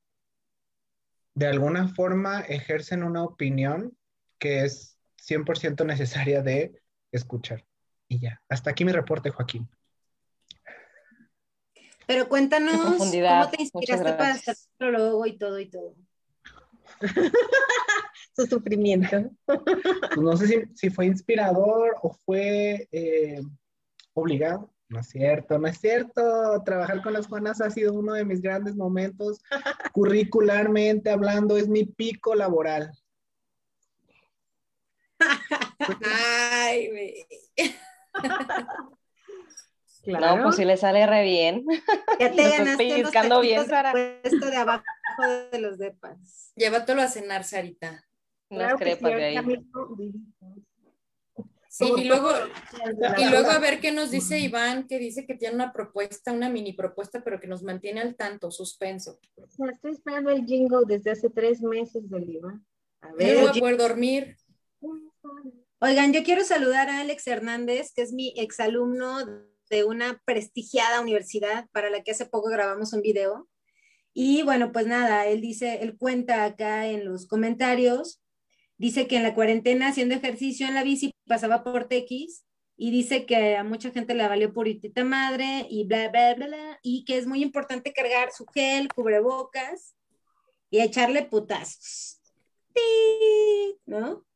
de 1.36 1.46
alguna 1.46 1.86
forma 1.88 2.40
ejercen 2.40 3.02
una 3.02 3.22
opinión 3.22 3.94
que 4.38 4.64
es 4.64 4.98
100% 5.18 5.84
necesaria 5.84 6.42
de 6.42 6.80
escuchar. 7.12 7.64
Y 8.08 8.20
ya, 8.20 8.42
hasta 8.48 8.70
aquí 8.70 8.86
mi 8.86 8.92
reporte, 8.92 9.28
Joaquín. 9.30 9.68
Pero 12.06 12.28
cuéntanos 12.28 12.74
cómo 12.76 13.10
te 13.50 13.62
inspiraste 13.62 14.12
para 14.14 14.32
hacer 14.32 14.56
logo 14.78 15.26
y 15.26 15.36
todo 15.36 15.60
y 15.60 15.68
todo. 15.68 15.94
Su 18.34 18.46
sufrimiento. 18.46 19.30
Pues 19.44 20.16
no 20.16 20.36
sé 20.38 20.68
si, 20.74 20.88
fue 20.88 21.04
inspirador 21.04 21.96
o 22.00 22.14
fue 22.24 22.88
eh, 22.92 23.42
obligado. 24.14 24.72
No 24.88 25.00
es 25.00 25.08
cierto, 25.08 25.58
no 25.58 25.66
es 25.66 25.78
cierto. 25.78 26.62
Trabajar 26.64 27.02
con 27.02 27.12
las 27.12 27.26
Juanas 27.26 27.60
ha 27.60 27.70
sido 27.70 27.92
uno 27.92 28.12
de 28.14 28.24
mis 28.24 28.40
grandes 28.40 28.76
momentos. 28.76 29.40
Curricularmente 29.92 31.10
hablando, 31.10 31.56
es 31.56 31.68
mi 31.68 31.84
pico 31.84 32.34
laboral. 32.34 32.92
Ay, 36.04 36.88
güey. 36.90 37.26
Claro. 40.04 40.36
No, 40.36 40.42
pues 40.44 40.56
si 40.56 40.64
le 40.64 40.76
sale 40.76 41.04
re 41.04 41.24
bien. 41.24 41.66
Ya 42.20 42.30
te 42.36 42.48
ganaste 42.48 43.02
los 43.02 43.40
bien, 43.40 43.66
Sara. 43.66 43.92
Esto 44.22 44.46
de 44.46 44.56
abajo 44.56 44.84
de 45.50 45.58
los 45.58 45.78
depas. 45.78 46.52
Llévatelo 46.54 47.02
a 47.02 47.08
cenar, 47.08 47.42
Sarita. 47.42 48.04
Unas 48.48 48.74
crepas 48.74 49.16
de 49.16 49.24
ahí. 49.24 49.36
Sí, 51.78 51.84
y 51.98 52.04
luego, 52.04 52.30
y 53.18 53.28
luego 53.28 53.50
a 53.50 53.58
ver 53.58 53.80
qué 53.80 53.92
nos 53.92 54.10
dice 54.10 54.38
Iván, 54.38 54.86
que 54.86 54.98
dice 54.98 55.26
que 55.26 55.34
tiene 55.34 55.56
una 55.56 55.74
propuesta, 55.74 56.32
una 56.32 56.48
mini 56.48 56.72
propuesta, 56.72 57.22
pero 57.22 57.38
que 57.38 57.46
nos 57.46 57.62
mantiene 57.62 58.00
al 58.00 58.16
tanto, 58.16 58.50
suspenso. 58.50 59.20
estoy 59.36 59.92
esperando 59.92 60.30
el 60.30 60.46
jingle 60.46 60.86
desde 60.86 61.10
hace 61.10 61.28
tres 61.28 61.60
meses 61.60 62.08
del 62.08 62.30
Iván. 62.30 62.66
A 63.02 63.12
ver. 63.12 63.34
No 63.34 63.40
voy 63.42 63.58
a 63.58 63.60
poder 63.60 63.76
dormir. 63.76 64.36
Oigan, 65.80 66.14
yo 66.14 66.24
quiero 66.24 66.44
saludar 66.44 66.88
a 66.88 67.00
Alex 67.00 67.26
Hernández, 67.26 67.92
que 67.94 68.00
es 68.00 68.14
mi 68.14 68.32
exalumno 68.38 69.18
de 69.68 69.84
una 69.84 70.22
prestigiada 70.24 71.02
universidad 71.02 71.68
para 71.72 71.90
la 71.90 72.02
que 72.02 72.12
hace 72.12 72.24
poco 72.24 72.48
grabamos 72.48 72.94
un 72.94 73.02
video. 73.02 73.50
Y 74.14 74.42
bueno, 74.44 74.72
pues 74.72 74.86
nada, 74.86 75.26
él 75.26 75.42
dice, 75.42 75.80
él 75.82 75.98
cuenta 75.98 76.44
acá 76.46 76.86
en 76.86 77.04
los 77.04 77.26
comentarios 77.26 78.22
Dice 78.78 79.06
que 79.06 79.16
en 79.16 79.22
la 79.22 79.34
cuarentena 79.34 79.88
haciendo 79.88 80.14
ejercicio 80.14 80.66
en 80.66 80.74
la 80.74 80.82
bici 80.82 81.14
pasaba 81.26 81.62
por 81.64 81.88
TX 81.88 82.44
y 82.76 82.90
dice 82.90 83.26
que 83.26 83.56
a 83.56 83.64
mucha 83.64 83.90
gente 83.90 84.14
le 84.14 84.28
valió 84.28 84.52
puritita 84.52 85.04
madre 85.04 85.66
y 85.70 85.84
bla, 85.86 86.08
bla, 86.10 86.34
bla, 86.34 86.46
bla, 86.46 86.80
y 86.82 87.04
que 87.04 87.16
es 87.16 87.26
muy 87.26 87.42
importante 87.42 87.92
cargar 87.92 88.32
su 88.32 88.46
gel, 88.46 88.88
cubrebocas 88.88 89.96
y 90.70 90.80
echarle 90.80 91.24
putazos. 91.24 92.20
¿No? 93.86 94.26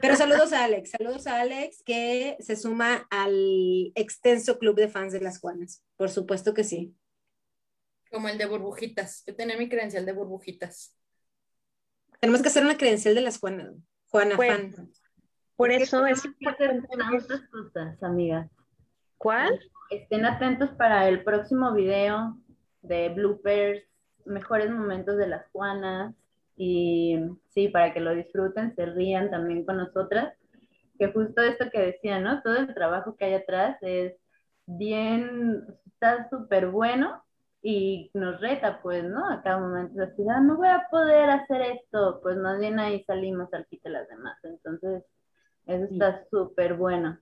Pero 0.00 0.16
saludos 0.16 0.52
a 0.52 0.64
Alex, 0.64 0.90
saludos 0.90 1.26
a 1.26 1.40
Alex 1.40 1.82
que 1.84 2.36
se 2.40 2.56
suma 2.56 3.06
al 3.10 3.92
extenso 3.94 4.58
club 4.58 4.76
de 4.76 4.88
fans 4.88 5.12
de 5.12 5.20
las 5.20 5.38
Juanas. 5.38 5.84
Por 5.96 6.10
supuesto 6.10 6.54
que 6.54 6.64
sí. 6.64 6.94
Como 8.10 8.28
el 8.28 8.38
de 8.38 8.46
burbujitas. 8.46 9.22
Yo 9.26 9.36
tenía 9.36 9.56
mi 9.56 9.68
credencial 9.68 10.04
de 10.04 10.12
burbujitas. 10.12 10.96
Tenemos 12.18 12.42
que 12.42 12.48
hacer 12.48 12.64
una 12.64 12.76
credencial 12.76 13.14
de 13.14 13.20
las 13.20 13.38
Juanas. 13.38 13.74
Juana 14.08 14.36
fan. 14.36 14.92
Por 15.60 15.70
eso 15.70 16.06
es 16.06 16.24
importante 16.24 16.88
cosas, 17.52 18.02
amigas. 18.02 18.50
¿Cuál? 19.18 19.60
Estén 19.90 20.24
atentos 20.24 20.70
para 20.70 21.06
el 21.06 21.22
próximo 21.22 21.74
video 21.74 22.38
de 22.80 23.10
bloopers, 23.10 23.82
mejores 24.24 24.70
momentos 24.70 25.18
de 25.18 25.26
las 25.26 25.46
Juanas 25.52 26.14
y 26.56 27.18
sí, 27.50 27.68
para 27.68 27.92
que 27.92 28.00
lo 28.00 28.14
disfruten, 28.14 28.74
se 28.74 28.86
rían 28.86 29.30
también 29.30 29.66
con 29.66 29.76
nosotras, 29.76 30.32
que 30.98 31.12
justo 31.12 31.42
esto 31.42 31.68
que 31.70 31.92
decía, 31.92 32.20
¿no? 32.20 32.40
Todo 32.40 32.56
el 32.56 32.72
trabajo 32.72 33.16
que 33.16 33.26
hay 33.26 33.34
atrás 33.34 33.76
es 33.82 34.14
bien, 34.64 35.62
está 35.84 36.26
súper 36.30 36.68
bueno 36.68 37.22
y 37.60 38.10
nos 38.14 38.40
reta, 38.40 38.80
pues, 38.80 39.04
¿no? 39.04 39.28
A 39.28 39.42
cada 39.42 39.58
momento, 39.58 40.04
así, 40.04 40.22
ah, 40.26 40.40
no 40.40 40.56
voy 40.56 40.68
a 40.68 40.86
poder 40.90 41.28
hacer 41.28 41.60
esto, 41.60 42.20
pues 42.22 42.38
más 42.38 42.58
bien 42.58 42.78
ahí 42.78 43.04
salimos 43.04 43.52
al 43.52 43.66
quite 43.66 43.90
las 43.90 44.08
demás. 44.08 44.38
Entonces, 44.42 45.04
eso 45.70 45.84
está 45.90 46.24
súper 46.30 46.74
bueno. 46.74 47.18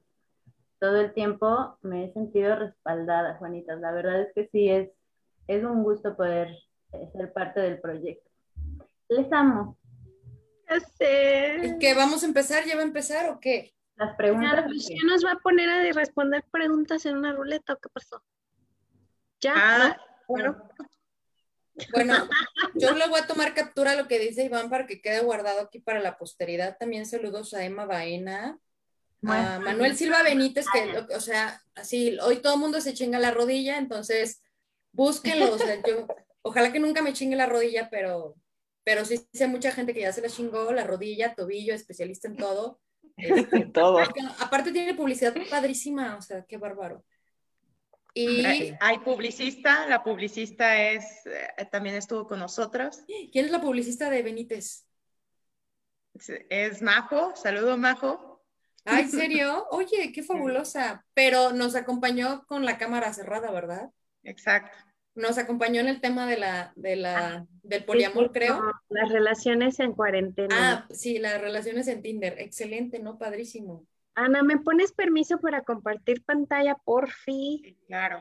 Todo 0.80 1.00
el 1.00 1.12
tiempo 1.12 1.76
me 1.82 2.04
he 2.04 2.12
sentido 2.12 2.56
respaldada, 2.56 3.36
Juanitas. 3.36 3.80
La 3.80 3.92
verdad 3.92 4.20
es 4.22 4.32
que 4.34 4.48
sí, 4.52 4.68
es, 4.68 4.90
es 5.46 5.64
un 5.64 5.82
gusto 5.82 6.16
poder 6.16 6.48
eh, 6.92 7.10
ser 7.12 7.32
parte 7.32 7.60
del 7.60 7.80
proyecto. 7.80 8.30
Les 9.08 9.32
amo. 9.32 9.76
¿Qué 10.98 11.94
vamos 11.96 12.22
a 12.22 12.26
empezar? 12.26 12.64
¿Ya 12.64 12.76
va 12.76 12.82
a 12.82 12.86
empezar 12.86 13.30
o 13.30 13.40
qué? 13.40 13.72
Las 13.96 14.14
preguntas. 14.16 14.64
Ya, 14.88 14.96
nos 15.06 15.24
va 15.24 15.32
a 15.32 15.38
poner 15.38 15.68
a 15.68 15.92
responder 15.92 16.44
preguntas 16.50 17.04
en 17.06 17.16
una 17.16 17.32
ruleta 17.32 17.72
o 17.72 17.78
qué 17.78 17.88
pasó. 17.88 18.22
Ya. 19.40 19.54
Ah, 19.56 19.96
bueno. 20.28 20.52
Bueno, 20.52 20.68
yo 22.74 22.92
le 22.92 23.08
voy 23.08 23.20
a 23.20 23.26
tomar 23.26 23.54
captura 23.54 23.92
a 23.92 23.96
lo 23.96 24.08
que 24.08 24.18
dice 24.18 24.44
Iván 24.44 24.70
para 24.70 24.86
que 24.86 25.00
quede 25.00 25.20
guardado 25.20 25.60
aquí 25.60 25.80
para 25.80 26.00
la 26.00 26.18
posteridad. 26.18 26.76
También 26.78 27.06
saludos 27.06 27.54
a 27.54 27.64
Emma 27.64 27.86
Baena, 27.86 28.58
a 29.26 29.58
Manuel 29.58 29.96
Silva 29.96 30.22
Benítez, 30.22 30.66
que, 30.72 31.14
o 31.14 31.20
sea, 31.20 31.60
así, 31.74 32.16
hoy 32.22 32.38
todo 32.38 32.54
el 32.54 32.60
mundo 32.60 32.80
se 32.80 32.94
chinga 32.94 33.18
la 33.18 33.30
rodilla, 33.30 33.78
entonces 33.78 34.42
búsquenlo. 34.92 35.56
ojalá 36.42 36.72
que 36.72 36.80
nunca 36.80 37.02
me 37.02 37.12
chingue 37.12 37.36
la 37.36 37.46
rodilla, 37.46 37.88
pero, 37.90 38.36
pero 38.84 39.04
sí 39.04 39.26
sé 39.32 39.46
mucha 39.48 39.72
gente 39.72 39.94
que 39.94 40.00
ya 40.00 40.12
se 40.12 40.22
la 40.22 40.28
chingó, 40.28 40.72
la 40.72 40.84
rodilla, 40.84 41.34
tobillo, 41.34 41.74
especialista 41.74 42.28
en 42.28 42.36
todo. 42.36 42.80
Este, 43.18 43.66
todo. 43.66 43.98
Aparte 44.38 44.70
tiene 44.70 44.94
publicidad 44.94 45.34
padrísima, 45.50 46.16
o 46.16 46.22
sea, 46.22 46.44
qué 46.44 46.56
bárbaro. 46.56 47.04
Y 48.14 48.44
hay 48.80 48.98
publicista, 49.04 49.86
la 49.86 50.02
publicista 50.02 50.90
es, 50.90 51.04
eh, 51.26 51.66
también 51.70 51.94
estuvo 51.94 52.26
con 52.26 52.38
nosotros. 52.38 53.02
¿Quién 53.06 53.44
es 53.44 53.50
la 53.50 53.60
publicista 53.60 54.10
de 54.10 54.22
Benítez? 54.22 54.86
Es 56.48 56.82
Majo, 56.82 57.34
saludo 57.36 57.76
Majo. 57.76 58.42
Ay, 58.84 59.04
¿en 59.04 59.10
serio? 59.10 59.66
Oye, 59.70 60.12
qué 60.12 60.22
fabulosa. 60.22 61.04
Pero 61.14 61.52
nos 61.52 61.74
acompañó 61.76 62.44
con 62.46 62.64
la 62.64 62.78
cámara 62.78 63.12
cerrada, 63.12 63.50
¿verdad? 63.50 63.90
Exacto. 64.22 64.76
Nos 65.14 65.36
acompañó 65.36 65.80
en 65.80 65.88
el 65.88 66.00
tema 66.00 66.26
de 66.26 66.38
la, 66.38 66.72
de 66.76 66.96
la, 66.96 67.46
del 67.62 67.84
poliamor, 67.84 68.30
creo. 68.32 68.60
Las 68.88 69.10
relaciones 69.10 69.80
en 69.80 69.92
cuarentena. 69.92 70.86
Ah, 70.86 70.94
sí, 70.94 71.18
las 71.18 71.40
relaciones 71.40 71.88
en 71.88 72.02
Tinder. 72.02 72.36
Excelente, 72.38 73.00
¿no? 73.00 73.18
Padrísimo. 73.18 73.84
Ana, 74.18 74.42
¿me 74.42 74.58
pones 74.58 74.90
permiso 74.90 75.38
para 75.38 75.62
compartir 75.62 76.24
pantalla, 76.24 76.74
por 76.74 77.08
fin? 77.08 77.78
Claro. 77.86 78.18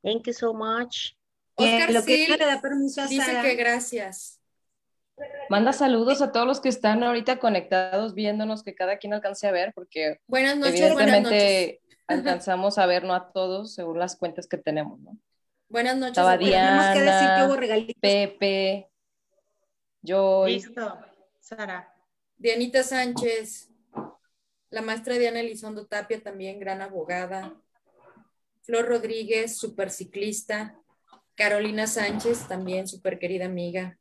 Thank 0.00 0.26
you 0.26 0.32
so 0.32 0.54
much. 0.54 1.16
Oscar 1.56 1.90
lo 1.90 2.04
que 2.04 2.28
le 2.28 2.46
da 2.46 2.60
permiso 2.60 3.02
a 3.02 3.08
dice 3.08 3.40
que 3.42 3.56
gracias. 3.56 4.40
Manda 5.50 5.72
saludos 5.72 6.22
a 6.22 6.30
todos 6.30 6.46
los 6.46 6.60
que 6.60 6.68
están 6.68 7.02
ahorita 7.02 7.40
conectados 7.40 8.14
viéndonos, 8.14 8.62
que 8.62 8.76
cada 8.76 8.98
quien 8.98 9.14
alcance 9.14 9.48
a 9.48 9.50
ver, 9.50 9.72
porque 9.74 10.20
buenas 10.28 10.56
noches, 10.56 10.80
evidentemente 10.80 11.82
alcanzamos 12.06 12.78
a 12.78 12.86
ver 12.86 13.02
no 13.02 13.12
a 13.12 13.32
todos 13.32 13.74
según 13.74 13.98
las 13.98 14.14
cuentas 14.14 14.46
que 14.46 14.58
tenemos, 14.58 15.00
¿no? 15.00 15.18
Buenas 15.68 15.96
noches. 15.96 16.18
Estaba 16.18 16.38
Diana, 16.38 16.94
que 16.94 17.00
decir 17.00 17.28
que 17.36 17.44
hubo 17.46 17.56
regalitos. 17.56 18.00
Pepe, 18.00 18.90
Joy. 20.02 20.52
Listo, 20.52 20.98
Sara. 21.40 21.92
Dianita 22.36 22.84
Sánchez. 22.84 23.71
La 24.72 24.80
maestra 24.80 25.18
Diana 25.18 25.40
Elizondo 25.40 25.86
Tapia, 25.86 26.22
también 26.22 26.58
gran 26.58 26.80
abogada. 26.80 27.54
Flor 28.62 28.86
Rodríguez, 28.86 29.58
super 29.58 29.90
ciclista. 29.90 30.80
Carolina 31.34 31.86
Sánchez, 31.86 32.48
también 32.48 32.88
súper 32.88 33.18
querida 33.18 33.44
amiga. 33.44 33.98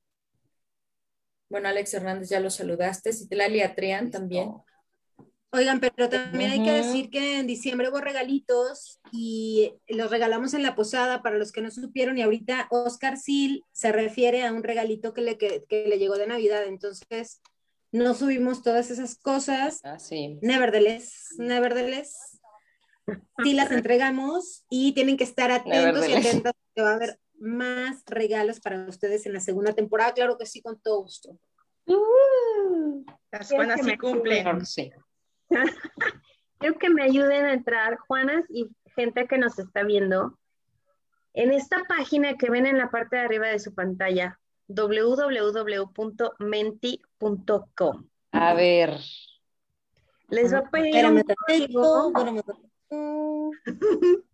Bueno, 1.49 1.67
Alex 1.67 1.93
Hernández 1.93 2.29
ya 2.29 2.39
lo 2.39 2.49
saludaste. 2.49 3.11
Citlali 3.11 3.59
Atrián 3.59 4.11
también. 4.11 4.53
Oigan, 5.51 5.81
pero 5.81 6.07
también 6.07 6.51
hay 6.51 6.63
que 6.63 6.71
decir 6.71 7.09
que 7.09 7.39
en 7.39 7.47
diciembre 7.47 7.89
hubo 7.89 7.99
regalitos 7.99 9.01
y 9.11 9.73
los 9.89 10.09
regalamos 10.09 10.53
en 10.53 10.63
la 10.63 10.75
posada 10.75 11.21
para 11.21 11.37
los 11.37 11.51
que 11.51 11.59
no 11.59 11.69
supieron 11.69 12.17
y 12.17 12.21
ahorita 12.21 12.69
Oscar 12.71 13.17
Sil 13.19 13.67
se 13.73 13.91
refiere 13.91 14.45
a 14.45 14.53
un 14.53 14.63
regalito 14.63 15.13
que 15.13 15.19
le, 15.19 15.37
que 15.37 15.65
le 15.69 15.99
llegó 15.99 16.17
de 16.17 16.27
Navidad. 16.27 16.63
Entonces, 16.63 17.41
no 17.91 18.13
subimos 18.13 18.63
todas 18.63 18.89
esas 18.91 19.17
cosas. 19.17 19.81
Ah, 19.83 19.99
sí. 19.99 20.39
Nevertheless, 20.41 21.35
nevertheless, 21.37 22.39
sí 23.43 23.53
las 23.53 23.71
entregamos 23.71 24.65
y 24.69 24.93
tienen 24.93 25.17
que 25.17 25.23
estar 25.23 25.51
atentos 25.51 26.07
y 26.07 26.13
atentas 26.13 26.53
que 26.75 26.81
va 26.81 26.91
a 26.91 26.95
haber 26.95 27.19
más 27.39 28.03
regalos 28.05 28.59
para 28.59 28.87
ustedes 28.87 29.25
en 29.25 29.33
la 29.33 29.39
segunda 29.39 29.73
temporada. 29.73 30.13
Claro 30.13 30.37
que 30.37 30.45
sí, 30.45 30.61
con 30.61 30.79
todo 30.79 31.03
gusto. 31.03 31.37
Uh, 31.85 33.03
las 33.31 33.49
Juanas 33.49 33.81
sí 33.83 33.97
cumplen. 33.97 34.65
Sí. 34.65 34.91
Quiero 36.59 36.77
que 36.77 36.89
me 36.89 37.03
ayuden 37.03 37.45
a 37.45 37.53
entrar, 37.53 37.97
Juanas 37.97 38.45
y 38.49 38.69
gente 38.95 39.27
que 39.27 39.37
nos 39.37 39.57
está 39.57 39.83
viendo, 39.83 40.37
en 41.33 41.51
esta 41.51 41.83
página 41.85 42.37
que 42.37 42.49
ven 42.49 42.65
en 42.65 42.77
la 42.77 42.91
parte 42.91 43.15
de 43.15 43.23
arriba 43.23 43.47
de 43.47 43.59
su 43.59 43.73
pantalla, 43.73 44.39
www.menti.com. 44.73 46.07
A 48.31 48.53
ver. 48.53 48.99
Les 50.29 50.53
va 50.53 50.59
a 50.59 50.69
pedir 50.69 51.05
un 51.05 51.23
código. 52.13 52.71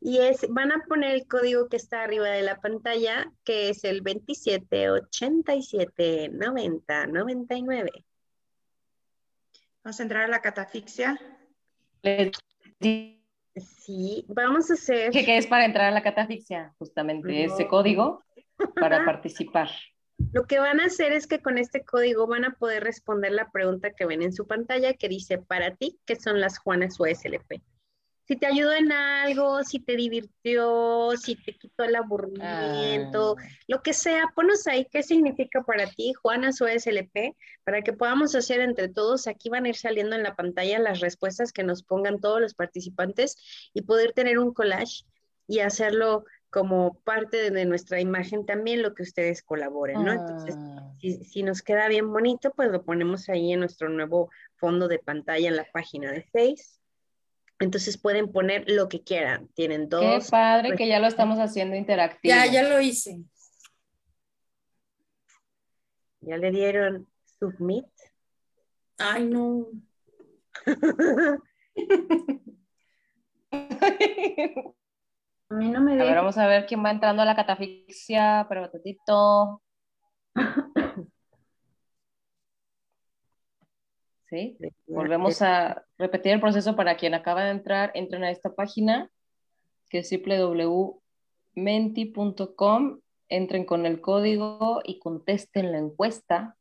y 0.00 0.18
es, 0.18 0.46
van 0.48 0.72
a 0.72 0.84
poner 0.86 1.14
el 1.14 1.26
código 1.26 1.68
que 1.68 1.76
está 1.76 2.02
arriba 2.02 2.28
de 2.28 2.42
la 2.42 2.60
pantalla, 2.60 3.32
que 3.44 3.70
es 3.70 3.84
el 3.84 4.02
27 4.02 4.90
87 4.90 6.30
90 6.32 7.06
99. 7.06 7.90
Vamos 9.82 10.00
a 10.00 10.02
entrar 10.02 10.24
a 10.24 10.28
la 10.28 10.40
catafixia. 10.40 11.18
Sí, 13.56 14.24
vamos 14.28 14.70
a 14.70 14.74
hacer. 14.74 15.10
¿Qué, 15.10 15.36
es 15.36 15.46
para 15.46 15.64
entrar 15.64 15.86
a 15.86 15.90
la 15.90 16.02
catafixia? 16.02 16.74
Justamente 16.78 17.44
ese 17.44 17.68
código 17.68 18.22
para 18.72 19.04
participar. 19.04 19.68
Lo 20.32 20.46
que 20.46 20.58
van 20.58 20.80
a 20.80 20.86
hacer 20.86 21.12
es 21.12 21.26
que 21.26 21.40
con 21.40 21.58
este 21.58 21.84
código 21.84 22.26
van 22.26 22.44
a 22.44 22.54
poder 22.54 22.84
responder 22.84 23.32
la 23.32 23.50
pregunta 23.50 23.90
que 23.90 24.06
ven 24.06 24.22
en 24.22 24.32
su 24.32 24.46
pantalla 24.46 24.94
que 24.94 25.08
dice 25.08 25.38
para 25.38 25.74
ti, 25.74 25.98
¿qué 26.06 26.16
son 26.16 26.40
las 26.40 26.58
Juanas 26.58 26.98
USLP? 27.00 27.62
Si 28.26 28.36
te 28.36 28.46
ayudó 28.46 28.72
en 28.72 28.90
algo, 28.90 29.62
si 29.64 29.80
te 29.80 29.96
divirtió, 29.96 31.10
si 31.18 31.36
te 31.36 31.58
quitó 31.58 31.84
el 31.84 31.94
aburrimiento, 31.94 33.36
ah. 33.38 33.42
lo 33.68 33.82
que 33.82 33.92
sea, 33.92 34.32
ponos 34.34 34.66
ahí 34.66 34.86
qué 34.90 35.02
significa 35.02 35.62
para 35.62 35.86
ti 35.86 36.14
Juanas 36.14 36.58
USLP 36.60 37.36
para 37.64 37.82
que 37.82 37.92
podamos 37.92 38.34
hacer 38.34 38.60
entre 38.60 38.88
todos. 38.88 39.26
Aquí 39.26 39.50
van 39.50 39.66
a 39.66 39.68
ir 39.68 39.76
saliendo 39.76 40.16
en 40.16 40.22
la 40.22 40.36
pantalla 40.36 40.78
las 40.78 41.00
respuestas 41.00 41.52
que 41.52 41.64
nos 41.64 41.82
pongan 41.82 42.18
todos 42.18 42.40
los 42.40 42.54
participantes 42.54 43.36
y 43.74 43.82
poder 43.82 44.12
tener 44.12 44.38
un 44.38 44.54
collage 44.54 45.04
y 45.46 45.58
hacerlo 45.58 46.24
como 46.54 46.94
parte 47.02 47.50
de 47.50 47.64
nuestra 47.64 48.00
imagen 48.00 48.46
también 48.46 48.80
lo 48.80 48.94
que 48.94 49.02
ustedes 49.02 49.42
colaboren, 49.42 50.04
¿no? 50.04 50.12
Entonces, 50.12 50.54
ah. 50.56 50.94
si, 51.00 51.42
nos 51.42 51.62
queda 51.62 51.88
bien 51.88 52.12
bonito, 52.12 52.52
pues 52.54 52.70
lo 52.70 52.84
ponemos 52.84 53.28
ahí 53.28 53.52
en 53.52 53.58
nuestro 53.58 53.88
nuevo 53.88 54.30
fondo 54.54 54.86
de 54.86 55.00
pantalla 55.00 55.48
en 55.48 55.56
la 55.56 55.66
página 55.72 56.12
de 56.12 56.22
Face. 56.22 56.78
Entonces 57.58 57.98
pueden 57.98 58.30
poner 58.30 58.70
lo 58.70 58.88
que 58.88 59.02
quieran. 59.02 59.48
Tienen 59.54 59.88
dos. 59.88 60.26
Qué 60.26 60.30
padre 60.30 60.76
que 60.76 60.86
ya 60.86 61.00
lo 61.00 61.08
estamos 61.08 61.40
haciendo 61.40 61.74
interactivo. 61.74 62.32
Ya, 62.32 62.46
ya 62.46 62.62
lo 62.62 62.80
hice. 62.80 63.18
Ya 66.20 66.36
le 66.36 66.52
dieron 66.52 67.08
submit. 67.40 67.86
Ay, 68.98 69.26
no. 69.26 69.66
A 75.50 75.54
mí 75.54 75.68
no 75.68 75.80
me 75.80 75.92
A 75.92 76.04
ver, 76.04 76.14
vamos 76.16 76.38
a 76.38 76.46
ver 76.46 76.66
quién 76.66 76.84
va 76.84 76.90
entrando 76.90 77.22
a 77.22 77.24
la 77.24 77.36
catafixia, 77.36 78.46
pero 78.48 78.70
¿sí? 84.30 84.58
Volvemos 84.86 85.42
a 85.42 85.84
repetir 85.98 86.32
el 86.32 86.40
proceso 86.40 86.74
para 86.74 86.96
quien 86.96 87.14
acaba 87.14 87.44
de 87.44 87.50
entrar, 87.50 87.92
entren 87.94 88.24
a 88.24 88.30
esta 88.30 88.54
página 88.54 89.10
que 89.88 89.98
es 89.98 90.10
www.menti.com, 90.10 91.00
entren 93.28 93.64
con 93.64 93.86
el 93.86 94.00
código 94.00 94.80
y 94.84 94.98
contesten 94.98 95.70
la 95.72 95.78
encuesta. 95.78 96.56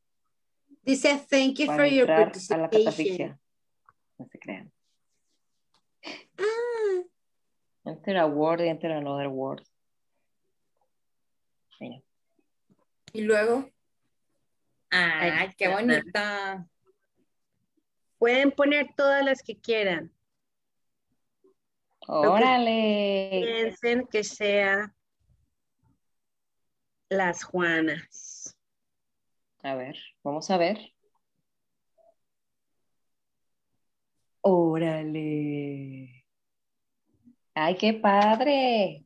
Dice, 0.83 1.25
thank 1.29 1.55
you 1.57 1.65
for 1.67 1.85
your 1.85 2.05
participation. 2.05 3.39
No 4.19 4.27
se 4.27 4.37
crean. 4.37 4.71
Ah. 6.37 6.72
Enter 7.85 8.17
a 8.17 8.25
word 8.25 8.61
y 8.61 8.69
enter 8.69 8.91
another 8.91 9.27
word. 9.27 9.61
Y 13.13 13.21
luego. 13.21 13.69
Ay, 14.89 15.51
qué 15.57 15.67
bonita. 15.67 16.67
Pueden 18.17 18.51
poner 18.51 18.87
todas 18.95 19.23
las 19.23 19.43
que 19.43 19.59
quieran. 19.59 20.11
Órale. 22.07 23.41
piensen 23.43 24.07
que 24.07 24.23
sea 24.23 24.93
las 27.09 27.43
Juanas. 27.43 28.57
A 29.61 29.75
ver, 29.75 29.97
vamos 30.23 30.49
a 30.49 30.57
ver. 30.57 30.93
Órale. 34.41 36.22
Ay, 37.55 37.75
qué 37.75 37.93
padre. 37.93 39.05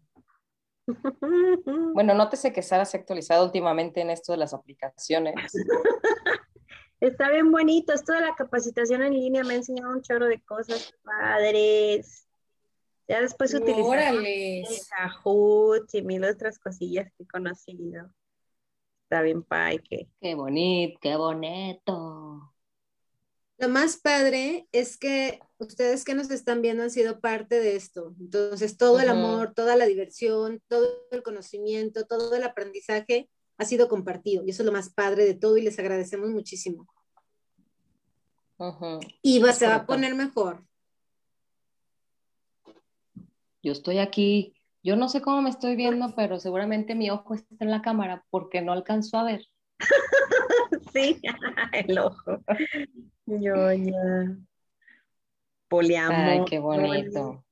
Bueno, 1.94 2.14
nótese 2.14 2.54
que 2.54 2.62
Sara 2.62 2.86
se 2.86 2.98
ha 2.98 3.00
actualizado 3.00 3.44
últimamente 3.46 4.02
en 4.02 4.10
esto 4.10 4.32
de 4.32 4.38
las 4.38 4.54
aplicaciones. 4.54 5.36
Está 7.00 7.30
bien 7.30 7.52
bonito, 7.52 7.94
esto 7.94 8.14
de 8.14 8.22
la 8.22 8.36
capacitación 8.36 9.04
en 9.04 9.14
línea 9.14 9.44
me 9.44 9.54
ha 9.54 9.58
enseñado 9.58 9.92
un 9.92 10.02
chorro 10.02 10.26
de 10.26 10.42
cosas 10.42 10.94
padres. 11.04 12.28
Ya 13.08 13.22
después 13.22 13.54
utilicé 13.54 14.82
Kahoot 14.90 15.94
y 15.94 16.02
mil 16.02 16.24
otras 16.24 16.58
cosillas 16.58 17.12
que 17.14 17.24
he 17.24 17.28
conocido. 17.28 18.10
Está 19.04 19.22
bien, 19.22 19.44
Pai. 19.44 19.80
Qué 19.80 20.36
bonito, 20.36 21.00
qué 21.02 21.16
bonito. 21.16 22.54
Lo 23.60 23.70
más 23.70 23.98
padre 23.98 24.68
es 24.72 24.98
que 24.98 25.40
ustedes 25.58 26.06
que 26.06 26.14
nos 26.14 26.30
están 26.30 26.62
viendo 26.62 26.84
han 26.84 26.92
sido 26.92 27.20
parte 27.20 27.60
de 27.60 27.76
esto. 27.76 28.14
Entonces, 28.20 28.78
todo 28.78 29.00
el 29.00 29.10
amor, 29.10 29.54
toda 29.56 29.76
la 29.76 29.86
diversión, 29.86 30.62
todo 30.68 30.88
el 31.12 31.24
conocimiento, 31.24 32.06
todo 32.06 32.36
el 32.36 32.44
aprendizaje 32.44 33.30
ha 33.58 33.66
sido 33.66 33.88
compartido. 33.88 34.44
Y 34.46 34.52
eso 34.52 34.62
es 34.62 34.68
lo 34.68 34.72
más 34.72 34.94
padre 34.94 35.26
de 35.26 35.34
todo 35.34 35.58
y 35.58 35.64
les 35.64 35.80
agradecemos 35.80 36.30
muchísimo. 36.30 36.88
Y 39.24 39.40
va, 39.40 39.54
se 39.54 39.68
va 39.68 39.76
a 39.76 39.86
poner 39.86 40.14
mejor. 40.14 40.64
Yo 43.64 43.72
estoy 43.72 43.98
aquí, 43.98 44.54
yo 44.84 44.96
no 44.96 45.10
sé 45.10 45.22
cómo 45.22 45.42
me 45.42 45.50
estoy 45.50 45.76
viendo, 45.76 46.14
pero 46.16 46.40
seguramente 46.40 46.96
mi 46.96 47.10
ojo 47.10 47.34
está 47.34 47.66
en 47.66 47.72
la 47.72 47.82
cámara 47.82 48.24
porque 48.30 48.62
no 48.62 48.72
alcanzo 48.72 49.18
a 49.18 49.24
ver. 49.24 49.46
sí, 50.94 51.20
el 51.74 52.00
ojo. 52.00 52.44
Yo 53.28 53.74
ya. 53.74 54.38
Poliamor. 55.68 56.16
Ay, 56.16 56.46
qué 56.46 56.60
bonito. 56.60 57.44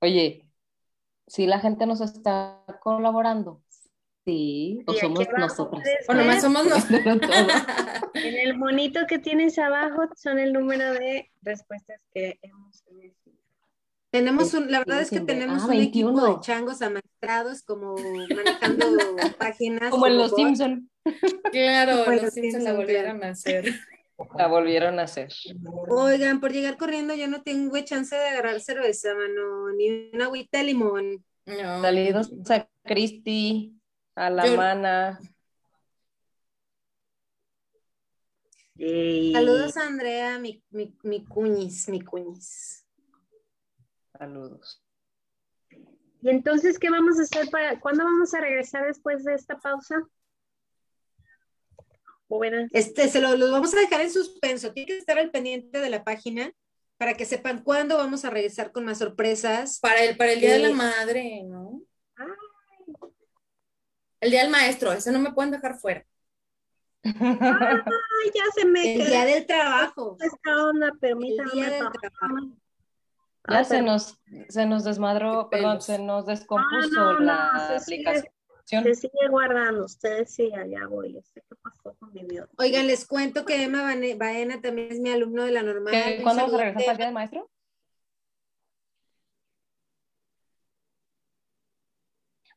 Oye, 0.00 0.44
si 1.26 1.46
la 1.46 1.58
gente 1.58 1.86
nos 1.86 2.00
está 2.00 2.62
colaborando, 2.80 3.62
sí, 4.24 4.84
o 4.86 4.92
somos 4.94 5.26
nosotras. 5.36 5.82
O 6.08 6.14
nomás 6.14 6.40
somos 6.40 6.64
nosotros. 6.68 7.30
en 8.14 8.38
el 8.38 8.56
monito 8.56 9.00
que 9.08 9.18
tienes 9.18 9.58
abajo 9.58 10.02
son 10.14 10.38
el 10.38 10.52
número 10.52 10.92
de 10.92 11.32
respuestas 11.42 12.00
que 12.12 12.38
hemos 12.42 12.84
recibido. 12.86 13.16
Tenemos 14.16 14.54
un, 14.54 14.72
la 14.72 14.78
verdad 14.78 15.02
es 15.02 15.10
que 15.10 15.20
tenemos 15.20 15.64
ah, 15.64 15.66
un 15.66 15.74
equipo 15.74 16.10
de 16.10 16.40
changos 16.40 16.80
amaestrados 16.80 17.60
como 17.60 17.96
manejando 17.96 18.86
páginas. 19.38 19.90
Como 19.90 20.06
en 20.06 20.16
los 20.16 20.34
Simpsons. 20.34 20.84
Claro, 21.52 22.10
los, 22.22 22.32
Simpsons 22.32 22.64
la 22.64 22.72
volvieron 22.72 23.22
a 23.22 23.28
hacer. 23.28 23.74
La 24.38 24.46
volvieron 24.46 24.98
a 24.98 25.02
hacer. 25.02 25.28
Oigan, 25.90 26.40
por 26.40 26.50
llegar 26.50 26.78
corriendo 26.78 27.14
ya 27.14 27.26
no 27.26 27.42
tengo 27.42 27.78
chance 27.80 28.16
de 28.16 28.26
agarrar 28.26 28.58
cerveza, 28.60 29.14
mano, 29.14 29.70
ni 29.76 30.08
una 30.14 30.24
agüita 30.24 30.58
de 30.58 30.64
limón. 30.64 31.22
No. 31.44 31.82
Saludos 31.82 32.32
a 32.48 32.66
Cristi, 32.84 33.78
a 34.14 34.30
la 34.30 34.46
mana. 34.46 35.20
Saludos 38.78 39.76
a 39.76 39.86
Andrea, 39.86 40.38
mi, 40.38 40.64
mi, 40.70 40.96
mi 41.02 41.22
cuñis, 41.22 41.90
mi 41.90 42.00
cuñis. 42.00 42.85
Saludos. 44.18 44.82
Y 46.22 46.30
entonces, 46.30 46.78
¿qué 46.78 46.90
vamos 46.90 47.18
a 47.18 47.22
hacer 47.22 47.48
para, 47.50 47.78
cuándo 47.80 48.04
vamos 48.04 48.34
a 48.34 48.40
regresar 48.40 48.86
después 48.86 49.24
de 49.24 49.34
esta 49.34 49.58
pausa? 49.58 50.02
Este, 52.72 53.08
se 53.08 53.20
lo, 53.20 53.36
los 53.36 53.50
vamos 53.50 53.72
a 53.74 53.80
dejar 53.80 54.00
en 54.00 54.10
suspenso. 54.10 54.72
Tiene 54.72 54.86
que 54.88 54.98
estar 54.98 55.18
al 55.18 55.30
pendiente 55.30 55.78
de 55.78 55.90
la 55.90 56.02
página 56.02 56.52
para 56.96 57.14
que 57.14 57.24
sepan 57.24 57.62
cuándo 57.62 57.96
vamos 57.96 58.24
a 58.24 58.30
regresar 58.30 58.72
con 58.72 58.84
más 58.84 58.98
sorpresas. 58.98 59.78
Para 59.80 60.02
el, 60.02 60.16
para 60.16 60.32
el 60.32 60.40
Día 60.40 60.54
de 60.54 60.58
la 60.60 60.72
Madre, 60.72 61.44
¿no? 61.44 61.82
El 64.20 64.30
Día 64.30 64.42
del 64.42 64.50
Maestro, 64.50 64.92
ese 64.92 65.12
no 65.12 65.20
me 65.20 65.32
pueden 65.32 65.52
dejar 65.52 65.78
fuera. 65.78 66.04
Ay, 67.04 68.30
ya 68.34 68.44
se 68.54 68.64
me 68.64 68.94
El 68.94 69.06
Día 69.06 69.24
del 69.24 69.46
Trabajo. 69.46 70.16
Esta 70.20 70.66
onda, 70.66 70.92
permítame. 71.00 71.50
El 71.50 71.54
día 71.54 71.70
del 71.70 71.92
trabajo. 71.92 72.56
Ya 73.48 73.64
se 73.64 73.82
nos, 73.82 74.18
se 74.48 74.66
nos 74.66 74.84
desmadró, 74.84 75.48
perdón, 75.50 75.80
se 75.80 75.98
nos 75.98 76.26
descompuso 76.26 77.00
ah, 77.00 77.16
la 77.20 77.76
aplicación. 77.76 78.32
Se 78.66 78.94
sigue 78.96 79.28
guardando, 79.30 79.84
ustedes 79.84 80.34
sí, 80.34 80.52
allá 80.52 80.86
voy, 80.88 81.22
qué 81.32 81.42
pasó 81.62 81.94
con 81.98 82.12
mi 82.12 82.22
video. 82.22 82.48
Oigan, 82.58 82.88
les 82.88 83.06
cuento 83.06 83.44
que 83.44 83.62
Emma 83.62 83.84
Baena 84.18 84.60
también 84.60 84.90
es 84.90 84.98
mi 84.98 85.10
alumno 85.10 85.44
de 85.44 85.52
la 85.52 85.62
normal. 85.62 85.94
¿Cuándo 86.22 86.42
vamos 86.42 86.54
a 86.54 86.64
regresar 86.64 86.82
para 86.82 86.92
el 86.92 86.96
día 86.96 87.06
del 87.06 87.14
maestro? 87.14 87.50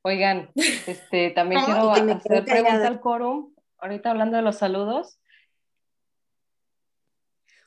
Oigan, 0.02 0.50
este, 0.56 1.30
también 1.32 1.62
quiero 1.66 1.92
hacer 1.92 2.46
pregunta 2.46 2.88
al 2.88 3.00
quórum, 3.00 3.54
ahorita 3.78 4.10
hablando 4.10 4.38
de 4.38 4.44
los 4.44 4.58
saludos. 4.58 5.20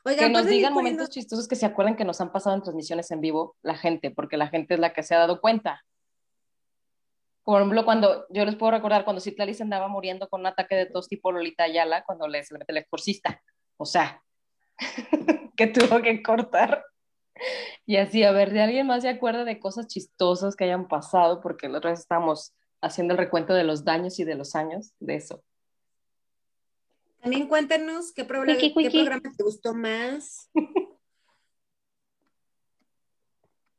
Oigan, 0.05 0.27
que 0.27 0.33
nos 0.33 0.45
digan 0.45 0.73
momentos 0.73 1.09
chistosos 1.09 1.47
que 1.47 1.55
se 1.55 1.65
acuerden 1.65 1.95
que 1.95 2.03
nos 2.03 2.19
han 2.19 2.31
pasado 2.31 2.55
en 2.55 2.61
transmisiones 2.61 3.09
en 3.11 3.21
vivo 3.21 3.55
la 3.61 3.75
gente, 3.75 4.11
porque 4.11 4.35
la 4.35 4.47
gente 4.47 4.73
es 4.73 4.79
la 4.79 4.93
que 4.93 5.03
se 5.03 5.15
ha 5.15 5.19
dado 5.19 5.39
cuenta. 5.39 5.81
Por 7.43 7.61
ejemplo, 7.61 7.85
cuando 7.85 8.25
yo 8.29 8.45
les 8.45 8.55
puedo 8.55 8.71
recordar 8.71 9.03
cuando 9.03 9.21
Citlali 9.21 9.53
se 9.53 9.63
andaba 9.63 9.87
muriendo 9.87 10.27
con 10.29 10.41
un 10.41 10.47
ataque 10.47 10.75
de 10.75 10.85
tos 10.85 11.07
tipo 11.07 11.31
Lolita 11.31 11.63
Ayala, 11.63 12.03
cuando 12.03 12.27
le, 12.27 12.43
se 12.43 12.53
le 12.53 12.59
mete 12.59 12.71
el 12.71 12.77
exorcista. 12.79 13.41
O 13.77 13.85
sea, 13.85 14.21
que 15.57 15.67
tuvo 15.67 16.01
que 16.01 16.21
cortar. 16.21 16.83
Y 17.85 17.97
así, 17.97 18.23
a 18.23 18.31
ver, 18.31 18.51
de 18.51 18.61
alguien 18.61 18.87
más 18.87 19.03
se 19.03 19.09
acuerda 19.09 19.43
de 19.43 19.59
cosas 19.59 19.87
chistosas 19.87 20.55
que 20.55 20.65
hayan 20.65 20.87
pasado, 20.87 21.41
porque 21.41 21.67
la 21.67 21.79
otra 21.79 21.91
vez 21.91 21.99
estábamos 21.99 22.53
haciendo 22.81 23.13
el 23.13 23.17
recuento 23.17 23.53
de 23.53 23.63
los 23.63 23.83
daños 23.83 24.19
y 24.19 24.23
de 24.23 24.35
los 24.35 24.55
años 24.55 24.93
de 24.99 25.15
eso. 25.15 25.43
También 27.23 27.47
cuéntanos 27.47 28.13
qué, 28.13 28.25
programa, 28.25 28.59
qué 28.59 28.89
programa 28.91 29.31
te 29.35 29.43
gustó 29.43 29.73
más. 29.73 30.51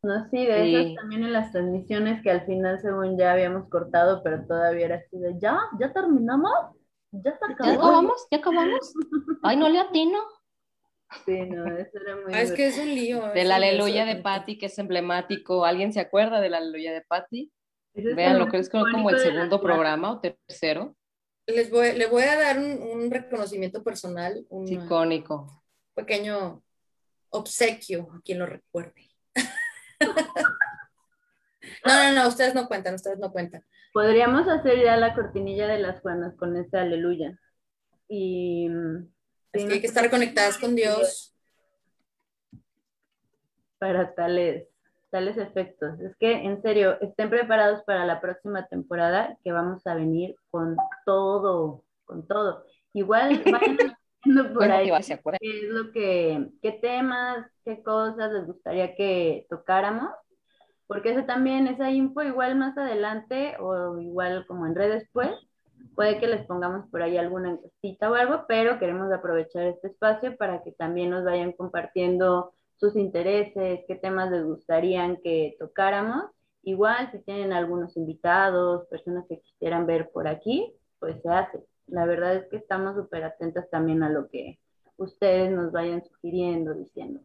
No, 0.05 0.29
sí, 0.29 0.45
de 0.45 0.83
eso 0.83 0.95
también 0.97 1.25
en 1.25 1.33
las 1.33 1.51
transmisiones 1.51 2.23
que 2.23 2.31
al 2.31 2.45
final 2.45 2.79
según 2.79 3.17
ya 3.17 3.33
habíamos 3.33 3.71
cortado, 3.71 4.23
pero 4.23 4.47
todavía 4.47 4.85
era 4.85 4.97
así 4.97 5.17
de, 5.17 5.39
¿ya? 5.41 5.59
¿Ya 5.81 5.95
terminamos? 5.95 6.53
¿Ya 7.11 7.31
acabó? 7.31 7.71
¿Ya 7.71 7.75
acabamos? 7.75 8.27
¿Ya 8.31 8.37
acabamos? 8.37 8.95
Ay, 9.43 9.57
no 9.57 9.71
le 9.71 9.79
atino. 9.81 10.19
Sí, 11.25 11.41
no, 11.47 11.75
eso 11.79 11.99
era 11.99 12.17
muy... 12.17 12.35
Ah, 12.35 12.43
es 12.43 12.53
que 12.53 12.67
es 12.67 12.79
un 12.79 12.95
lío. 12.95 13.29
Del 13.29 13.51
aleluya 13.51 14.05
de 14.05 14.17
Patty, 14.17 14.59
que 14.59 14.67
es 14.67 14.79
emblemático. 14.79 15.65
¿Alguien 15.65 15.95
se 15.95 16.01
acuerda 16.01 16.43
del 16.43 16.53
aleluya 16.53 16.93
de 16.93 17.01
Patty? 17.01 17.51
Vean, 17.95 18.39
lo 18.39 18.49
que 18.49 18.59
es 18.59 18.69
como 18.69 19.09
el 19.09 19.19
segundo 19.19 19.59
programa 19.63 20.13
o 20.13 20.21
tercero. 20.21 20.95
Les 21.47 21.71
voy, 21.71 21.93
le 21.93 22.07
voy 22.07 22.23
a 22.23 22.37
dar 22.37 22.59
un, 22.59 23.11
reconocimiento 23.11 23.83
personal. 23.83 24.47
Un 24.49 24.69
icónico. 24.69 25.65
Pequeño 25.95 26.63
obsequio 27.31 28.11
a 28.13 28.21
quien 28.23 28.39
lo 28.39 28.47
recuerde. 28.47 29.11
No, 31.85 31.93
no, 31.93 32.13
no, 32.13 32.29
ustedes 32.29 32.55
no 32.55 32.67
cuentan, 32.67 32.95
ustedes 32.95 33.19
no 33.19 33.31
cuentan. 33.31 33.65
Podríamos 33.93 34.49
hacer 34.49 34.83
ya 34.83 34.97
la 34.97 35.15
cortinilla 35.15 35.67
de 35.67 35.79
las 35.79 36.01
Juanas 36.01 36.35
con 36.37 36.57
ese 36.57 36.77
aleluya. 36.79 37.39
Y. 38.09 38.69
Es 39.53 39.65
que 39.65 39.75
hay 39.75 39.81
que 39.81 39.87
estar 39.87 40.11
conectadas 40.11 40.59
con 40.59 40.75
Dios. 40.75 41.35
Para 43.79 44.15
tales, 44.15 44.67
tales 45.15 45.37
efectos. 45.37 46.01
Es 46.01 46.17
que, 46.17 46.33
en 46.33 46.61
serio, 46.61 46.99
estén 47.01 47.31
preparados 47.31 47.85
para 47.85 48.05
la 48.05 48.21
próxima 48.21 48.67
temporada 48.67 49.39
que 49.45 49.53
vamos 49.53 49.87
a 49.87 49.95
venir 49.95 50.35
con 50.51 50.77
todo, 51.07 51.85
con 52.05 52.27
todo. 52.27 52.65
igual 52.93 53.41
vayan 54.25 54.51
por 54.53 54.73
ahí 54.73 54.91
qué 55.39 55.59
es 55.61 55.69
lo 55.69 55.93
que, 55.93 56.49
qué 56.61 56.73
temas, 56.73 57.47
qué 57.65 57.81
cosas 57.85 58.33
les 58.33 58.45
gustaría 58.45 58.97
que 58.97 59.47
tocáramos, 59.49 60.11
porque 60.89 61.13
eso 61.13 61.25
también, 61.25 61.69
esa 61.69 61.93
info 61.93 62.25
igual 62.25 62.57
más 62.57 62.77
adelante 62.77 63.55
o 63.61 64.01
igual 64.01 64.45
como 64.49 64.67
en 64.67 64.75
redes 64.75 65.09
pues, 65.13 65.31
puede 65.95 66.19
que 66.19 66.27
les 66.27 66.45
pongamos 66.45 66.91
por 66.91 67.03
ahí 67.03 67.19
alguna 67.19 67.51
encuestita 67.51 68.11
o 68.11 68.15
algo, 68.15 68.47
pero 68.49 68.81
queremos 68.81 69.13
aprovechar 69.13 69.63
este 69.63 69.87
espacio 69.87 70.37
para 70.37 70.65
que 70.65 70.73
también 70.73 71.11
nos 71.11 71.25
vayan 71.25 71.53
compartiendo 71.53 72.53
sus 72.77 72.97
intereses, 72.97 73.81
qué 73.87 73.95
temas 73.95 74.31
les 74.31 74.45
gustarían 74.45 75.19
que 75.23 75.57
tocáramos. 75.59 76.25
Igual, 76.63 77.11
si 77.13 77.19
tienen 77.21 77.53
algunos 77.53 77.97
invitados, 77.97 78.87
personas 78.89 79.25
que 79.29 79.41
quisieran 79.41 79.87
ver 79.87 80.11
por 80.11 80.27
aquí, 80.29 80.73
pues 80.99 81.21
se 81.23 81.29
hace. 81.29 81.65
La 81.87 82.07
verdad 82.07 82.37
es 82.37 82.47
que 82.49 82.57
estamos 82.57 82.97
súper 82.97 83.25
atentas 83.25 83.69
también 83.71 84.03
a 84.03 84.09
lo 84.09 84.29
que 84.29 84.59
ustedes 84.97 85.51
nos 85.51 85.73
vayan 85.73 86.03
sugiriendo, 86.05 86.75
diciendo. 86.75 87.21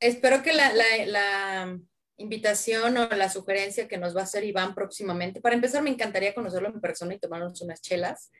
Espero 0.00 0.42
que 0.42 0.52
la, 0.52 0.72
la, 1.06 1.78
invitación 2.20 2.96
o 2.96 3.08
la 3.10 3.28
sugerencia 3.28 3.86
que 3.86 3.96
nos 3.96 4.16
va 4.16 4.20
a 4.20 4.24
hacer 4.24 4.42
Iván 4.42 4.74
próximamente, 4.74 5.40
para 5.40 5.54
empezar 5.54 5.84
me 5.84 5.90
encantaría 5.90 6.34
conocerlo 6.34 6.68
en 6.68 6.80
persona 6.80 7.14
y 7.14 7.18
tomarnos 7.20 7.62
unas 7.62 7.80
chelas. 7.80 8.32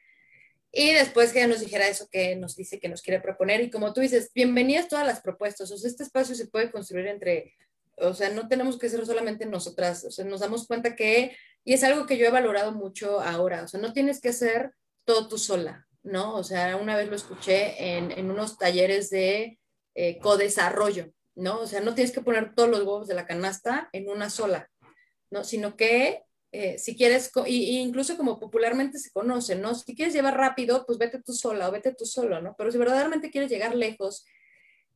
Y 0.71 0.93
después 0.93 1.33
que 1.33 1.47
nos 1.47 1.61
dijera 1.61 1.89
eso 1.89 2.09
que 2.11 2.37
nos 2.37 2.55
dice 2.55 2.79
que 2.79 2.89
nos 2.89 3.03
quiere 3.03 3.21
proponer. 3.21 3.63
Y 3.63 3.71
como 3.71 3.93
tú 3.93 4.01
dices, 4.01 4.31
bienvenidas 4.35 4.89
todas 4.89 5.07
las 5.07 5.21
propuestas. 5.21 5.71
O 5.71 5.79
sea, 5.79 5.89
este 5.89 6.03
espacio 6.03 6.35
se 6.35 6.49
puede 6.49 6.71
construir 6.71 7.07
entre, 7.07 7.55
o 7.97 8.13
sea, 8.13 8.31
no 8.31 8.49
tenemos 8.49 8.79
que 8.79 8.89
ser 8.89 9.05
solamente 9.07 9.47
nosotras. 9.47 10.05
O 10.05 10.11
sea, 10.11 10.25
nos 10.25 10.41
damos 10.41 10.67
cuenta 10.67 10.95
que, 10.95 11.37
y 11.65 11.73
es 11.73 11.85
algo 11.85 12.07
que 12.07 12.19
yo 12.19 12.27
he 12.27 12.31
valorado 12.31 12.73
mucho 12.73 13.21
ahora, 13.21 13.65
o 13.65 13.69
sea, 13.69 13.81
no 13.81 13.93
tienes 13.93 14.21
que 14.21 14.33
ser 14.33 14.73
todo 15.05 15.29
tú 15.29 15.39
sola, 15.39 15.87
¿no? 16.03 16.35
O 16.35 16.45
sea, 16.45 16.77
una 16.77 16.97
vez 16.97 17.09
lo 17.09 17.17
escuché 17.17 17.97
en, 17.97 18.11
en 18.11 18.31
unos 18.31 18.59
talleres 18.59 19.09
de 19.11 19.59
eh, 19.95 20.19
codesarrollo, 20.19 21.13
¿no? 21.35 21.61
O 21.61 21.67
sea, 21.67 21.81
no 21.81 21.95
tienes 21.95 22.13
que 22.13 22.21
poner 22.21 22.55
todos 22.55 22.69
los 22.69 22.81
huevos 22.81 23.09
de 23.09 23.15
la 23.15 23.27
canasta 23.27 23.89
en 23.93 24.09
una 24.11 24.29
sola, 24.29 24.71
¿no? 25.31 25.45
Sino 25.45 25.77
que 25.77 26.25
eh, 26.51 26.79
si 26.79 26.97
quieres, 26.97 27.31
y, 27.47 27.79
incluso 27.79 28.17
como 28.17 28.39
popularmente 28.39 28.99
se 28.99 29.11
conoce, 29.11 29.55
¿no? 29.55 29.75
Si 29.75 29.95
quieres 29.95 30.15
llevar 30.15 30.37
rápido, 30.37 30.85
pues 30.87 30.99
vete 30.99 31.23
tú 31.23 31.33
sola 31.35 31.69
o 31.69 31.73
vete 31.73 31.95
tú 31.95 32.07
solo, 32.07 32.41
¿no? 32.41 32.55
Pero 32.57 32.71
si 32.71 32.79
verdaderamente 32.79 33.31
quieres 33.31 33.51
llegar 33.51 33.75
lejos 33.75 34.25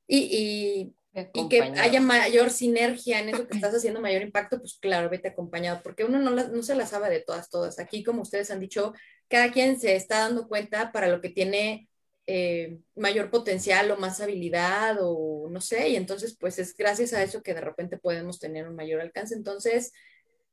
y, 0.06 0.94
y 1.34 1.48
que 1.48 1.62
haya 1.62 2.00
mayor 2.00 2.50
sinergia 2.50 3.20
en 3.20 3.28
eso 3.28 3.46
que 3.46 3.54
estás 3.56 3.74
haciendo, 3.74 4.00
mayor 4.00 4.22
impacto, 4.22 4.58
pues 4.58 4.78
claro, 4.80 5.10
vete 5.10 5.28
acompañado, 5.28 5.80
porque 5.82 6.04
uno 6.04 6.18
no, 6.18 6.30
no 6.30 6.62
se 6.62 6.74
la 6.74 6.86
sabe 6.86 7.10
de 7.10 7.20
todas, 7.20 7.50
todas. 7.50 7.78
Aquí, 7.78 8.02
como 8.02 8.22
ustedes 8.22 8.50
han 8.50 8.60
dicho, 8.60 8.94
cada 9.28 9.52
quien 9.52 9.78
se 9.78 9.94
está 9.94 10.20
dando 10.20 10.48
cuenta 10.48 10.90
para 10.92 11.08
lo 11.08 11.20
que 11.20 11.28
tiene 11.28 11.88
eh, 12.26 12.78
mayor 12.94 13.30
potencial 13.30 13.90
o 13.90 13.96
más 13.98 14.20
habilidad 14.20 14.98
o 15.00 15.48
no 15.50 15.60
sé, 15.60 15.90
y 15.90 15.96
entonces 15.96 16.36
pues 16.38 16.58
es 16.58 16.74
gracias 16.76 17.12
a 17.12 17.22
eso 17.22 17.42
que 17.42 17.52
de 17.52 17.60
repente 17.60 17.98
podemos 17.98 18.38
tener 18.38 18.68
un 18.68 18.76
mayor 18.76 19.00
alcance. 19.00 19.34
Entonces, 19.34 19.92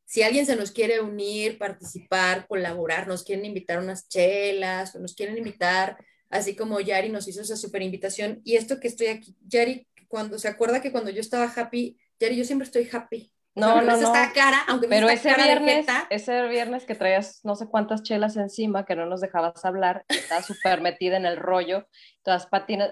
si 0.10 0.24
alguien 0.24 0.48
se 0.48 0.56
nos 0.56 0.72
quiere 0.72 1.02
unir, 1.02 1.60
participar, 1.60 2.48
colaborar, 2.48 3.08
nos 3.08 3.24
quieren 3.24 3.46
invitar 3.46 3.78
unas 3.78 4.10
chelas 4.10 4.96
nos 4.96 5.14
quieren 5.14 5.38
invitar, 5.38 5.98
así 6.32 6.56
como 6.56 6.80
Yari 6.80 7.10
nos 7.10 7.28
hizo 7.28 7.42
esa 7.42 7.56
super 7.56 7.84
invitación, 7.84 8.42
y 8.44 8.56
esto 8.56 8.80
que 8.80 8.88
estoy 8.88 9.08
aquí, 9.08 9.38
Yari 9.46 9.88
cuando 10.08 10.40
se 10.40 10.48
acuerda 10.48 10.82
que 10.82 10.92
cuando 10.92 11.12
yo 11.12 11.22
estaba 11.22 11.46
happy, 11.46 11.96
Jerry, 12.20 12.38
yo 12.38 12.44
siempre 12.44 12.66
estoy 12.66 12.90
happy. 12.92 13.32
No, 13.60 13.82
no, 13.82 13.98
no. 13.98 14.08
Está 14.08 14.32
cara, 14.34 14.64
aunque 14.68 14.88
Pero 14.88 15.10
ese 15.10 15.34
viernes, 15.34 15.86
ese 16.10 16.48
viernes 16.48 16.86
que 16.86 16.96
traías 16.96 17.42
no 17.44 17.56
sé 17.56 17.68
cuántas 17.68 18.04
chelas 18.04 18.38
encima, 18.38 18.86
que 18.86 18.96
no 18.96 19.06
nos 19.06 19.22
dejabas 19.22 19.64
hablar, 19.66 20.06
estaba 20.08 20.42
súper 20.42 20.82
metida 20.82 21.18
en 21.18 21.26
el 21.26 21.38
rollo, 21.38 21.88
todas 22.24 22.48
patinas, 22.48 22.92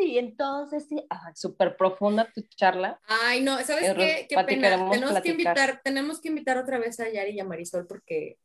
y 0.00 0.18
entonces 0.18 0.86
sí, 0.88 0.96
súper 1.34 1.76
profunda 1.76 2.28
tu 2.34 2.42
charla. 2.56 3.00
Ay, 3.06 3.42
no, 3.42 3.58
¿sabes 3.64 3.94
qué? 3.94 4.26
Qué 4.28 4.36
pena. 4.44 4.90
Tenemos 4.90 5.20
que, 5.20 5.30
invitar, 5.30 5.80
tenemos 5.82 6.20
que 6.20 6.28
invitar 6.28 6.58
otra 6.58 6.78
vez 6.78 6.98
a 7.00 7.08
Yari 7.08 7.32
y 7.32 7.40
a 7.40 7.44
Marisol 7.44 7.86
porque 7.86 8.38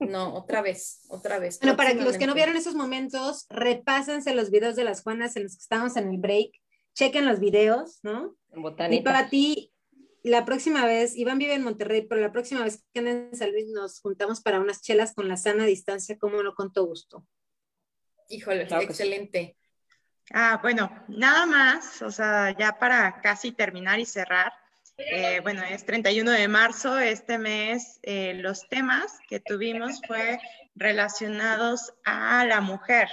no, 0.00 0.34
otra 0.34 0.62
vez, 0.62 1.00
otra 1.08 1.38
vez. 1.38 1.58
Bueno, 1.60 1.76
para 1.76 1.92
los 1.94 2.16
que 2.16 2.26
no 2.26 2.34
vieron 2.34 2.56
esos 2.56 2.74
momentos, 2.74 3.46
repásense 3.48 4.32
los 4.32 4.50
videos 4.50 4.76
de 4.76 4.84
las 4.84 5.02
Juanas 5.02 5.36
en 5.36 5.44
los 5.44 5.56
que 5.56 5.62
estábamos 5.62 5.96
en 5.96 6.10
el 6.10 6.18
break, 6.18 6.52
chequen 6.98 7.26
los 7.26 7.38
videos, 7.38 8.00
¿no? 8.02 8.36
Y 8.90 9.00
para 9.02 9.28
ti, 9.28 9.72
la 10.24 10.44
próxima 10.44 10.84
vez, 10.84 11.14
Iván 11.14 11.38
vive 11.38 11.54
en 11.54 11.62
Monterrey, 11.62 12.02
pero 12.02 12.20
la 12.20 12.32
próxima 12.32 12.64
vez 12.64 12.84
que 12.92 12.98
anden 12.98 13.28
en 13.30 13.36
San 13.36 13.52
Luis 13.52 13.68
nos 13.68 14.00
juntamos 14.00 14.40
para 14.40 14.58
unas 14.58 14.82
chelas 14.82 15.14
con 15.14 15.28
la 15.28 15.36
sana 15.36 15.64
distancia, 15.64 16.18
como 16.18 16.42
no, 16.42 16.54
con 16.54 16.72
todo 16.72 16.86
gusto. 16.86 17.24
Híjole, 18.28 18.62
excelente. 18.62 19.56
Ah, 20.32 20.58
bueno, 20.60 20.90
nada 21.06 21.46
más, 21.46 22.02
o 22.02 22.10
sea, 22.10 22.54
ya 22.58 22.78
para 22.80 23.20
casi 23.20 23.52
terminar 23.52 24.00
y 24.00 24.04
cerrar, 24.04 24.52
eh, 24.96 25.38
bueno, 25.42 25.62
es 25.62 25.86
31 25.86 26.32
de 26.32 26.48
marzo, 26.48 26.98
este 26.98 27.38
mes 27.38 28.00
eh, 28.02 28.34
los 28.34 28.68
temas 28.68 29.16
que 29.28 29.38
tuvimos 29.38 30.00
fue 30.04 30.40
relacionados 30.74 31.94
a 32.04 32.44
la 32.44 32.60
mujer. 32.60 33.08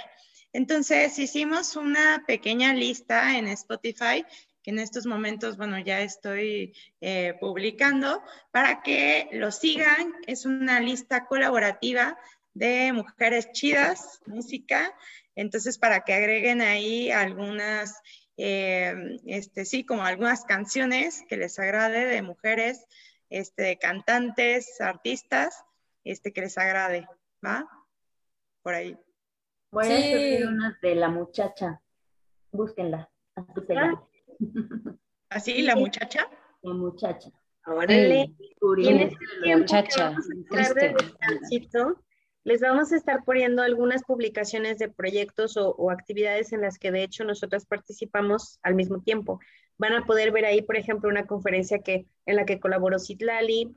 Entonces 0.56 1.18
hicimos 1.18 1.76
una 1.76 2.24
pequeña 2.26 2.72
lista 2.72 3.36
en 3.36 3.46
Spotify 3.48 4.24
que 4.62 4.70
en 4.70 4.78
estos 4.78 5.04
momentos, 5.04 5.58
bueno, 5.58 5.78
ya 5.78 6.00
estoy 6.00 6.74
eh, 7.02 7.34
publicando 7.38 8.22
para 8.52 8.80
que 8.80 9.28
lo 9.32 9.52
sigan. 9.52 10.14
Es 10.26 10.46
una 10.46 10.80
lista 10.80 11.26
colaborativa 11.26 12.18
de 12.54 12.90
mujeres 12.94 13.52
chidas, 13.52 14.22
música. 14.24 14.94
Entonces, 15.34 15.76
para 15.76 16.04
que 16.04 16.14
agreguen 16.14 16.62
ahí 16.62 17.10
algunas 17.10 18.00
eh, 18.38 18.94
este, 19.26 19.66
sí, 19.66 19.84
como 19.84 20.04
algunas 20.04 20.46
canciones 20.46 21.22
que 21.28 21.36
les 21.36 21.58
agrade 21.58 22.06
de 22.06 22.22
mujeres, 22.22 22.86
este, 23.28 23.76
cantantes, 23.76 24.80
artistas, 24.80 25.66
este, 26.02 26.32
que 26.32 26.40
les 26.40 26.56
agrade, 26.56 27.06
¿va? 27.44 27.68
Por 28.62 28.72
ahí. 28.72 28.96
Voy 29.76 29.92
a 29.92 30.00
subir 30.00 30.46
una 30.46 30.78
de 30.80 30.94
la 30.94 31.10
muchacha, 31.10 31.82
búsquenla, 32.50 33.10
así 33.34 33.60
se 33.66 33.74
llama. 33.74 34.08
¿Así, 35.28 35.60
la 35.60 35.76
muchacha? 35.76 36.30
La 36.62 36.72
muchacha. 36.72 37.28
Órale. 37.66 38.34
Sí. 38.38 38.88
En 38.88 39.00
este 39.00 39.18
tiempo 39.42 39.58
muchacha, 39.58 40.16
triste 40.48 40.94
les 42.44 42.62
vamos 42.62 42.90
a 42.90 42.96
estar 42.96 43.22
poniendo 43.24 43.60
algunas 43.60 44.02
publicaciones 44.04 44.78
de 44.78 44.88
proyectos 44.88 45.58
o, 45.58 45.90
actividades 45.90 46.54
en 46.54 46.62
las 46.62 46.78
que 46.78 46.90
de 46.90 47.02
hecho 47.02 47.24
nosotras 47.24 47.66
participamos 47.66 48.58
al 48.62 48.76
mismo 48.76 49.02
tiempo. 49.02 49.40
Van 49.76 49.92
a 49.92 50.06
poder 50.06 50.32
ver 50.32 50.46
ahí, 50.46 50.62
por 50.62 50.78
ejemplo, 50.78 51.10
una 51.10 51.26
conferencia 51.26 51.80
que, 51.80 52.06
en 52.24 52.36
la 52.36 52.46
que 52.46 52.60
colaboró 52.60 52.98
Citlali, 52.98 53.74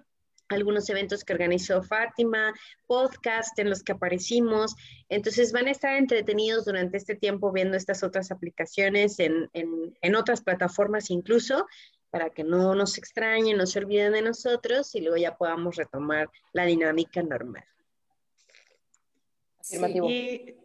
algunos 0.49 0.89
eventos 0.89 1.23
que 1.23 1.33
organizó 1.33 1.83
Fátima, 1.83 2.53
podcast 2.87 3.57
en 3.59 3.69
los 3.69 3.83
que 3.83 3.93
aparecimos. 3.93 4.75
Entonces 5.07 5.51
van 5.51 5.67
a 5.67 5.71
estar 5.71 5.95
entretenidos 5.95 6.65
durante 6.65 6.97
este 6.97 7.15
tiempo 7.15 7.51
viendo 7.51 7.77
estas 7.77 8.03
otras 8.03 8.31
aplicaciones 8.31 9.19
en, 9.19 9.49
en 9.53 10.15
otras 10.15 10.41
plataformas 10.41 11.09
incluso 11.11 11.65
para 12.09 12.29
que 12.31 12.43
no 12.43 12.75
nos 12.75 12.97
extrañen, 12.97 13.57
no 13.57 13.67
se 13.67 13.79
olviden 13.79 14.13
de 14.13 14.21
nosotros 14.21 14.93
y 14.95 15.01
luego 15.01 15.17
ya 15.17 15.37
podamos 15.37 15.75
retomar 15.75 16.29
la 16.53 16.65
dinámica 16.65 17.21
normal. 17.21 17.63
Sí, 19.61 20.55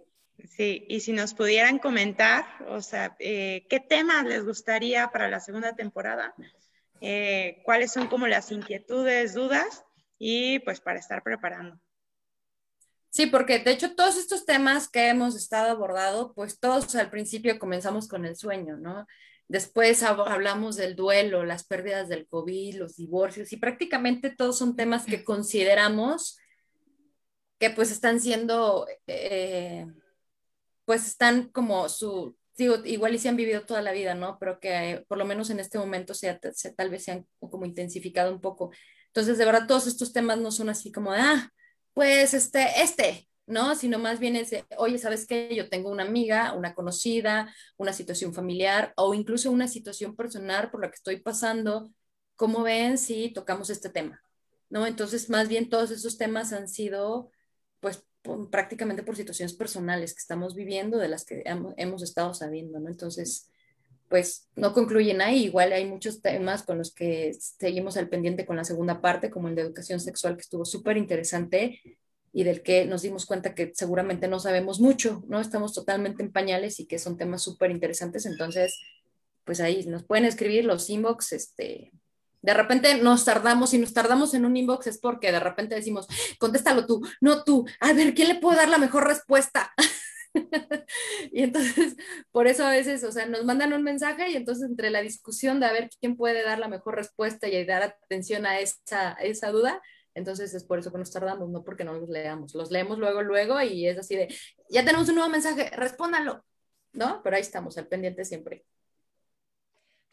y, 0.89 1.01
si 1.01 1.13
nos 1.13 1.35
pudieran 1.35 1.79
comentar, 1.79 2.45
o 2.69 2.81
sea, 2.81 3.17
eh, 3.19 3.67
¿qué 3.69 3.81
temas 3.81 4.25
les 4.25 4.45
gustaría 4.45 5.09
para 5.09 5.29
la 5.29 5.41
segunda 5.41 5.75
temporada? 5.75 6.35
Eh, 7.01 7.61
¿Cuáles 7.65 7.93
son 7.93 8.07
como 8.09 8.27
las 8.27 8.51
inquietudes, 8.51 9.35
dudas? 9.35 9.85
Y 10.19 10.61
pues 10.61 10.81
para 10.81 10.99
estar 10.99 11.23
preparando. 11.23 11.79
Sí, 13.11 13.27
porque 13.27 13.61
de 13.61 13.71
hecho 13.71 13.95
todos 13.95 14.17
estos 14.17 14.45
temas 14.45 14.89
que 14.89 15.09
hemos 15.09 15.37
estado 15.37 15.71
abordando, 15.71 16.33
pues 16.35 16.59
todos 16.59 16.95
al 16.97 17.11
principio 17.11 17.59
comenzamos 17.61 18.09
con 18.09 18.25
el 18.25 18.37
sueño, 18.37 18.77
¿no? 18.77 19.07
Después 19.47 20.03
hablamos 20.03 20.77
del 20.77 20.97
duelo, 20.97 21.45
las 21.45 21.65
pérdidas 21.65 22.09
del 22.09 22.27
COVID, 22.27 22.77
los 22.77 22.97
divorcios, 22.97 23.53
y 23.53 23.57
prácticamente 23.59 24.31
todos 24.31 24.59
son 24.59 24.75
temas 24.75 25.05
que 25.05 25.23
consideramos 25.23 26.39
que 27.59 27.71
pues 27.71 27.91
están 27.93 28.21
siendo, 28.21 28.87
eh, 29.07 29.87
pues 30.85 31.07
están 31.07 31.49
como 31.51 31.89
su, 31.89 32.37
digo, 32.57 32.77
igual 32.85 33.15
y 33.15 33.19
se 33.19 33.29
han 33.29 33.37
vivido 33.37 33.63
toda 33.63 33.83
la 33.83 33.93
vida, 33.93 34.15
¿no? 34.15 34.39
Pero 34.39 34.61
que 34.61 35.05
por 35.09 35.19
lo 35.19 35.25
menos 35.25 35.51
en 35.51 35.61
este 35.61 35.79
momento 35.79 36.15
se, 36.15 36.33
tal 36.77 36.91
vez 36.91 37.05
se 37.05 37.25
como 37.39 37.67
intensificado 37.67 38.33
un 38.33 38.41
poco. 38.41 38.71
Entonces, 39.09 39.39
de 39.39 39.45
verdad, 39.45 39.67
todos 39.67 39.87
estos 39.87 40.13
temas 40.13 40.39
no 40.39 40.51
son 40.51 40.69
así 40.69 40.93
como 40.93 41.13
ah, 41.13 41.51
pues 41.93 42.35
este, 42.35 42.67
este, 42.83 43.29
¿no? 43.47 43.75
Sino 43.75 43.99
más 43.99 44.19
bien 44.21 44.37
es, 44.37 44.51
oye, 44.79 44.99
¿sabes 44.99 45.27
qué? 45.27 45.55
Yo 45.55 45.69
tengo 45.69 45.91
una 45.91 46.05
amiga, 46.05 46.53
una 46.55 46.75
conocida, 46.75 47.55
una 47.77 47.93
situación 47.93 48.35
familiar 48.35 48.93
o 48.97 49.15
incluso 49.15 49.51
una 49.51 49.69
situación 49.69 50.17
personal 50.17 50.71
por 50.71 50.81
la 50.83 50.89
que 50.89 50.97
estoy 50.97 51.21
pasando. 51.21 51.91
¿Cómo 52.37 52.63
ven 52.63 52.99
si 52.99 53.31
tocamos 53.33 53.71
este 53.71 53.91
tema? 53.91 54.23
¿No? 54.71 54.87
Entonces, 54.87 55.31
más 55.31 55.49
bien 55.49 55.69
todos 55.69 55.91
esos 55.91 56.19
temas 56.19 56.53
han 56.53 56.69
sido 56.69 57.31
pues 57.81 58.05
prácticamente 58.51 59.03
por 59.03 59.17
situaciones 59.17 59.55
personales 59.55 60.15
que 60.15 60.21
estamos 60.21 60.55
viviendo, 60.55 60.99
de 60.99 61.09
las 61.09 61.25
que 61.25 61.43
hemos 61.45 62.03
estado 62.03 62.35
sabiendo, 62.35 62.81
¿no? 62.81 62.89
Entonces, 62.89 63.51
pues 64.09 64.49
no 64.57 64.73
concluyen 64.73 65.21
ahí. 65.21 65.45
Igual 65.45 65.73
hay 65.73 65.87
muchos 65.87 66.23
temas 66.23 66.63
con 66.63 66.79
los 66.79 66.95
que 66.95 67.33
seguimos 67.59 67.97
al 67.97 68.09
pendiente 68.09 68.47
con 68.47 68.57
la 68.57 68.65
segunda 68.65 69.01
parte, 69.01 69.31
como 69.31 69.49
el 69.49 69.55
de 69.55 69.63
educación 69.63 70.01
sexual, 70.01 70.37
que 70.37 70.43
estuvo 70.43 70.65
súper 70.65 70.97
interesante 70.97 71.81
y 72.33 72.45
del 72.45 72.63
que 72.63 72.85
nos 72.85 73.03
dimos 73.03 73.27
cuenta 73.27 73.55
que 73.55 73.73
seguramente 73.75 74.27
no 74.27 74.41
sabemos 74.41 74.81
mucho, 74.81 75.23
¿no? 75.29 75.41
Estamos 75.41 75.73
totalmente 75.73 76.23
en 76.23 76.33
pañales 76.33 76.81
y 76.81 76.87
que 76.87 76.99
son 76.99 77.17
temas 77.17 77.43
súper 77.43 77.71
interesantes. 77.71 78.27
Entonces, 78.27 78.79
pues 79.45 79.61
ahí 79.61 79.85
nos 79.87 80.05
pueden 80.05 80.25
escribir 80.25 80.65
los 80.65 80.91
inbox, 80.91 81.33
este, 81.33 81.93
de 82.45 82.53
repente 82.53 82.99
nos 82.99 83.25
tardamos 83.25 83.73
y 83.73 83.79
nos 83.79 83.95
tardamos 83.95 84.35
en 84.35 84.45
un 84.45 84.55
inbox 84.55 84.87
es 84.87 84.99
porque 84.99 85.33
de 85.33 85.41
repente 85.41 85.75
decimos, 85.75 86.07
contéstalo 86.39 86.85
tú, 86.85 87.01
no 87.23 87.43
tú, 87.43 87.67
a 87.81 87.95
ver, 87.95 88.13
¿quién 88.13 88.29
le 88.29 88.35
puede 88.35 88.59
dar 88.59 88.69
la 88.69 88.77
mejor 88.77 89.07
respuesta? 89.07 89.73
y 91.33 91.43
entonces, 91.43 91.97
por 92.33 92.47
eso 92.47 92.67
a 92.67 92.71
veces, 92.71 93.03
o 93.05 93.13
sea, 93.13 93.25
nos 93.25 93.47
mandan 93.47 93.73
un 93.73 93.83
mensaje 93.83 94.31
y 94.31 94.37
entonces 94.37 94.69
entre 94.69 94.91
la 94.91 95.01
discusión 95.01 95.59
de 95.59 95.67
a 95.67 95.73
ver 95.73 95.89
quién 96.01 96.17
puede 96.17 96.43
dar 96.43 96.59
la 96.59 96.69
mejor 96.69 96.97
respuesta 96.97 97.49
y 97.49 97.65
dar 97.65 97.83
atención 97.83 98.45
a 98.45 98.61
esa, 98.61 99.13
esa 99.15 99.51
duda, 99.51 99.81
entonces 100.13 100.53
es 100.53 100.65
por 100.65 100.79
eso 100.79 100.93
que 100.93 100.99
nos 100.99 101.11
tardamos, 101.11 101.49
no 101.49 101.65
porque 101.65 101.85
no 101.85 101.95
los 101.95 102.11
leamos. 102.11 102.55
Los 102.55 102.71
leemos 102.71 102.99
luego, 102.99 103.23
luego 103.23 103.61
y 103.63 103.89
es 103.89 103.97
así 103.99 104.17
de, 104.17 104.29
ya 104.69 104.85
tenemos 104.85 105.09
un 105.09 105.15
nuevo 105.15 105.31
mensaje, 105.31 105.71
respóndalo, 105.71 106.45
¿no? 106.93 107.23
Pero 107.23 107.37
ahí 107.37 107.43
estamos, 107.43 107.79
al 107.79 107.89
pendiente 107.89 108.27
siempre. 108.27 108.67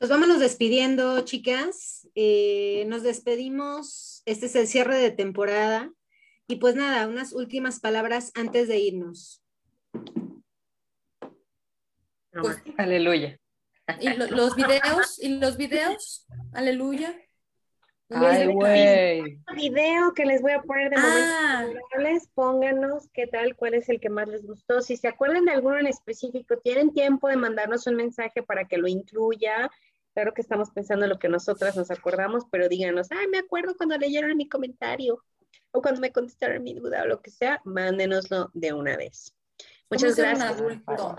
Pues 0.02 0.10
vámonos 0.10 0.40
despidiendo, 0.40 1.22
chicas. 1.26 2.10
Eh, 2.16 2.86
nos 2.88 3.04
despedimos. 3.04 4.24
Este 4.26 4.48
es 4.48 4.56
el 4.56 4.66
cierre 4.66 4.98
de 4.98 5.12
temporada. 5.12 5.94
Y 6.48 6.56
pues 6.56 6.74
nada, 6.74 7.08
unas 7.08 7.34
últimas 7.34 7.80
palabras 7.80 8.32
antes 8.34 8.68
de 8.68 8.80
irnos. 8.80 9.44
Pues, 12.32 12.64
aleluya. 12.80 13.40
¿Y 14.00 14.10
los 14.16 14.56
videos? 14.56 15.20
¿Y 15.22 15.38
los 15.38 15.58
videos? 15.58 16.26
Aleluya. 16.52 17.16
Ay, 18.10 18.48
güey. 18.48 19.40
video 19.56 20.14
que 20.16 20.26
les 20.26 20.42
voy 20.42 20.54
a 20.54 20.64
poner 20.64 20.90
de 20.90 20.96
ah. 20.98 21.68
momentos 21.94 22.28
pónganos 22.34 23.08
qué 23.14 23.28
tal, 23.28 23.56
cuál 23.56 23.76
es 23.76 23.88
el 23.88 24.00
que 24.00 24.10
más 24.10 24.28
les 24.28 24.48
gustó. 24.48 24.82
Si 24.82 24.98
se 24.98 25.08
acuerdan 25.08 25.46
de 25.46 25.52
alguno 25.52 25.78
en 25.78 25.86
específico, 25.86 26.58
tienen 26.58 26.92
tiempo 26.92 27.28
de 27.28 27.38
mandarnos 27.38 27.86
un 27.86 27.96
mensaje 27.96 28.42
para 28.42 28.66
que 28.66 28.80
lo 28.80 28.88
incluya 28.88 29.70
Claro 30.14 30.34
que 30.34 30.42
estamos 30.42 30.72
pensando 30.72 31.06
en 31.06 31.10
lo 31.10 31.20
que 31.20 31.30
nosotras 31.30 31.76
nos 31.78 31.90
acordamos, 31.90 32.44
pero 32.52 32.68
díganos, 32.68 33.12
ay, 33.12 33.28
me 33.28 33.38
acuerdo 33.38 33.76
cuando 33.78 33.98
leyeron 33.98 34.36
mi 34.36 34.50
comentario 34.50 35.24
o 35.72 35.82
cuando 35.82 36.02
me 36.02 36.12
contestaron 36.12 36.64
mi 36.64 36.74
duda 36.74 37.04
o 37.04 37.08
lo 37.08 37.22
que 37.22 37.32
sea, 37.32 37.62
mándenoslo 37.64 38.52
de 38.54 38.74
una 38.74 38.98
vez. 38.98 39.34
Muchas 39.90 40.16
gracias. 40.16 40.52
Adulto? 40.52 41.16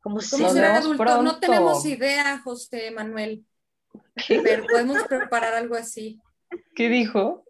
Como 0.00 0.20
ser 0.20 0.64
adulto? 0.64 1.22
No 1.22 1.38
tenemos 1.38 1.84
idea, 1.84 2.40
José 2.42 2.90
Manuel, 2.90 3.44
pero 4.28 4.64
podemos 4.66 5.02
preparar 5.04 5.54
algo 5.54 5.74
así. 5.74 6.20
¿Qué 6.74 6.88
dijo? 6.88 7.44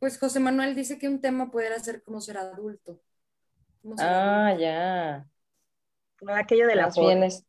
Pues 0.00 0.18
José 0.18 0.40
Manuel 0.40 0.74
dice 0.74 0.98
que 0.98 1.08
un 1.08 1.20
tema 1.20 1.50
pudiera 1.50 1.78
ser 1.78 2.02
como 2.02 2.20
ser 2.20 2.38
adulto. 2.38 3.00
ah, 3.98 4.56
ya. 4.58 5.26
Aquello 6.34 6.66
de 6.66 6.74
las 6.74 6.96
bienes. 6.96 7.46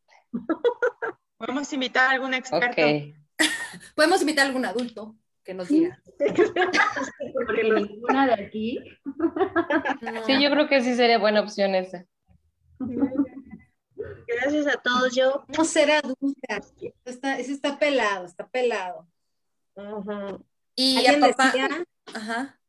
Podemos 1.39 1.71
invitar 1.71 2.09
a 2.09 2.11
algún 2.11 2.33
experto. 2.33 2.81
Podemos 3.95 4.19
invitar 4.19 4.43
a 4.43 4.49
algún 4.49 4.65
adulto 4.65 5.15
que 5.41 5.53
nos 5.53 5.69
diga. 5.69 5.97
Porque 7.33 7.63
ninguna 7.63 8.27
de 8.27 8.33
aquí. 8.33 8.79
Sí, 10.25 10.43
yo 10.43 10.51
creo 10.51 10.67
que 10.67 10.81
sí 10.81 10.95
sería 10.95 11.17
buena 11.17 11.39
opción 11.39 11.75
esa. 11.75 12.05
Gracias 14.27 14.67
a 14.67 14.81
todos. 14.81 15.15
Yo 15.15 15.45
no 15.57 15.63
ser 15.63 15.91
adulta. 15.91 16.61
Está, 17.05 17.39
eso 17.39 17.53
está 17.53 17.79
pelado, 17.79 18.25
está 18.25 18.45
pelado. 18.45 19.07
Y 20.75 21.05
a 21.05 21.19
papá. 21.21 21.53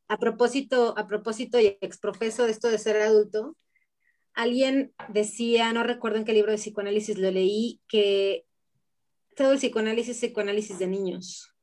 a 0.06 0.16
propósito, 0.16 0.94
a 0.96 1.08
propósito 1.08 1.58
y 1.58 1.76
exprofeso 1.80 2.44
de 2.44 2.52
esto 2.52 2.68
de 2.68 2.78
ser 2.78 3.02
adulto, 3.02 3.56
alguien 4.32 4.94
decía, 5.08 5.72
no 5.72 5.82
recuerdo 5.82 6.18
en 6.18 6.24
qué 6.24 6.34
libro 6.34 6.52
de 6.52 6.58
psicoanálisis 6.58 7.18
lo 7.18 7.32
leí, 7.32 7.80
que 7.88 8.46
el 9.48 9.58
psicoanálisis 9.58 10.18
psicoanálisis 10.18 10.78
de 10.78 10.86
niños, 10.86 11.54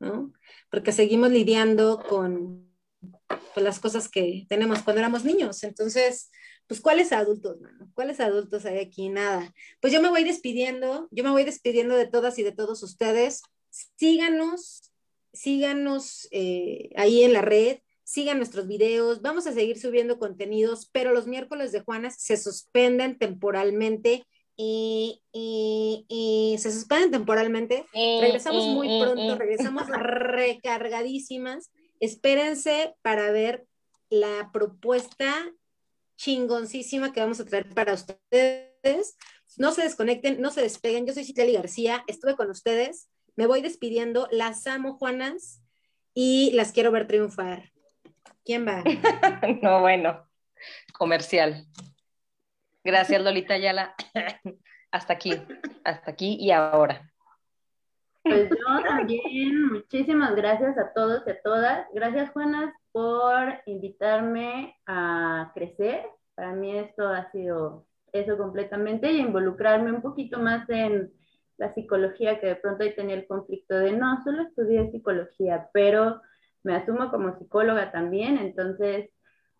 ¿no? 0.00 0.32
Porque 0.70 0.92
seguimos 0.92 1.30
lidiando 1.30 2.02
con, 2.08 2.70
las 3.56 3.78
cosas 3.78 4.08
que 4.08 4.46
tenemos 4.48 4.82
cuando 4.82 5.00
éramos 5.00 5.24
niños. 5.24 5.62
Entonces, 5.62 6.30
pues, 6.66 6.80
¿cuáles 6.80 7.12
adultos, 7.12 7.60
mano? 7.60 7.90
¿Cuáles 7.94 8.18
adultos 8.20 8.64
hay 8.64 8.78
aquí? 8.78 9.08
Nada. 9.08 9.52
Pues 9.80 9.92
yo 9.92 10.00
me 10.00 10.08
voy 10.08 10.24
despidiendo, 10.24 11.08
yo 11.10 11.22
me 11.22 11.30
voy 11.30 11.44
despidiendo 11.44 11.94
de 11.96 12.06
todas 12.06 12.38
y 12.38 12.42
de 12.42 12.52
todos 12.52 12.82
ustedes. 12.82 13.42
Síganos, 13.70 14.90
síganos 15.32 16.28
eh, 16.30 16.90
ahí 16.96 17.24
en 17.24 17.34
la 17.34 17.42
red, 17.42 17.78
sigan 18.04 18.38
nuestros 18.38 18.66
videos, 18.66 19.22
vamos 19.22 19.46
a 19.46 19.52
seguir 19.52 19.78
subiendo 19.78 20.18
contenidos, 20.18 20.88
pero 20.92 21.12
los 21.12 21.26
miércoles 21.26 21.72
de 21.72 21.80
Juanas 21.80 22.16
se 22.18 22.36
suspenden 22.36 23.18
temporalmente 23.18 24.26
y, 24.56 25.20
se 26.58 26.70
suspenden 26.70 27.10
temporalmente. 27.10 27.86
Eh, 27.92 28.18
regresamos 28.20 28.66
muy 28.66 28.88
eh, 28.88 29.00
pronto, 29.02 29.32
eh, 29.34 29.36
regresamos 29.36 29.88
recargadísimas. 29.88 31.70
Espérense 32.00 32.94
para 33.02 33.30
ver 33.30 33.66
la 34.10 34.50
propuesta 34.52 35.34
chingoncísima 36.16 37.12
que 37.12 37.20
vamos 37.20 37.40
a 37.40 37.44
traer 37.44 37.68
para 37.74 37.94
ustedes. 37.94 39.16
No 39.56 39.72
se 39.72 39.82
desconecten, 39.82 40.40
no 40.40 40.50
se 40.50 40.62
despeguen. 40.62 41.06
Yo 41.06 41.14
soy 41.14 41.24
Citlali 41.24 41.54
García, 41.54 42.04
estuve 42.06 42.36
con 42.36 42.50
ustedes. 42.50 43.08
Me 43.36 43.46
voy 43.46 43.62
despidiendo. 43.62 44.28
Las 44.30 44.66
amo, 44.66 44.94
Juanas, 44.98 45.62
y 46.14 46.52
las 46.52 46.72
quiero 46.72 46.90
ver 46.92 47.06
triunfar. 47.06 47.72
¿Quién 48.44 48.66
va? 48.66 48.82
no, 49.62 49.80
bueno, 49.80 50.28
comercial. 50.92 51.66
Gracias, 52.84 53.22
Lolita 53.22 53.54
Ayala. 53.54 53.94
hasta 54.90 55.12
aquí, 55.14 55.32
hasta 55.84 56.10
aquí 56.10 56.36
y 56.40 56.50
ahora. 56.50 57.10
Pues 58.24 58.48
yo 58.50 58.82
también, 58.84 59.72
muchísimas 59.72 60.36
gracias 60.36 60.78
a 60.78 60.92
todos 60.92 61.22
y 61.26 61.30
a 61.30 61.42
todas. 61.42 61.86
Gracias, 61.92 62.30
Juanas, 62.30 62.72
por 62.92 63.60
invitarme 63.66 64.76
a 64.86 65.50
crecer. 65.54 66.06
Para 66.34 66.52
mí 66.52 66.76
esto 66.76 67.08
ha 67.08 67.30
sido 67.32 67.86
eso 68.12 68.36
completamente 68.36 69.10
y 69.10 69.20
involucrarme 69.20 69.90
un 69.90 70.02
poquito 70.02 70.38
más 70.38 70.68
en 70.68 71.12
la 71.56 71.74
psicología, 71.74 72.38
que 72.40 72.46
de 72.46 72.56
pronto 72.56 72.84
ahí 72.84 72.94
tenía 72.94 73.16
el 73.16 73.26
conflicto 73.26 73.76
de 73.76 73.92
no, 73.92 74.22
solo 74.22 74.42
estudié 74.42 74.90
psicología, 74.90 75.68
pero 75.72 76.20
me 76.62 76.76
asumo 76.76 77.10
como 77.10 77.36
psicóloga 77.38 77.90
también, 77.90 78.38
entonces, 78.38 79.10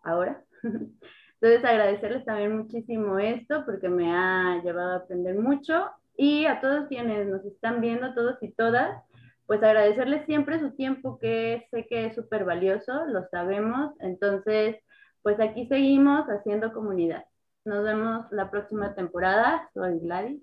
ahora. 0.01 0.43
Entonces, 1.43 1.69
agradecerles 1.69 2.23
también 2.23 2.55
muchísimo 2.57 3.19
esto 3.19 3.65
porque 3.65 3.89
me 3.89 4.15
ha 4.15 4.61
llevado 4.63 4.93
a 4.93 4.95
aprender 4.95 5.37
mucho 5.37 5.89
y 6.15 6.45
a 6.45 6.61
todos 6.61 6.87
quienes 6.87 7.27
nos 7.27 7.43
están 7.43 7.81
viendo, 7.81 8.13
todos 8.13 8.41
y 8.41 8.53
todas, 8.53 9.03
pues 9.45 9.61
agradecerles 9.61 10.25
siempre 10.25 10.61
su 10.61 10.71
tiempo 10.71 11.19
que 11.19 11.67
sé 11.69 11.85
que 11.87 12.05
es 12.05 12.15
súper 12.15 12.45
valioso, 12.45 12.93
lo 13.07 13.27
sabemos. 13.27 13.91
Entonces, 13.99 14.77
pues 15.21 15.37
aquí 15.41 15.67
seguimos 15.67 16.27
haciendo 16.27 16.71
comunidad. 16.71 17.25
Nos 17.65 17.83
vemos 17.83 18.25
la 18.31 18.49
próxima 18.49 18.95
temporada. 18.95 19.69
Soy 19.73 19.99
Gladys 19.99 20.41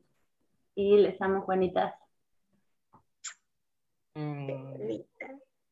y 0.75 0.99
les 0.99 1.19
amo, 1.23 1.41
Juanitas. 1.41 1.95
Mm. 4.15 5.01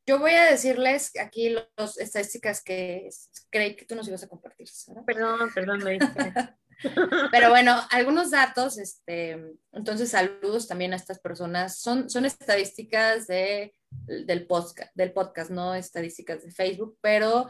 Yo 0.08 0.18
voy 0.18 0.32
a 0.32 0.50
decirles 0.50 1.12
aquí 1.20 1.54
las 1.76 1.98
estadísticas 1.98 2.64
que 2.64 3.10
creí 3.50 3.76
que 3.76 3.84
tú 3.84 3.94
nos 3.94 4.08
ibas 4.08 4.22
a 4.22 4.28
compartir. 4.28 4.66
Perdón, 5.04 5.50
perdón, 5.54 5.84
me 5.84 5.98
Pero 7.30 7.50
bueno, 7.50 7.78
algunos 7.90 8.30
datos, 8.30 8.78
este, 8.78 9.36
entonces 9.70 10.08
saludos 10.08 10.66
también 10.66 10.94
a 10.94 10.96
estas 10.96 11.20
personas. 11.20 11.80
Son, 11.80 12.08
son 12.08 12.24
estadísticas 12.24 13.26
de, 13.26 13.74
del, 13.90 14.46
podcast, 14.46 14.90
del 14.94 15.12
podcast, 15.12 15.50
no 15.50 15.74
estadísticas 15.74 16.42
de 16.42 16.52
Facebook, 16.52 16.96
pero 17.02 17.46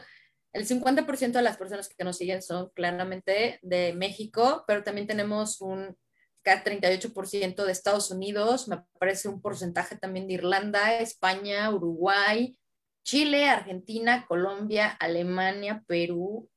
el 0.51 0.67
50% 0.67 1.31
de 1.31 1.41
las 1.41 1.55
personas 1.55 1.87
que 1.87 2.03
nos 2.03 2.17
siguen 2.17 2.41
son 2.41 2.71
claramente 2.71 3.59
de 3.61 3.93
México, 3.93 4.65
pero 4.67 4.83
también 4.83 5.07
tenemos 5.07 5.61
un 5.61 5.95
38% 6.43 7.65
de 7.65 7.71
Estados 7.71 8.11
Unidos, 8.11 8.67
me 8.67 8.83
parece 8.99 9.29
un 9.29 9.41
porcentaje 9.41 9.97
también 9.97 10.27
de 10.27 10.33
Irlanda, 10.35 10.99
España, 10.99 11.69
Uruguay, 11.73 12.57
Chile, 13.03 13.49
Argentina, 13.49 14.25
Colombia, 14.27 14.89
Alemania, 14.99 15.83
Perú, 15.87 16.49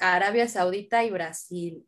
Arabia 0.00 0.48
Saudita 0.48 1.04
y 1.04 1.10
Brasil. 1.10 1.86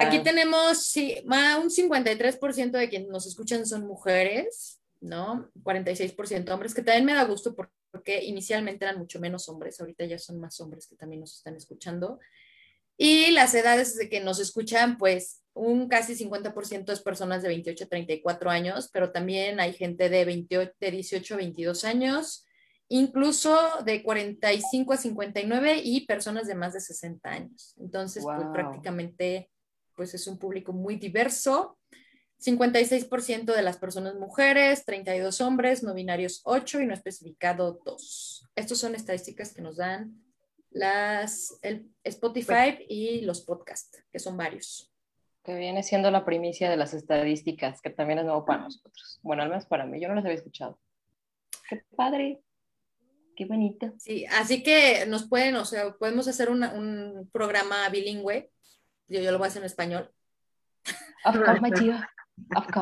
Aquí 0.00 0.22
tenemos 0.22 0.84
sí, 0.86 1.22
un 1.24 1.70
53% 1.70 2.70
de 2.70 2.88
quienes 2.88 3.08
nos 3.08 3.26
escuchan 3.26 3.66
son 3.66 3.86
mujeres, 3.86 4.80
¿no? 5.00 5.50
46% 5.62 6.50
hombres, 6.52 6.74
que 6.74 6.82
también 6.82 7.06
me 7.06 7.14
da 7.14 7.24
gusto 7.24 7.54
porque 7.54 8.24
inicialmente 8.24 8.84
eran 8.84 8.98
mucho 8.98 9.18
menos 9.20 9.48
hombres, 9.48 9.80
ahorita 9.80 10.04
ya 10.04 10.18
son 10.18 10.38
más 10.38 10.60
hombres 10.60 10.86
que 10.86 10.96
también 10.96 11.20
nos 11.20 11.36
están 11.36 11.56
escuchando. 11.56 12.18
Y 12.96 13.30
las 13.32 13.54
edades 13.54 13.96
de 13.96 14.08
que 14.08 14.20
nos 14.20 14.38
escuchan, 14.38 14.98
pues 14.98 15.42
un 15.54 15.88
casi 15.88 16.14
50% 16.14 16.92
es 16.92 17.00
personas 17.00 17.42
de 17.42 17.48
28 17.48 17.84
a 17.84 17.88
34 17.88 18.50
años, 18.50 18.90
pero 18.92 19.12
también 19.12 19.60
hay 19.60 19.72
gente 19.72 20.08
de, 20.08 20.24
28, 20.24 20.72
de 20.80 20.90
18 20.90 21.34
a 21.34 21.36
22 21.38 21.84
años, 21.84 22.44
incluso 22.88 23.56
de 23.84 24.02
45 24.02 24.92
a 24.92 24.96
59 24.96 25.80
y 25.82 26.06
personas 26.06 26.46
de 26.46 26.54
más 26.54 26.74
de 26.74 26.80
60 26.80 27.30
años. 27.30 27.74
Entonces, 27.78 28.24
pues 28.24 28.46
prácticamente 28.52 29.50
pues 29.96 30.12
es 30.14 30.26
un 30.26 30.38
público 30.38 30.72
muy 30.72 30.96
diverso. 30.96 31.78
56% 32.44 33.54
de 33.54 33.62
las 33.62 33.78
personas 33.78 34.16
mujeres, 34.16 34.84
32 34.84 35.40
hombres, 35.40 35.82
no 35.82 35.94
binarios 35.94 36.40
8 36.44 36.80
y 36.80 36.86
no 36.86 36.92
especificado 36.92 37.80
2. 37.84 38.48
Estas 38.56 38.78
son 38.78 38.94
estadísticas 38.94 39.54
que 39.54 39.62
nos 39.62 39.76
dan 39.76 40.23
las, 40.74 41.56
el 41.62 41.88
Spotify 42.02 42.84
y 42.88 43.22
los 43.22 43.42
podcasts, 43.42 44.04
que 44.12 44.18
son 44.18 44.36
varios. 44.36 44.92
Que 45.44 45.54
viene 45.54 45.82
siendo 45.82 46.10
la 46.10 46.24
primicia 46.24 46.68
de 46.68 46.76
las 46.76 46.94
estadísticas, 46.94 47.80
que 47.80 47.90
también 47.90 48.18
es 48.18 48.24
nuevo 48.24 48.44
para 48.44 48.64
nosotros. 48.64 49.20
Bueno, 49.22 49.42
al 49.42 49.48
menos 49.48 49.66
para 49.66 49.86
mí, 49.86 50.00
yo 50.00 50.08
no 50.08 50.16
las 50.16 50.24
había 50.24 50.36
escuchado. 50.36 50.78
Qué 51.68 51.82
padre. 51.96 52.42
Qué 53.36 53.46
bonito. 53.46 53.92
Sí, 53.98 54.26
así 54.26 54.62
que 54.62 55.06
nos 55.06 55.28
pueden, 55.28 55.54
o 55.56 55.64
sea, 55.64 55.94
podemos 55.94 56.26
hacer 56.28 56.50
un 56.50 57.28
programa 57.32 57.88
bilingüe. 57.88 58.50
Yo, 59.08 59.20
yo 59.20 59.30
lo 59.32 59.38
voy 59.38 59.46
a 59.46 59.48
hacer 59.48 59.62
en 59.62 59.66
español. 59.66 60.10
Of 61.24 61.36
course, 61.36 61.60
my 61.60 61.70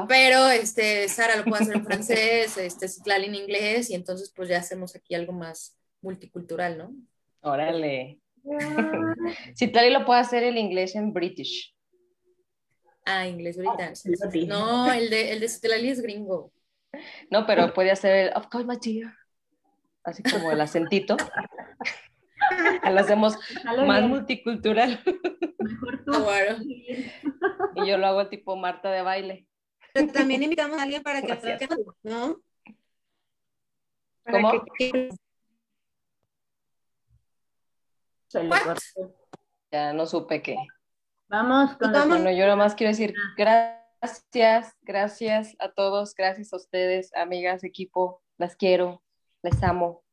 Pero 0.09 0.49
este, 0.49 1.09
Sara 1.09 1.37
lo 1.37 1.45
puede 1.45 1.63
hacer 1.63 1.77
en 1.77 1.85
francés, 1.85 2.57
este, 2.57 2.89
Citlali 2.89 3.27
en 3.27 3.35
inglés, 3.35 3.91
y 3.91 3.95
entonces 3.95 4.33
pues 4.35 4.49
ya 4.49 4.59
hacemos 4.59 4.97
aquí 4.97 5.15
algo 5.15 5.33
más 5.33 5.77
multicultural, 6.01 6.79
¿no? 6.79 6.95
Órale. 7.43 8.19
Citlali 9.57 9.91
lo 9.91 10.05
puede 10.05 10.21
hacer 10.21 10.43
en 10.45 10.59
inglés 10.59 10.95
en 10.97 11.13
British. 11.13 11.75
Ah, 13.05 13.27
inglés 13.27 13.57
británico. 13.57 14.01
No, 14.47 14.93
el 14.93 15.11
de, 15.11 15.33
el 15.33 15.41
de 15.41 15.49
Citlali 15.49 15.89
es 15.89 16.01
gringo. 16.01 16.53
No, 17.31 17.47
pero 17.47 17.73
puede 17.73 17.91
hacer 17.91 18.29
el 18.29 18.37
Of 18.37 18.47
course, 18.47 18.67
my 18.67 18.77
dear. 18.81 19.13
Así 20.05 20.23
como 20.23 20.51
el 20.53 20.61
acentito. 20.61 21.17
lo 22.91 23.01
hacemos 23.01 23.39
más 23.65 24.03
multicultural. 24.03 25.01
Mejor 25.59 26.05
tú. 26.05 26.13
Y 27.77 27.87
yo 27.87 27.99
lo 27.99 28.07
hago 28.07 28.29
tipo 28.29 28.57
Marta 28.57 28.91
de 28.91 29.03
baile. 29.03 29.47
Pero 29.95 30.13
también 30.13 30.43
invitamos 30.43 30.79
a 30.79 30.83
alguien 30.83 31.03
para 31.03 31.21
que 31.21 31.29
Gracias. 31.29 31.69
¿no? 32.03 32.41
¿Cómo? 34.25 34.65
Ya 39.71 39.93
no 39.93 40.07
supe 40.07 40.43
qué. 40.43 40.57
Vamos 41.29 41.77
con 41.79 41.93
Bueno, 41.93 42.31
yo 42.31 42.45
nada 42.45 42.57
más 42.57 42.75
quiero 42.75 42.91
decir 42.91 43.15
gracias, 43.37 44.77
gracias 44.83 45.57
a 45.59 45.73
todos, 45.73 46.15
gracias 46.15 46.53
a 46.53 46.57
ustedes, 46.57 47.11
amigas, 47.15 47.65
equipo, 47.65 48.23
las 48.37 48.55
quiero, 48.55 49.03
les 49.43 49.63
amo. 49.63 50.05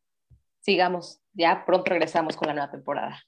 Sigamos, 0.62 1.20
ya 1.34 1.66
pronto 1.66 1.90
regresamos 1.90 2.38
con 2.38 2.48
la 2.48 2.54
nueva 2.54 2.72
temporada. 2.72 3.22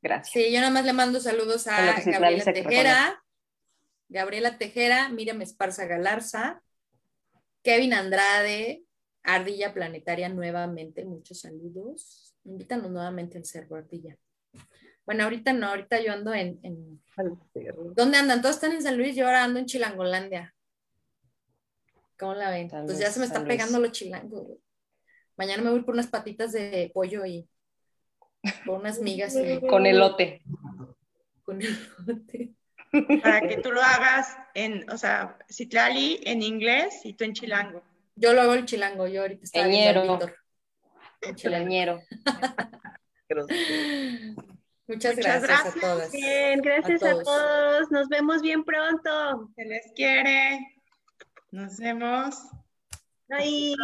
Gracias. 0.00 0.32
Sí, 0.32 0.52
yo 0.52 0.60
nada 0.60 0.70
más 0.70 0.84
le 0.84 0.92
mando 0.92 1.20
saludos 1.20 1.66
a 1.66 1.94
Gabriela 2.04 2.44
Tejera, 2.44 3.24
Gabriela 4.08 4.58
Tejera, 4.58 5.08
Miriam 5.08 5.40
Esparza 5.42 5.86
Galarza, 5.86 6.62
Kevin 7.62 7.94
Andrade, 7.94 8.84
Ardilla 9.22 9.72
Planetaria 9.72 10.28
nuevamente, 10.28 11.04
muchos 11.04 11.40
saludos. 11.40 12.33
Invítanos 12.44 12.90
nuevamente 12.90 13.38
al 13.38 13.44
cerro 13.44 13.76
Ardilla. 13.76 14.16
Bueno, 15.06 15.24
ahorita 15.24 15.52
no, 15.52 15.68
ahorita 15.68 16.00
yo 16.00 16.12
ando 16.12 16.32
en, 16.32 16.58
en... 16.62 17.02
¿Dónde 17.94 18.18
andan? 18.18 18.40
Todos 18.40 18.56
están 18.56 18.72
en 18.72 18.82
San 18.82 18.96
Luis, 18.96 19.14
yo 19.14 19.26
ahora 19.26 19.44
ando 19.44 19.58
en 19.58 19.66
Chilangolandia. 19.66 20.54
¿Cómo 22.18 22.34
la 22.34 22.50
ven? 22.50 22.68
pues 22.68 22.98
ya 22.98 23.10
se 23.10 23.20
me 23.20 23.26
está 23.26 23.44
pegando 23.44 23.80
lo 23.80 23.88
chilango. 23.88 24.58
Mañana 25.36 25.62
me 25.62 25.70
voy 25.70 25.82
por 25.82 25.94
unas 25.94 26.06
patitas 26.06 26.52
de 26.52 26.90
pollo 26.94 27.26
y 27.26 27.48
con 28.64 28.80
unas 28.80 29.00
migas. 29.00 29.36
Con 29.68 29.86
elote. 29.86 30.42
Con 31.42 31.60
elote. 31.60 32.54
Para 33.22 33.40
que 33.48 33.56
tú 33.56 33.72
lo 33.72 33.82
hagas 33.82 34.36
en, 34.54 34.88
o 34.90 34.96
sea, 34.96 35.36
Citlali 35.50 36.20
en 36.24 36.42
inglés 36.42 37.00
y 37.04 37.14
tú 37.14 37.24
en 37.24 37.32
chilango. 37.32 37.82
Yo 38.14 38.32
lo 38.32 38.42
hago 38.42 38.54
en 38.54 38.66
chilango, 38.66 39.08
yo 39.08 39.22
ahorita 39.22 39.44
estoy 39.44 39.62
Eñero. 39.62 40.18
Chilañero. 41.34 42.02
Muchas, 44.86 45.16
gracias, 45.16 45.76
a 45.76 45.80
todas. 45.80 46.12
Bien, 46.12 46.60
gracias 46.60 47.02
a 47.02 47.22
todos. 47.22 47.90
Nos 47.90 48.08
vemos 48.08 48.42
bien 48.42 48.64
pronto. 48.64 49.50
Se 49.56 49.64
les 49.64 49.92
quiere. 49.94 50.60
Nos 51.50 51.78
vemos. 51.78 52.36
Bye. 53.28 53.74